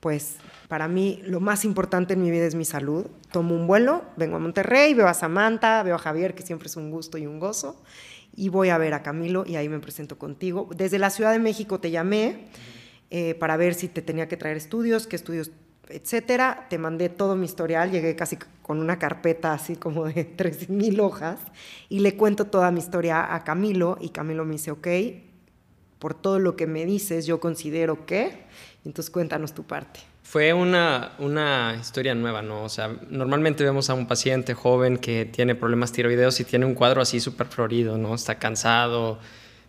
[0.00, 0.36] pues
[0.68, 3.06] para mí lo más importante en mi vida es mi salud.
[3.32, 6.76] Tomo un vuelo, vengo a Monterrey, veo a Samantha, veo a Javier, que siempre es
[6.76, 7.82] un gusto y un gozo,
[8.34, 10.68] y voy a ver a Camilo y ahí me presento contigo.
[10.76, 12.48] Desde la Ciudad de México te llamé
[13.10, 15.50] eh, para ver si te tenía que traer estudios, qué estudios,
[15.88, 16.66] etcétera.
[16.68, 21.40] Te mandé todo mi historial, llegué casi con una carpeta así como de 3.000 hojas
[21.88, 24.86] y le cuento toda mi historia a Camilo y Camilo me dice, ok,
[25.98, 28.44] por todo lo que me dices, yo considero que
[28.84, 30.00] entonces cuéntanos tu parte.
[30.22, 32.64] Fue una, una, historia nueva, ¿no?
[32.64, 36.74] O sea, normalmente vemos a un paciente joven que tiene problemas tiroideos y tiene un
[36.74, 38.14] cuadro así súper florido, ¿no?
[38.14, 39.18] Está cansado,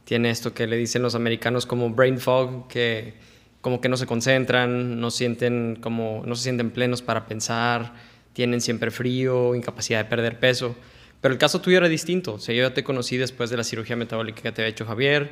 [0.03, 3.13] tiene esto que le dicen los americanos como brain fog, que
[3.61, 7.93] como que no se concentran, no, sienten como, no se sienten plenos para pensar,
[8.34, 10.75] tienen siempre frío, incapacidad de perder peso.
[11.21, 12.36] Pero el caso tuyo era distinto.
[12.36, 14.86] O sea, yo ya te conocí después de la cirugía metabólica que te había hecho
[14.86, 15.32] Javier,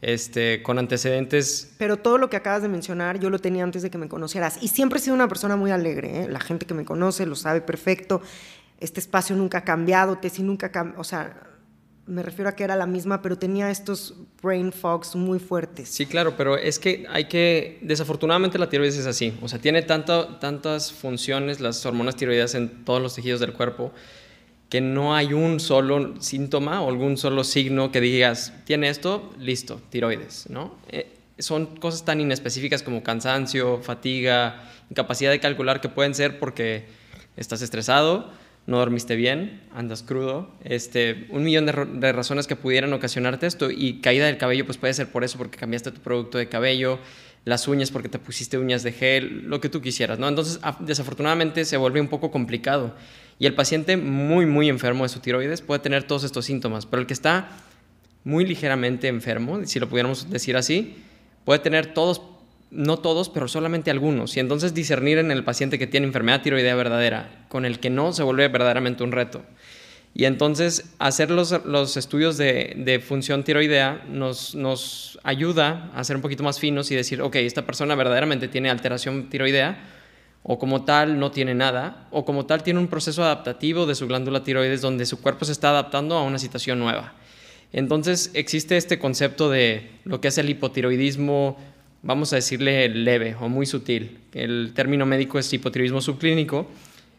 [0.00, 1.72] este, con antecedentes.
[1.78, 4.58] Pero todo lo que acabas de mencionar yo lo tenía antes de que me conocieras.
[4.62, 6.22] Y siempre he sido una persona muy alegre.
[6.22, 6.28] ¿eh?
[6.28, 8.22] La gente que me conoce lo sabe perfecto.
[8.80, 11.48] Este espacio nunca ha cambiado, Tessy nunca ha O sea,
[12.06, 15.88] me refiero a que era la misma, pero tenía estos brain fogs muy fuertes.
[15.90, 19.82] Sí, claro, pero es que hay que, desafortunadamente la tiroides es así, o sea, tiene
[19.82, 23.92] tanto, tantas funciones las hormonas tiroideas en todos los tejidos del cuerpo
[24.68, 29.80] que no hay un solo síntoma o algún solo signo que digas, tiene esto, listo,
[29.90, 30.76] tiroides, ¿no?
[30.90, 36.84] Eh, son cosas tan inespecíficas como cansancio, fatiga, incapacidad de calcular que pueden ser porque
[37.36, 38.30] estás estresado,
[38.66, 43.70] no dormiste bien, andas crudo, este, un millón de, de, razones que pudieran ocasionarte esto
[43.70, 46.98] y caída del cabello pues puede ser por eso, porque cambiaste tu producto de cabello,
[47.46, 50.28] las uñas porque te pusiste uñas de gel, lo que tú quisieras, ¿no?
[50.28, 52.94] Entonces desafortunadamente se vuelve un poco complicado
[53.38, 57.00] y el paciente muy, muy enfermo de su tiroides puede tener todos estos síntomas, pero
[57.00, 57.48] el que está
[58.24, 60.96] muy ligeramente enfermo, si lo pudiéramos decir así,
[61.44, 62.20] puede tener todos,
[62.70, 64.36] no todos, pero solamente algunos.
[64.36, 68.12] Y entonces discernir en el paciente que tiene enfermedad tiroidea verdadera con el que no
[68.12, 69.42] se vuelve verdaderamente un reto.
[70.14, 76.16] Y entonces hacer los, los estudios de, de, función tiroidea nos, nos ayuda a ser
[76.16, 79.78] un poquito más finos y decir, ok, esta persona verdaderamente tiene alteración tiroidea
[80.50, 84.06] o como tal no tiene nada, o como tal tiene un proceso adaptativo de su
[84.06, 87.12] glándula tiroides donde su cuerpo se está adaptando a una situación nueva.
[87.70, 91.58] Entonces existe este concepto de lo que es el hipotiroidismo,
[92.02, 94.20] vamos a decirle leve o muy sutil.
[94.32, 96.66] El término médico es hipotiroidismo subclínico,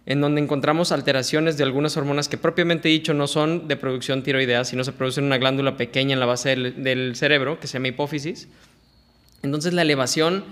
[0.07, 4.65] en donde encontramos alteraciones de algunas hormonas que propiamente dicho no son de producción tiroidea,
[4.65, 7.73] sino se producen en una glándula pequeña en la base del, del cerebro, que se
[7.73, 8.47] llama hipófisis.
[9.43, 10.45] Entonces la elevación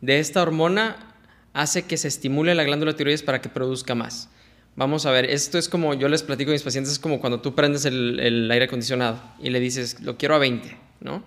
[0.00, 1.14] de esta hormona
[1.56, 4.28] hace que se estimule la glándula tiroides para que produzca más.
[4.76, 7.40] Vamos a ver, esto es como yo les platico a mis pacientes, es como cuando
[7.40, 11.24] tú prendes el, aire acondicionado y le dices, lo quiero a 20, ¿no?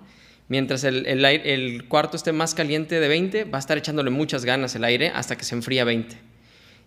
[0.48, 4.84] Mientras el, cuarto esté más caliente de 20, va a estar echándole muchas ganas el
[4.84, 6.16] aire hasta que se enfría a 20.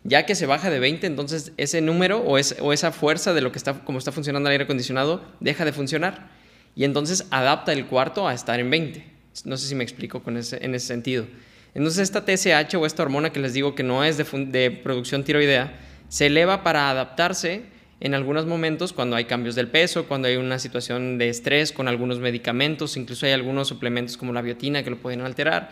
[0.05, 3.59] Ya que se baja de 20, entonces ese número o, esa fuerza de lo que
[3.59, 6.30] está, como está funcionando el aire acondicionado deja de funcionar.
[6.76, 9.05] Y entonces adapta el cuarto a estar en 20.
[9.45, 11.26] No sé si me explico con en ese sentido.
[11.74, 15.78] Entonces esta TSH o esta hormona que les digo que no es de, producción tiroidea,
[16.08, 17.62] se eleva para adaptarse
[18.00, 21.88] en algunos momentos cuando hay cambios del peso, cuando hay una situación de estrés con
[21.88, 25.70] algunos medicamentos, incluso hay algunos suplementos como la biotina que lo pueden alterar.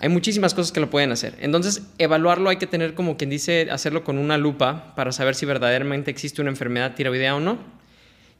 [0.00, 1.34] Hay muchísimas cosas que lo pueden hacer.
[1.40, 5.44] Entonces, evaluarlo hay que tener como quien dice, hacerlo con una lupa para saber si
[5.44, 7.77] verdaderamente existe una enfermedad tiroidea o no.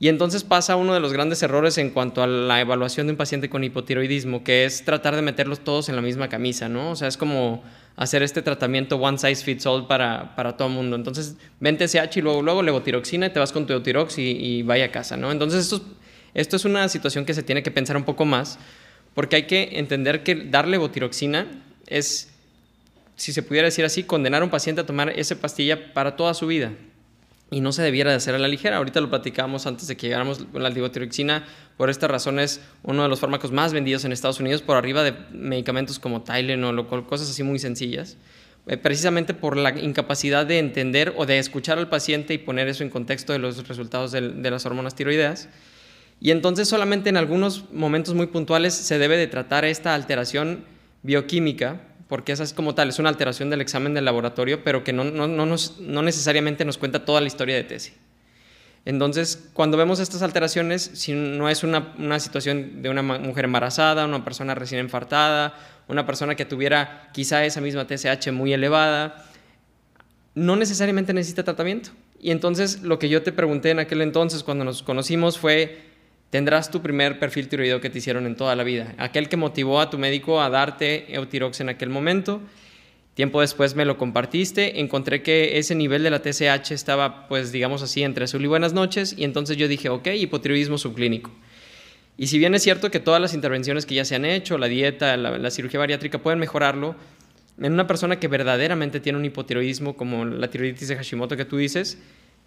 [0.00, 3.16] Y entonces pasa uno de los grandes errores en cuanto a la evaluación de un
[3.16, 6.92] paciente con hipotiroidismo, que es tratar de meterlos todos en la misma camisa, ¿no?
[6.92, 7.64] O sea, es como
[7.96, 10.94] hacer este tratamiento one size fits all para, para todo el mundo.
[10.94, 14.62] Entonces, vente TSH y luego, luego levotiroxina y te vas con tu eutirox y, y
[14.62, 15.32] vaya a casa, ¿no?
[15.32, 15.84] Entonces, esto,
[16.32, 18.60] esto es una situación que se tiene que pensar un poco más,
[19.14, 21.48] porque hay que entender que dar levotiroxina
[21.88, 22.32] es,
[23.16, 26.34] si se pudiera decir así, condenar a un paciente a tomar esa pastilla para toda
[26.34, 26.70] su vida
[27.50, 28.76] y no se debiera de hacer a la ligera.
[28.76, 31.46] Ahorita lo platicábamos antes de que llegáramos con la levotiroxina.
[31.76, 35.02] Por esta razón es uno de los fármacos más vendidos en Estados Unidos por arriba
[35.02, 38.16] de medicamentos como Tylenol o cosas así muy sencillas.
[38.66, 42.82] Eh, precisamente por la incapacidad de entender o de escuchar al paciente y poner eso
[42.82, 45.48] en contexto de los resultados de, de las hormonas tiroideas.
[46.20, 50.64] Y entonces solamente en algunos momentos muy puntuales se debe de tratar esta alteración
[51.02, 54.92] bioquímica porque esa es como tal, es una alteración del examen del laboratorio, pero que
[54.92, 57.94] no, no, no, nos, no necesariamente nos cuenta toda la historia de tesis.
[58.84, 64.06] Entonces, cuando vemos estas alteraciones, si no es una, una, situación de una mujer embarazada,
[64.06, 65.54] una persona recién infartada,
[65.88, 69.26] una persona que tuviera quizá esa misma TSH muy elevada,
[70.34, 71.90] no necesariamente necesita tratamiento.
[72.18, 75.82] Y entonces lo que yo te pregunté en aquel entonces cuando nos conocimos fue,
[76.30, 78.94] tendrás tu primer perfil tiroideo que te hicieron en toda la vida.
[78.98, 82.40] Aquel que motivó a tu médico a darte Eutirox en aquel momento.
[83.14, 87.82] Tiempo después me lo compartiste, encontré que ese nivel de la TSH estaba, pues digamos
[87.82, 91.32] así, entre azul y buenas noches, y entonces yo dije, ok, hipotiroidismo subclínico.
[92.16, 94.68] Y si bien es cierto que todas las intervenciones que ya se han hecho, la
[94.68, 96.94] dieta, la, la cirugía bariátrica pueden mejorarlo,
[97.60, 101.56] en una persona que verdaderamente tiene un hipotiroidismo como la tiroiditis de Hashimoto que tú
[101.56, 101.98] dices,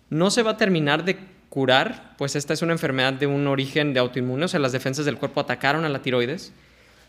[0.10, 1.18] no se va a terminar de
[1.52, 5.04] curar, pues esta es una enfermedad de un origen de autoinmune, o sea, las defensas
[5.04, 6.54] del cuerpo atacaron a la tiroides,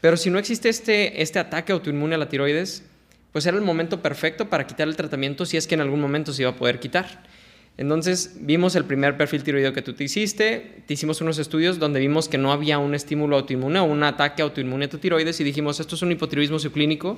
[0.01, 2.83] pero si no existe este, este ataque autoinmune a la tiroides,
[3.31, 6.33] pues era el momento perfecto para quitar el tratamiento si es que en algún momento
[6.33, 7.23] se iba a poder quitar.
[7.77, 12.01] Entonces vimos el primer perfil tiroideo que tú te hiciste, te hicimos unos estudios donde
[12.01, 15.45] vimos que no había un estímulo autoinmune o un ataque autoinmune a tu tiroides y
[15.45, 17.17] dijimos, esto es un hipotiroidismo subclínico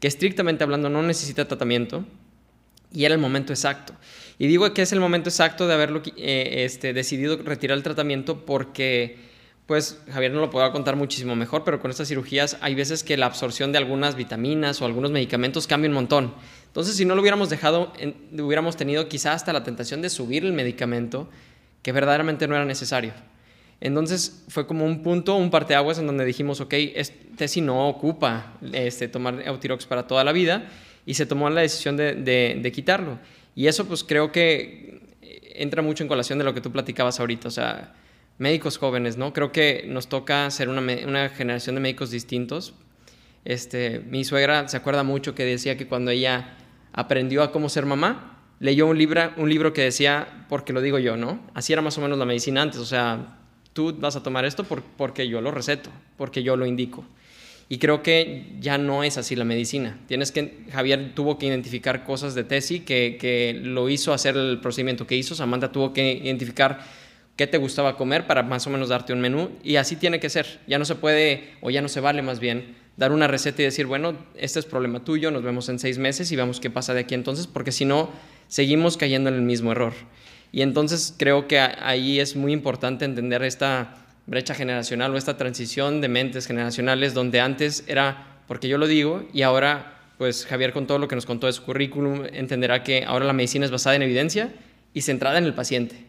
[0.00, 2.06] que estrictamente hablando no necesita tratamiento,
[2.92, 3.94] Y era el momento exacto.
[4.38, 8.44] Y digo que es el momento exacto de haberlo eh, este, decidido retirar el tratamiento
[8.44, 9.18] porque,
[9.66, 13.16] pues, Javier no lo puedo contar muchísimo mejor, pero con estas cirugías hay veces que
[13.16, 16.34] la absorción de algunas vitaminas o algunos medicamentos cambia un montón.
[16.66, 17.92] Entonces, si no lo hubiéramos dejado,
[18.32, 21.28] hubiéramos tenido quizás hasta la tentación de subir el medicamento
[21.82, 23.12] que verdaderamente no era necesario.
[23.80, 28.54] Entonces fue como un punto, un parteaguas en donde dijimos, ok, este sí no ocupa
[28.72, 30.68] este, tomar Eutirox para toda la vida
[31.04, 33.18] y se tomó la decisión de, de, quitarlo.
[33.54, 35.00] Y eso pues creo que
[35.54, 37.94] entra mucho en colación de lo que tú platicabas ahorita, o sea,
[38.38, 39.32] médicos jóvenes, ¿no?
[39.32, 42.74] Creo que nos toca ser una, una generación de médicos distintos.
[43.44, 46.56] Este, mi suegra se acuerda mucho que decía que cuando ella
[46.92, 50.98] aprendió a cómo ser mamá, leyó un libro, un libro que decía, porque lo digo
[50.98, 51.40] yo, ¿no?
[51.52, 53.38] Así era más o menos la medicina antes, o sea,
[53.72, 54.64] tú vas a tomar esto
[54.96, 57.04] porque yo lo receto, porque yo lo indico.
[57.72, 59.98] Y creo que ya no es así la medicina.
[60.06, 64.60] Tienes que, Javier tuvo que identificar cosas de Tesi que, que lo hizo hacer el
[64.60, 65.34] procedimiento que hizo.
[65.34, 66.80] Samantha tuvo que identificar
[67.34, 69.52] qué te gustaba comer para más o menos darte un menú.
[69.64, 70.60] Y así tiene que ser.
[70.66, 73.64] Ya no se puede, o ya no se vale más bien, dar una receta y
[73.64, 76.92] decir, bueno, este es problema tuyo, nos vemos en seis meses y vemos qué pasa
[76.92, 78.10] de aquí entonces, porque si no,
[78.48, 79.94] seguimos cayendo en el mismo error.
[80.52, 86.00] Y entonces creo que ahí es muy importante entender esta brecha generacional o esta transición
[86.00, 90.86] de mentes generacionales donde antes era porque yo lo digo y ahora pues Javier con
[90.86, 93.96] todo lo que nos contó de su currículum entenderá que ahora la medicina es basada
[93.96, 94.52] en evidencia
[94.94, 96.06] y centrada en el paciente.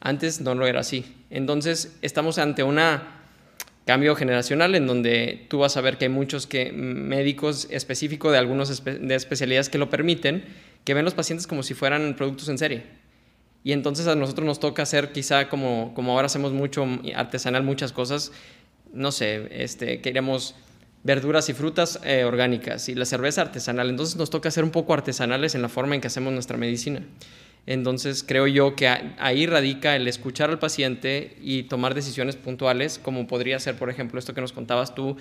[0.00, 1.04] Antes no lo era así.
[1.30, 2.78] Entonces estamos ante un
[3.86, 8.38] cambio generacional en donde tú vas a ver que hay muchos que, médicos específicos de
[8.38, 10.44] algunas de especialidades que lo permiten,
[10.84, 13.05] que ven los pacientes como si fueran productos en serie
[13.66, 16.86] y entonces a nosotros nos toca hacer quizá como, como ahora hacemos mucho
[17.16, 18.30] artesanal, muchas cosas,
[18.92, 20.54] no sé, este, queremos
[21.02, 23.90] verduras y frutas eh, orgánicas y la cerveza artesanal.
[23.90, 27.02] Entonces nos toca ser un poco artesanales en la forma en que hacemos nuestra medicina.
[27.66, 33.26] Entonces creo yo que ahí radica el escuchar al paciente y tomar decisiones puntuales, como
[33.26, 35.16] podría ser, por ejemplo, esto que nos contabas tú,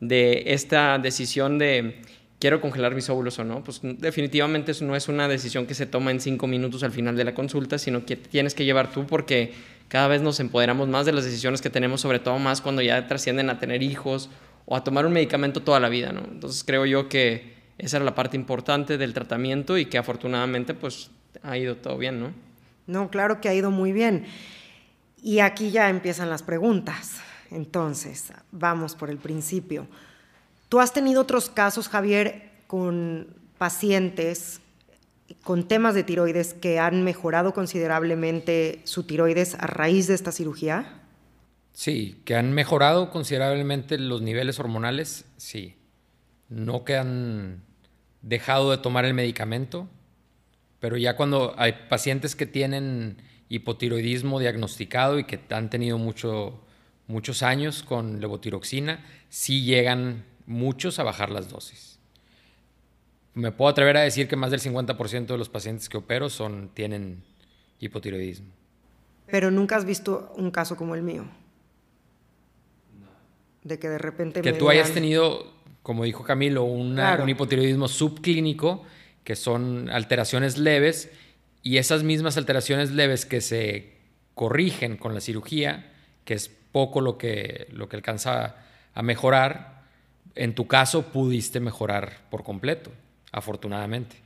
[0.00, 2.00] de esta decisión de
[2.42, 6.10] quiero congelar mis óvulos o no, pues definitivamente no es una decisión que se toma
[6.10, 9.54] en cinco minutos al final de la consulta, sino que tienes que llevar tú porque
[9.86, 13.06] cada vez nos empoderamos más de las decisiones que tenemos, sobre todo más cuando ya
[13.06, 14.28] trascienden a tener hijos
[14.66, 16.24] o a tomar un medicamento toda la vida, ¿no?
[16.32, 21.12] Entonces creo yo que esa era la parte importante del tratamiento y que afortunadamente pues
[21.44, 22.32] ha ido todo bien, ¿no?
[22.88, 24.24] No, claro que ha ido muy bien.
[25.22, 27.20] Y aquí ya empiezan las preguntas.
[27.52, 29.86] Entonces, vamos por el principio.
[30.72, 33.26] ¿Tú has tenido otros casos, Javier, con
[33.58, 34.62] pacientes
[35.42, 41.02] con temas de tiroides que han mejorado considerablemente su tiroides a raíz de esta cirugía?
[41.74, 45.76] Sí, que han mejorado considerablemente los niveles hormonales, sí.
[46.48, 47.60] No que han
[48.22, 49.90] dejado de tomar el medicamento,
[50.80, 53.18] pero ya cuando hay pacientes que tienen
[53.50, 56.64] hipotiroidismo diagnosticado y que han tenido mucho,
[57.08, 61.98] muchos años con levotiroxina, sí llegan muchos a bajar las dosis.
[63.34, 66.70] Me puedo atrever a decir que más del 50% de los pacientes que opero son,
[66.74, 67.22] tienen
[67.78, 68.48] hipotiroidismo.
[69.26, 71.24] Pero nunca has visto un caso como el mío.
[73.62, 74.42] De que de repente...
[74.42, 78.84] Que tú hayas tenido, como dijo Camilo, un hipotiroidismo subclínico,
[79.24, 81.10] que son alteraciones leves,
[81.62, 83.92] y esas mismas alteraciones leves que se
[84.34, 85.92] corrigen con la cirugía,
[86.24, 88.56] que es poco lo que, lo que alcanza
[88.94, 89.81] a mejorar,
[90.34, 92.90] en tu caso pudiste mejorar por completo,
[93.32, 94.16] afortunadamente.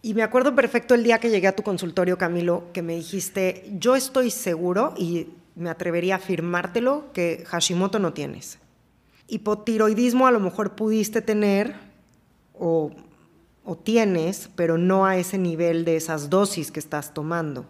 [0.00, 3.68] Y me acuerdo perfecto el día que llegué a tu consultorio, Camilo, que me dijiste,
[3.78, 8.58] yo estoy seguro y me atrevería a afirmártelo que Hashimoto no tienes.
[9.26, 11.74] Hipotiroidismo a lo mejor pudiste tener
[12.54, 12.92] o,
[13.64, 17.66] o tienes, pero no a ese nivel de esas dosis que estás tomando.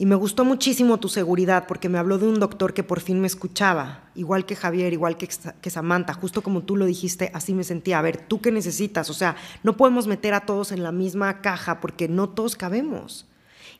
[0.00, 3.20] Y me gustó muchísimo tu seguridad porque me habló de un doctor que por fin
[3.20, 5.28] me escuchaba, igual que Javier, igual que,
[5.60, 7.98] que, Samantha, justo como tú lo dijiste, así me sentía.
[7.98, 9.10] A ver, ¿tú qué necesitas?
[9.10, 9.34] O sea,
[9.64, 13.26] no podemos meter a todos en la misma caja porque no todos cabemos.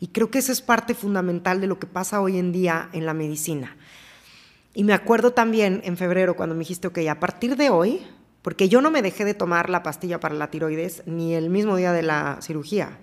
[0.01, 3.07] Y creo que esa es parte fundamental de lo que pasa hoy en día en
[3.07, 3.77] la medicina.
[4.74, 8.05] Y me acuerdo también en febrero cuando me dijiste, ok, a partir de hoy,
[8.43, 11.77] porque yo no me dejé de tomar la pastilla para la tiroides ni el mismo
[11.77, 12.99] día de la cirugía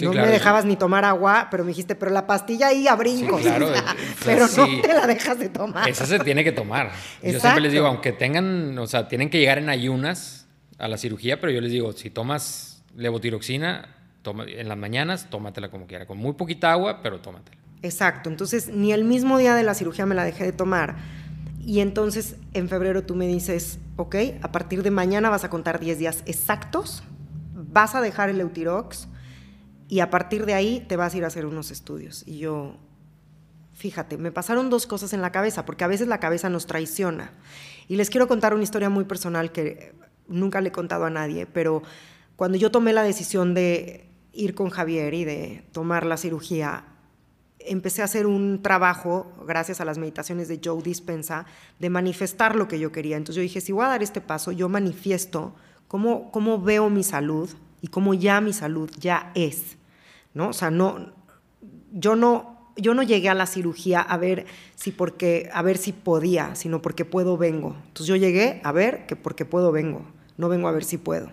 [0.00, 3.40] no me dejabas ni tomar agua, pero me dijiste, pero la pastilla ahí a brincos.
[3.40, 3.68] claro,
[4.24, 5.88] pero no te la dejas de tomar.
[5.88, 6.90] Esa se tiene que tomar.
[7.22, 10.46] Yo siempre les digo, aunque tengan, o sea, tienen que llegar en ayunas
[10.78, 15.70] a la cirugía, pero yo les digo, si tomas levotiroxina, toma, en las mañanas, tómatela
[15.70, 17.56] como quiera, con muy poquita agua, pero tómatela.
[17.82, 20.96] Exacto, entonces ni el mismo día de la cirugía me la dejé de tomar.
[21.64, 25.78] Y entonces en febrero tú me dices, ok, a partir de mañana vas a contar
[25.78, 27.02] 10 días exactos
[27.72, 29.08] vas a dejar el Eutirox
[29.90, 32.22] y a partir de ahí te vas a ir a hacer unos estudios.
[32.24, 32.76] Y yo,
[33.74, 37.32] fíjate, me pasaron dos cosas en la cabeza, porque a veces la cabeza nos traiciona.
[37.88, 39.92] Y les quiero contar una historia muy personal que
[40.28, 41.82] nunca le he contado a nadie, pero
[42.36, 46.84] cuando yo tomé la decisión de ir con Javier y de tomar la cirugía,
[47.58, 51.46] empecé a hacer un trabajo, gracias a las meditaciones de Joe Dispensa,
[51.80, 53.16] de manifestar lo que yo quería.
[53.16, 55.56] Entonces yo dije, si voy a dar este paso, yo manifiesto
[55.88, 57.50] cómo, cómo veo mi salud
[57.80, 59.79] y cómo ya mi salud ya es.
[60.34, 60.48] ¿No?
[60.48, 61.12] O sea, no,
[61.92, 65.92] yo no yo no llegué a la cirugía a ver si porque a ver si
[65.92, 67.76] podía, sino porque puedo vengo.
[67.88, 70.02] Entonces yo llegué a ver que porque puedo vengo,
[70.36, 71.30] no vengo a ver si puedo.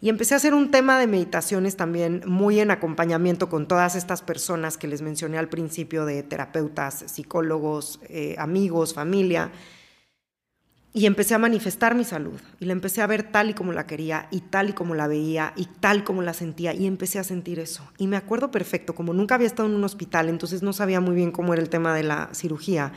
[0.00, 4.20] Y empecé a hacer un tema de meditaciones también muy en acompañamiento con todas estas
[4.20, 9.52] personas que les mencioné al principio de terapeutas, psicólogos, eh, amigos, familia.
[10.94, 13.86] Y empecé a manifestar mi salud y la empecé a ver tal y como la
[13.86, 17.24] quería y tal y como la veía y tal como la sentía y empecé a
[17.24, 17.90] sentir eso.
[17.96, 21.14] Y me acuerdo perfecto, como nunca había estado en un hospital, entonces no sabía muy
[21.14, 22.92] bien cómo era el tema de la cirugía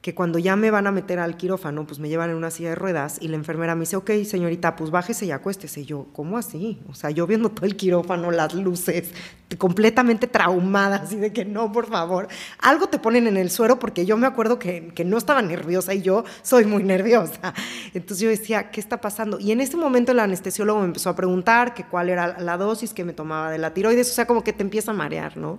[0.00, 2.70] que cuando ya me van a meter al quirófano, pues me llevan en una silla
[2.70, 5.80] de ruedas y la enfermera me dice, ok, señorita, pues bájese y acuéstese.
[5.80, 6.80] Y yo, ¿cómo así?
[6.88, 9.12] O sea, yo viendo todo el quirófano, las luces,
[9.58, 12.28] completamente traumada, así de que no, por favor.
[12.60, 15.94] Algo te ponen en el suero porque yo me acuerdo que, que no estaba nerviosa
[15.94, 17.52] y yo soy muy nerviosa.
[17.92, 19.40] Entonces yo decía, ¿qué está pasando?
[19.40, 22.94] Y en ese momento el anestesiólogo me empezó a preguntar que cuál era la dosis
[22.94, 25.58] que me tomaba de la tiroides, o sea, como que te empieza a marear, ¿no?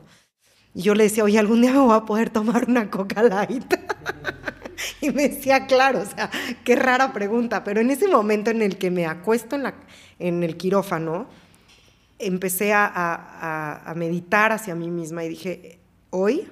[0.73, 3.73] Yo le decía, oye, algún día me voy a poder tomar una coca light.
[5.01, 6.29] y me decía, claro, o sea,
[6.63, 9.73] qué rara pregunta, pero en ese momento en el que me acuesto en, la,
[10.19, 11.27] en el quirófano,
[12.19, 15.79] empecé a, a, a meditar hacia mí misma y dije,
[16.11, 16.47] hoy,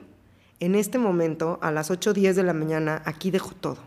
[0.60, 3.78] en este momento, a las 8 o 10 de la mañana, aquí dejo todo.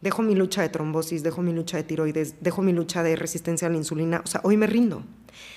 [0.00, 3.68] Dejo mi lucha de trombosis, dejo mi lucha de tiroides, dejo mi lucha de resistencia
[3.68, 4.20] a la insulina.
[4.24, 5.02] O sea, hoy me rindo.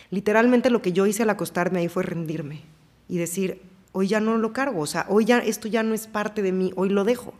[0.09, 2.76] Literalmente lo que yo hice al acostarme ahí fue rendirme
[3.09, 3.61] y decir,
[3.91, 6.51] hoy ya no lo cargo, o sea, hoy ya esto ya no es parte de
[6.51, 7.33] mí, hoy lo dejo.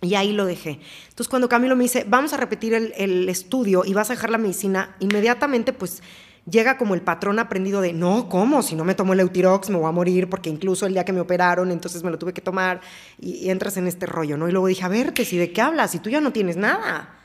[0.00, 0.80] Y ahí lo dejé.
[1.10, 4.38] Entonces cuando Camilo me dice, vamos a repetir el, estudio y vas a dejar la
[4.38, 6.02] medicina, inmediatamente pues
[6.50, 8.62] llega como el patrón aprendido de, no, ¿cómo?
[8.62, 11.12] Si no me tomo el Eutirox me voy a morir porque incluso el día que
[11.12, 12.80] me operaron, entonces me lo tuve que tomar
[13.20, 14.48] y, entras en este rollo, ¿no?
[14.48, 15.92] Y luego dije, a ver, si ¿de qué hablas?
[15.92, 17.18] Si tú ya no tienes nada.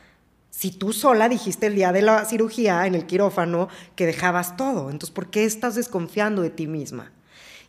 [0.51, 4.89] Si tú sola dijiste el día de la cirugía en el quirófano que dejabas todo,
[4.89, 7.11] entonces ¿por qué estás desconfiando de ti misma?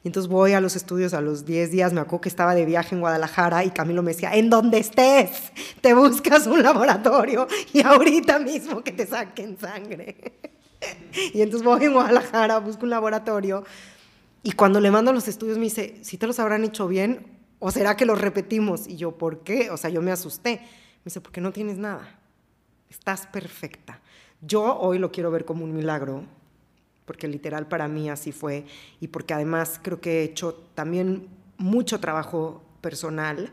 [0.05, 2.65] Y entonces voy a los estudios a los 10 días, me acuerdo que estaba de
[2.65, 7.85] viaje en Guadalajara y Camilo me decía, en donde estés, te buscas un laboratorio y
[7.85, 10.17] ahorita mismo que te saquen sangre.
[11.35, 13.65] y entonces voy en Guadalajara, busco un laboratorio
[14.43, 17.27] y cuando le mando los estudios me dice, si te los habrán hecho bien
[17.59, 18.87] o será que los repetimos.
[18.87, 19.71] Y yo, ¿por qué?
[19.71, 20.61] O sea, yo me asusté.
[20.61, 22.19] Me dice, porque no tienes nada.
[22.89, 24.01] Estás perfecta.
[24.41, 26.23] Yo hoy lo quiero ver como un milagro
[27.09, 28.67] porque literal para mí así fue
[29.01, 31.27] y porque además creo que he hecho también
[31.57, 33.51] mucho trabajo personal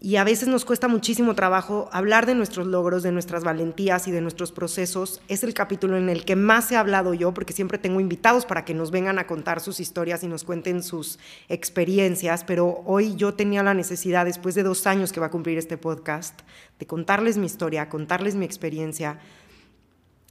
[0.00, 4.12] y a veces nos cuesta muchísimo trabajo hablar de nuestros logros, de nuestras valentías y
[4.12, 5.20] de nuestros procesos.
[5.26, 8.64] Es el capítulo en el que más he hablado yo, porque siempre tengo invitados para
[8.64, 11.18] que nos vengan a contar sus historias y nos cuenten sus
[11.48, 15.58] experiencias, pero hoy yo tenía la necesidad, después de dos años que va a cumplir
[15.58, 16.42] este podcast,
[16.78, 19.18] de contarles mi historia, contarles mi experiencia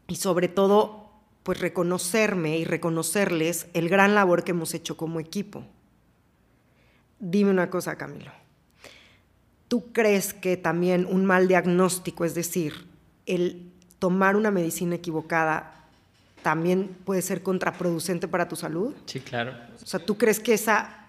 [0.07, 1.06] y sobre todo
[1.47, 5.63] pues reconocerme y reconocerles el gran labor que hemos hecho como equipo.
[7.21, 8.33] Dime una cosa, Camilo.
[9.69, 12.85] ¿Tú crees que también un mal diagnóstico, es decir,
[13.25, 15.85] el tomar una medicina equivocada,
[16.43, 18.93] también puede ser contraproducente para tu salud?
[19.05, 19.53] Sí, claro.
[19.81, 21.07] O sea, ¿tú crees que esa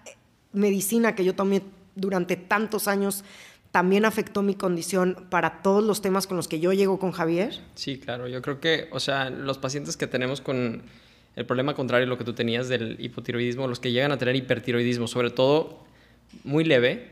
[0.53, 1.63] medicina que yo tomé
[1.95, 3.25] durante tantos años
[3.71, 7.59] también afectó mi condición para todos los temas con los que yo llego con Javier?
[7.75, 8.27] Sí, claro.
[8.27, 10.83] Yo creo que, o sea, los pacientes que tenemos con
[11.35, 14.35] el problema contrario a lo que tú tenías del hipotiroidismo, los que llegan a tener
[14.35, 15.83] hipertiroidismo, sobre todo
[16.43, 17.11] muy leve,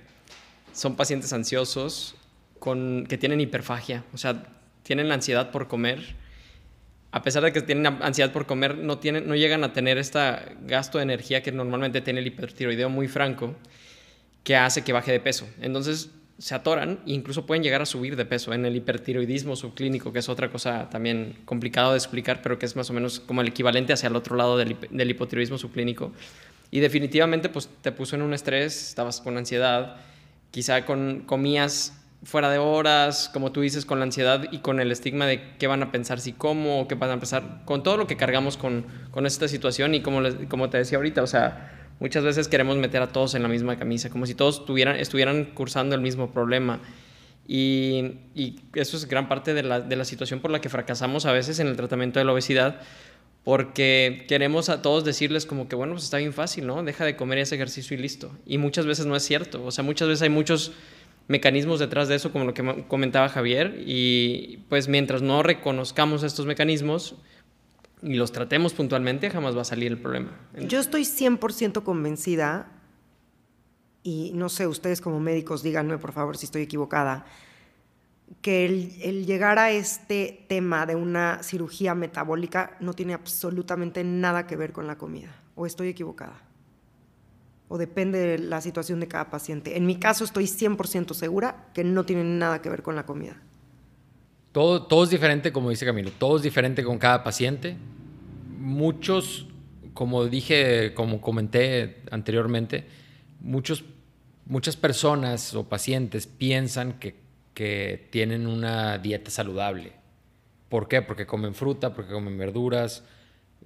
[0.73, 2.15] son pacientes ansiosos
[2.59, 4.43] con, que tienen hiperfagia, o sea,
[4.83, 6.15] tienen la ansiedad por comer.
[7.11, 10.19] A pesar de que tienen ansiedad por comer, no, tienen, no llegan a tener este
[10.61, 13.55] gasto de energía que normalmente tiene el hipertiroideo muy franco,
[14.43, 15.47] que hace que baje de peso.
[15.61, 16.09] Entonces,
[16.39, 20.19] se atoran e incluso pueden llegar a subir de peso en el hipertiroidismo subclínico, que
[20.19, 23.47] es otra cosa también complicado de explicar, pero que es más o menos como el
[23.47, 26.11] equivalente hacia el otro lado del, del hipotiroidismo subclínico.
[26.69, 29.97] Y definitivamente pues te puso en un estrés, estabas con ansiedad,
[30.51, 31.93] quizá con, comías
[32.23, 35.67] fuera de horas, como tú dices, con la ansiedad y con el estigma de qué
[35.67, 38.85] van a pensar si como, qué van a pensar, con todo lo que cargamos con,
[39.11, 43.01] con esta situación y como, como te decía ahorita, o sea, Muchas veces queremos meter
[43.01, 46.79] a todos en la misma camisa, como si todos tuvieran, estuvieran cursando el mismo problema.
[47.47, 51.25] Y, y, eso es gran parte de la, de la situación por la que fracasamos
[51.25, 52.81] a veces en el tratamiento de la obesidad,
[53.43, 56.83] porque queremos a todos decirles como que, bueno, pues está bien fácil, ¿no?
[56.83, 58.31] Deja de comer ese ejercicio y listo.
[58.45, 59.63] Y muchas veces no es cierto.
[59.63, 60.73] O sea, muchas veces hay muchos
[61.27, 66.45] mecanismos detrás de eso, como lo que comentaba Javier, y pues mientras no reconozcamos estos
[66.45, 67.15] mecanismos
[68.01, 70.31] y los tratemos puntualmente, jamás va a salir el problema.
[70.67, 72.71] Yo estoy 100% convencida,
[74.03, 77.25] y no sé, ustedes como médicos díganme por favor si estoy equivocada,
[78.41, 84.55] que el, llegar a este tema de una cirugía metabólica no tiene absolutamente nada que
[84.55, 85.41] ver con la comida.
[85.55, 86.41] ¿O estoy equivocada?
[87.67, 89.77] ¿O depende de la situación de cada paciente?
[89.77, 93.41] En mi caso estoy 100% segura que no tiene nada que ver con la comida.
[94.57, 97.77] Todo, todo es diferente, como dice Camilo, todo es diferente con cada paciente.
[98.57, 99.45] Muchos,
[99.93, 102.87] como dije, como comenté anteriormente,
[103.39, 103.85] muchos,
[104.47, 109.93] muchas personas o pacientes piensan que tienen una dieta saludable.
[110.69, 111.03] ¿Por qué?
[111.03, 113.03] Porque comen fruta, porque comen verduras,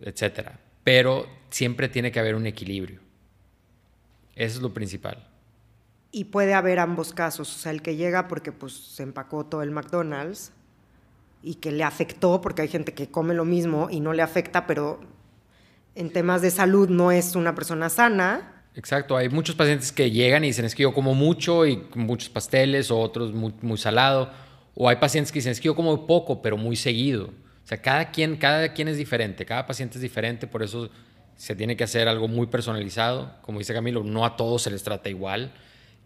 [0.02, 0.50] etc.
[0.84, 3.00] Pero siempre tiene que haber un equilibrio.
[4.36, 5.26] Eso es lo principal.
[6.12, 9.62] Y puede haber ambos casos, o sea, el que llega porque pues, se empacó todo
[9.64, 10.52] el McDonald's
[11.44, 14.68] y que le afectó, porque hay gente que come lo mismo y no le afecta,
[14.68, 15.00] pero
[15.96, 20.46] en temas de salud no es una persona sana, Exacto, hay muchos pacientes que llegan
[20.46, 24.32] y dicen es que yo como mucho y muchos pasteles o otros muy, muy salado,
[24.76, 27.34] o hay pacientes que dicen es que yo como poco pero muy seguido.
[27.64, 30.90] O sea, cada quien, cada quien es diferente, cada paciente es diferente, por eso
[31.36, 33.34] se tiene que hacer algo muy personalizado.
[33.42, 35.52] Como dice Camilo, no a todos se les trata igual.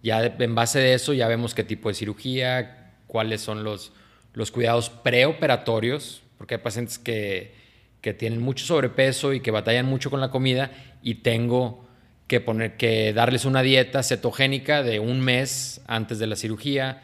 [0.02, 3.94] Ya en base de eso ya vemos qué tipo de cirugía, cuáles son los,
[4.36, 7.56] los cuidados preoperatorios, porque hay pacientes que,
[8.02, 10.72] que tienen mucho sobrepeso y que batallan mucho con la comida
[11.02, 11.86] y tengo
[12.28, 17.02] que, poner, que darles una dieta cetogénica de un mes antes de la cirugía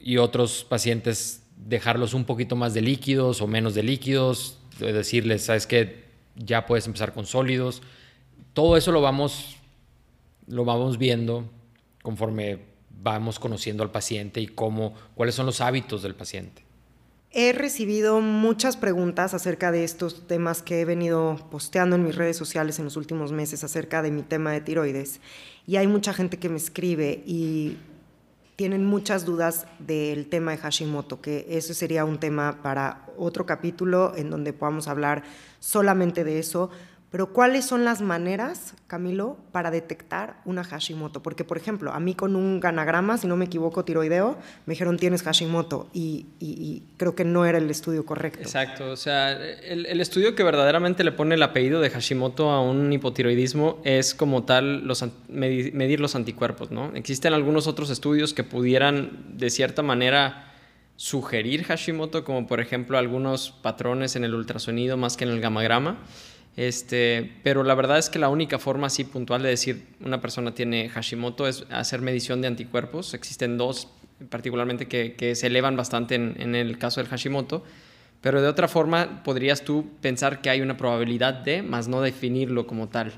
[0.00, 5.66] y otros pacientes dejarlos un poquito más de líquidos o menos de líquidos, decirles, sabes
[5.66, 6.04] que
[6.34, 7.82] ya puedes empezar con sólidos.
[8.52, 9.56] Todo eso lo vamos,
[10.46, 11.48] lo vamos viendo
[12.02, 16.64] conforme vamos conociendo al paciente y cómo, cuáles son los hábitos del paciente.
[17.38, 22.36] He recibido muchas preguntas acerca de estos temas que he venido posteando en mis redes
[22.36, 25.20] sociales en los últimos meses acerca de mi tema de tiroides.
[25.66, 27.76] Y hay mucha gente que me escribe y
[28.56, 34.14] tienen muchas dudas del tema de Hashimoto, que eso sería un tema para otro capítulo
[34.16, 35.22] en donde podamos hablar
[35.60, 36.70] solamente de eso,
[37.10, 41.22] pero ¿cuáles son las maneras, Camilo, para detectar una Hashimoto?
[41.22, 44.96] Porque, por ejemplo, a mí con un ganagrama, si no me equivoco, tiroideo, me dijeron
[44.96, 46.26] tienes Hashimoto y,
[46.96, 48.40] creo que no era el estudio correcto.
[48.40, 52.92] Exacto, o sea, el, estudio que verdaderamente le pone el apellido de Hashimoto a un
[52.92, 56.90] hipotiroidismo es como tal los, medir, los anticuerpos, ¿no?
[56.94, 60.52] Existen algunos otros estudios que pudieran, de cierta manera,
[60.96, 65.98] sugerir Hashimoto, como por ejemplo algunos patrones en el ultrasonido más que en el gamagrama.
[66.56, 70.54] Este, pero la verdad es que la única forma así puntual de decir una persona
[70.54, 73.12] tiene Hashimoto es hacer medición de anticuerpos.
[73.12, 73.88] Existen dos
[74.30, 77.62] particularmente que, se elevan bastante en, el caso del Hashimoto,
[78.22, 82.66] pero de otra forma podrías tú pensar que hay una probabilidad de, más no definirlo
[82.66, 83.12] como tal.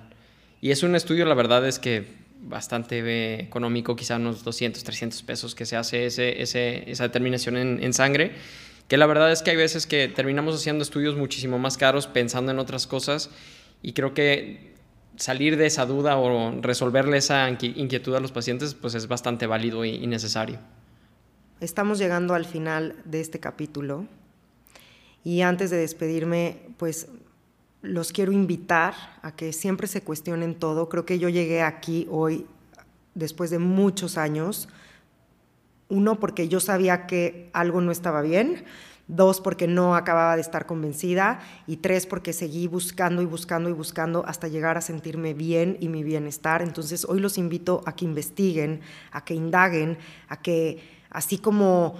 [0.60, 2.06] Y es un estudio, la verdad es que
[2.40, 7.92] bastante económico, quizá unos 200, 300 pesos que se hace ese, esa determinación en, en
[7.92, 8.32] sangre
[8.88, 12.50] que la verdad es que hay veces que terminamos haciendo estudios muchísimo más caros pensando
[12.50, 13.30] en otras cosas
[13.82, 14.74] y creo que
[15.16, 19.84] salir de esa duda o resolverle esa inquietud a los pacientes pues es bastante válido
[19.84, 20.58] y necesario.
[21.60, 24.06] Estamos llegando al final de este capítulo
[25.24, 27.08] y antes de despedirme pues
[27.82, 30.88] los quiero invitar a que siempre se cuestionen todo.
[30.88, 32.46] Creo que yo llegué aquí hoy
[33.14, 34.68] después de muchos años
[35.88, 38.64] uno, porque yo sabía que algo no estaba bien.
[39.06, 41.40] Dos, porque no acababa de estar convencida.
[41.66, 45.88] Y tres, porque seguí buscando y buscando y buscando hasta llegar a sentirme bien y
[45.88, 46.60] mi bienestar.
[46.60, 49.96] Entonces, hoy los invito a que investiguen, a que indaguen,
[50.28, 50.78] a que,
[51.10, 51.94] así como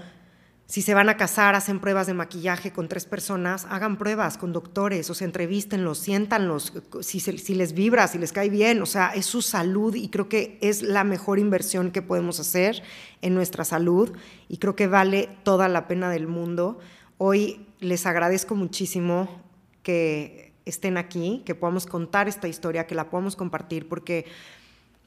[0.69, 4.53] si se van a casar, hacen pruebas de maquillaje con tres personas, hagan pruebas con
[4.53, 9.09] doctores, o sea, entrevístenlos, siéntanlos, si, si les vibra, si les cae bien, o sea,
[9.15, 12.83] es su salud y creo que es la mejor inversión que podemos hacer
[13.23, 14.13] en nuestra salud
[14.47, 16.79] y creo que vale toda la pena del mundo.
[17.17, 19.43] Hoy les agradezco muchísimo
[19.83, 24.27] que estén aquí, que podamos contar esta historia, que la podamos compartir, porque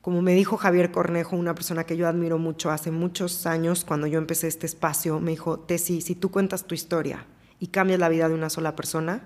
[0.02, 4.08] como me dijo Javier Cornejo, una persona que yo admiro mucho hace muchos años, cuando
[4.08, 7.26] yo empecé este espacio, me dijo, Tessy, si tú cuentas tu historia
[7.60, 9.22] y cambias la vida de una sola persona,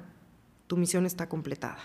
[0.67, 1.79] tu misión está completada.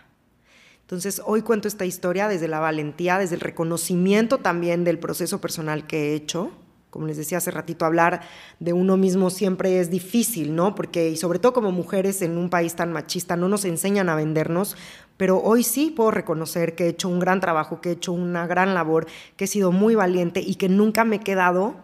[0.81, 5.87] Entonces, hoy cuento esta historia desde la valentía, desde el reconocimiento también del proceso personal
[5.87, 6.51] que he hecho
[6.91, 8.23] como les decía hace ratito, hablar
[8.59, 10.75] de uno mismo siempre es difícil, ¿no?
[10.75, 14.17] Porque, y sobre todo como mujeres en un país tan machista, no nos enseñan a
[14.17, 14.77] vendernos,
[15.21, 18.47] pero hoy sí puedo reconocer que he hecho un gran trabajo, que he hecho una
[18.47, 19.07] gran labor,
[19.37, 21.77] que he sido muy valiente y que nunca me he quedado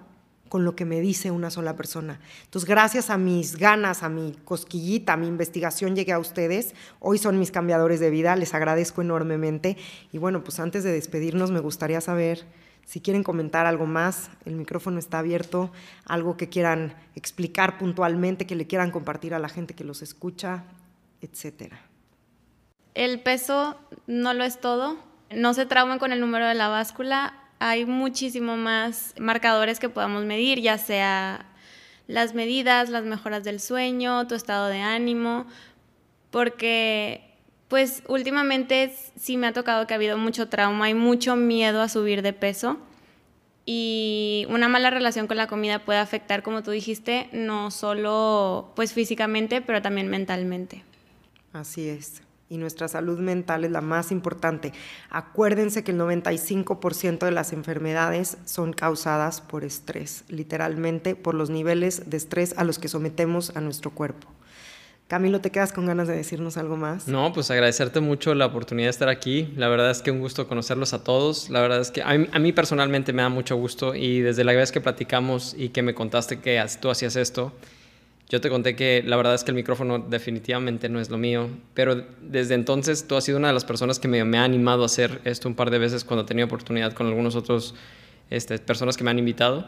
[0.49, 2.19] con lo que me dice una sola persona.
[2.45, 6.75] Entonces, gracias a mis ganas, a mi cosquillita, a mi investigación, llegué a ustedes.
[6.99, 9.77] Hoy son mis cambiadores de vida, les agradezco enormemente.
[10.13, 12.47] Y bueno, pues antes de despedirnos, me gustaría saber
[12.87, 15.71] si quieren comentar algo más, el micrófono está abierto,
[16.07, 20.65] algo que quieran explicar puntualmente, que le quieran compartir a la gente que los escucha,
[21.21, 21.86] etcétera.
[22.97, 24.97] El peso no lo es todo.
[25.31, 27.35] No se traumen con el número de la báscula.
[27.59, 31.45] Hay muchísimo más marcadores que podamos medir, ya sea
[32.07, 35.47] las medidas, las mejoras del sueño, tu estado de ánimo,
[36.31, 37.35] porque
[37.69, 41.91] pues últimamente sí me ha tocado que ha habido mucho trauma y mucho miedo a
[41.91, 42.79] subir de peso.
[43.67, 48.95] Y una mala relación con la comida puede afectar, como tú dijiste, no solo pues
[48.95, 50.83] físicamente, pero también mentalmente.
[51.53, 52.23] Así es.
[52.49, 54.73] Y nuestra salud mental es la más importante.
[55.11, 62.09] Acuérdense que el 95% de las enfermedades son causadas por estrés, literalmente por los niveles
[62.09, 64.29] de estrés a los que sometemos a nuestro cuerpo.
[65.09, 67.07] Camilo, ¿te quedas con ganas de decirnos algo más?
[67.07, 69.53] No, pues agradecerte mucho la oportunidad de estar aquí.
[69.57, 71.49] La verdad es que un gusto conocerlos a todos.
[71.49, 74.73] La verdad es que a mí, personalmente me da mucho gusto y desde la vez
[74.73, 77.53] que platicamos y que me contaste que tú hacías esto,
[78.29, 81.49] yo te conté que la verdad es que el micrófono definitivamente no es lo mío,
[81.75, 84.87] pero desde entonces tú has sido una de las personas que me, ha animado a
[84.87, 87.75] hacer esto un par de veces cuando tenía oportunidad con algunos otros
[88.31, 89.67] este, personas que me han invitado.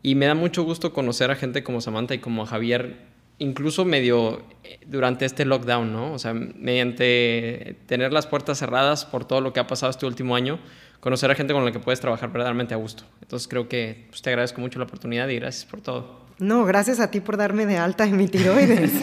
[0.00, 4.42] Y me da mucho gusto conocer a gente como Samantha y como Javier incluso medio
[4.62, 6.12] eh, durante este lockdown, ¿no?
[6.12, 10.36] O sea, mediante tener las puertas cerradas por todo lo que ha pasado este último
[10.36, 10.60] año,
[11.00, 13.04] conocer a gente con la que puedes trabajar verdaderamente a gusto.
[13.22, 16.27] Entonces creo que pues, te agradezco mucho la oportunidad y gracias por todo.
[16.38, 18.92] No, gracias a ti por darme de alta en mi tiroides.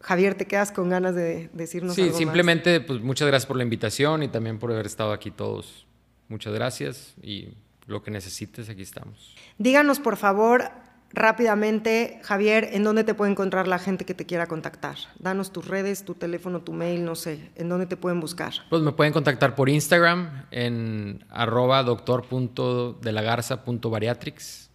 [0.00, 3.64] Javier, ¿te quedas con ganas de decirnos algo Sí, simplemente, pues muchas gracias por la
[3.64, 5.86] invitación y también por haber estado aquí todos.
[6.28, 7.54] Muchas gracias y
[7.86, 9.34] lo que necesites, aquí estamos.
[9.58, 10.70] Díganos, por favor,
[11.12, 14.96] Rápidamente, Javier, ¿en dónde te puede encontrar la gente que te quiera contactar?
[15.18, 18.52] Danos tus redes, tu teléfono, tu mail, no sé, ¿en dónde te pueden buscar?
[18.68, 24.65] Pues me pueden contactar por Instagram en arroba doctor.delagarza.bariatrix.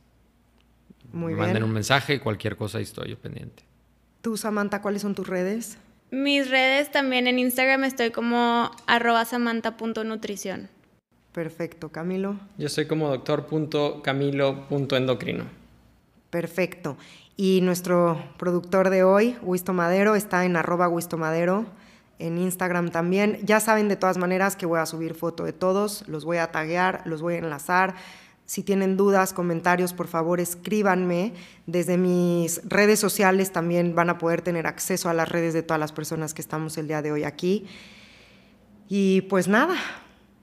[1.11, 1.45] Muy bien.
[1.45, 3.63] Manden un mensaje, cualquier cosa estoy yo pendiente.
[4.21, 5.77] Tú, Samantha, ¿cuáles son tus redes?
[6.11, 10.69] Mis redes también en Instagram estoy como arroba samantha.nutrición.
[11.31, 12.35] Perfecto, Camilo.
[12.57, 15.45] Yo soy como doctor.camilo.endocrino.
[16.29, 16.97] Perfecto.
[17.38, 21.65] Y nuestro productor de hoy, Wisto Madero, está en arroba Wisto Madero,
[22.19, 23.39] en Instagram también.
[23.43, 26.51] Ya saben de todas maneras que voy a subir foto de todos, los voy a
[26.51, 27.95] taguear, los voy a enlazar.
[28.52, 31.32] Si tienen dudas, comentarios, por favor escríbanme.
[31.68, 35.80] Desde mis redes sociales también van a poder tener acceso a las redes de todas
[35.80, 37.65] las personas que estamos el día de hoy aquí.
[38.90, 39.78] Y pues nada,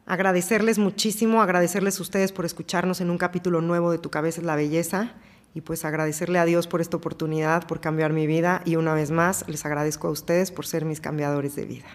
[0.06, 4.47] agradecerles muchísimo, agradecerles a ustedes por escucharnos en un capítulo nuevo de Tu cabeza es
[4.47, 5.12] la belleza
[5.52, 9.10] y pues agradecerle a Dios por esta oportunidad, por cambiar mi vida y una vez
[9.10, 11.89] más les agradezco a ustedes por ser mis cambiadores de vida.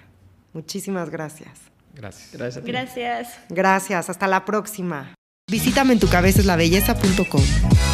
[0.53, 1.59] Muchísimas gracias.
[1.95, 2.33] Gracias.
[2.33, 2.63] Gracias.
[2.63, 3.39] Gracias.
[3.49, 4.09] Gracias.
[4.11, 5.15] Hasta la próxima.
[5.51, 7.92] Visítame en tucabeceslabelleza.com.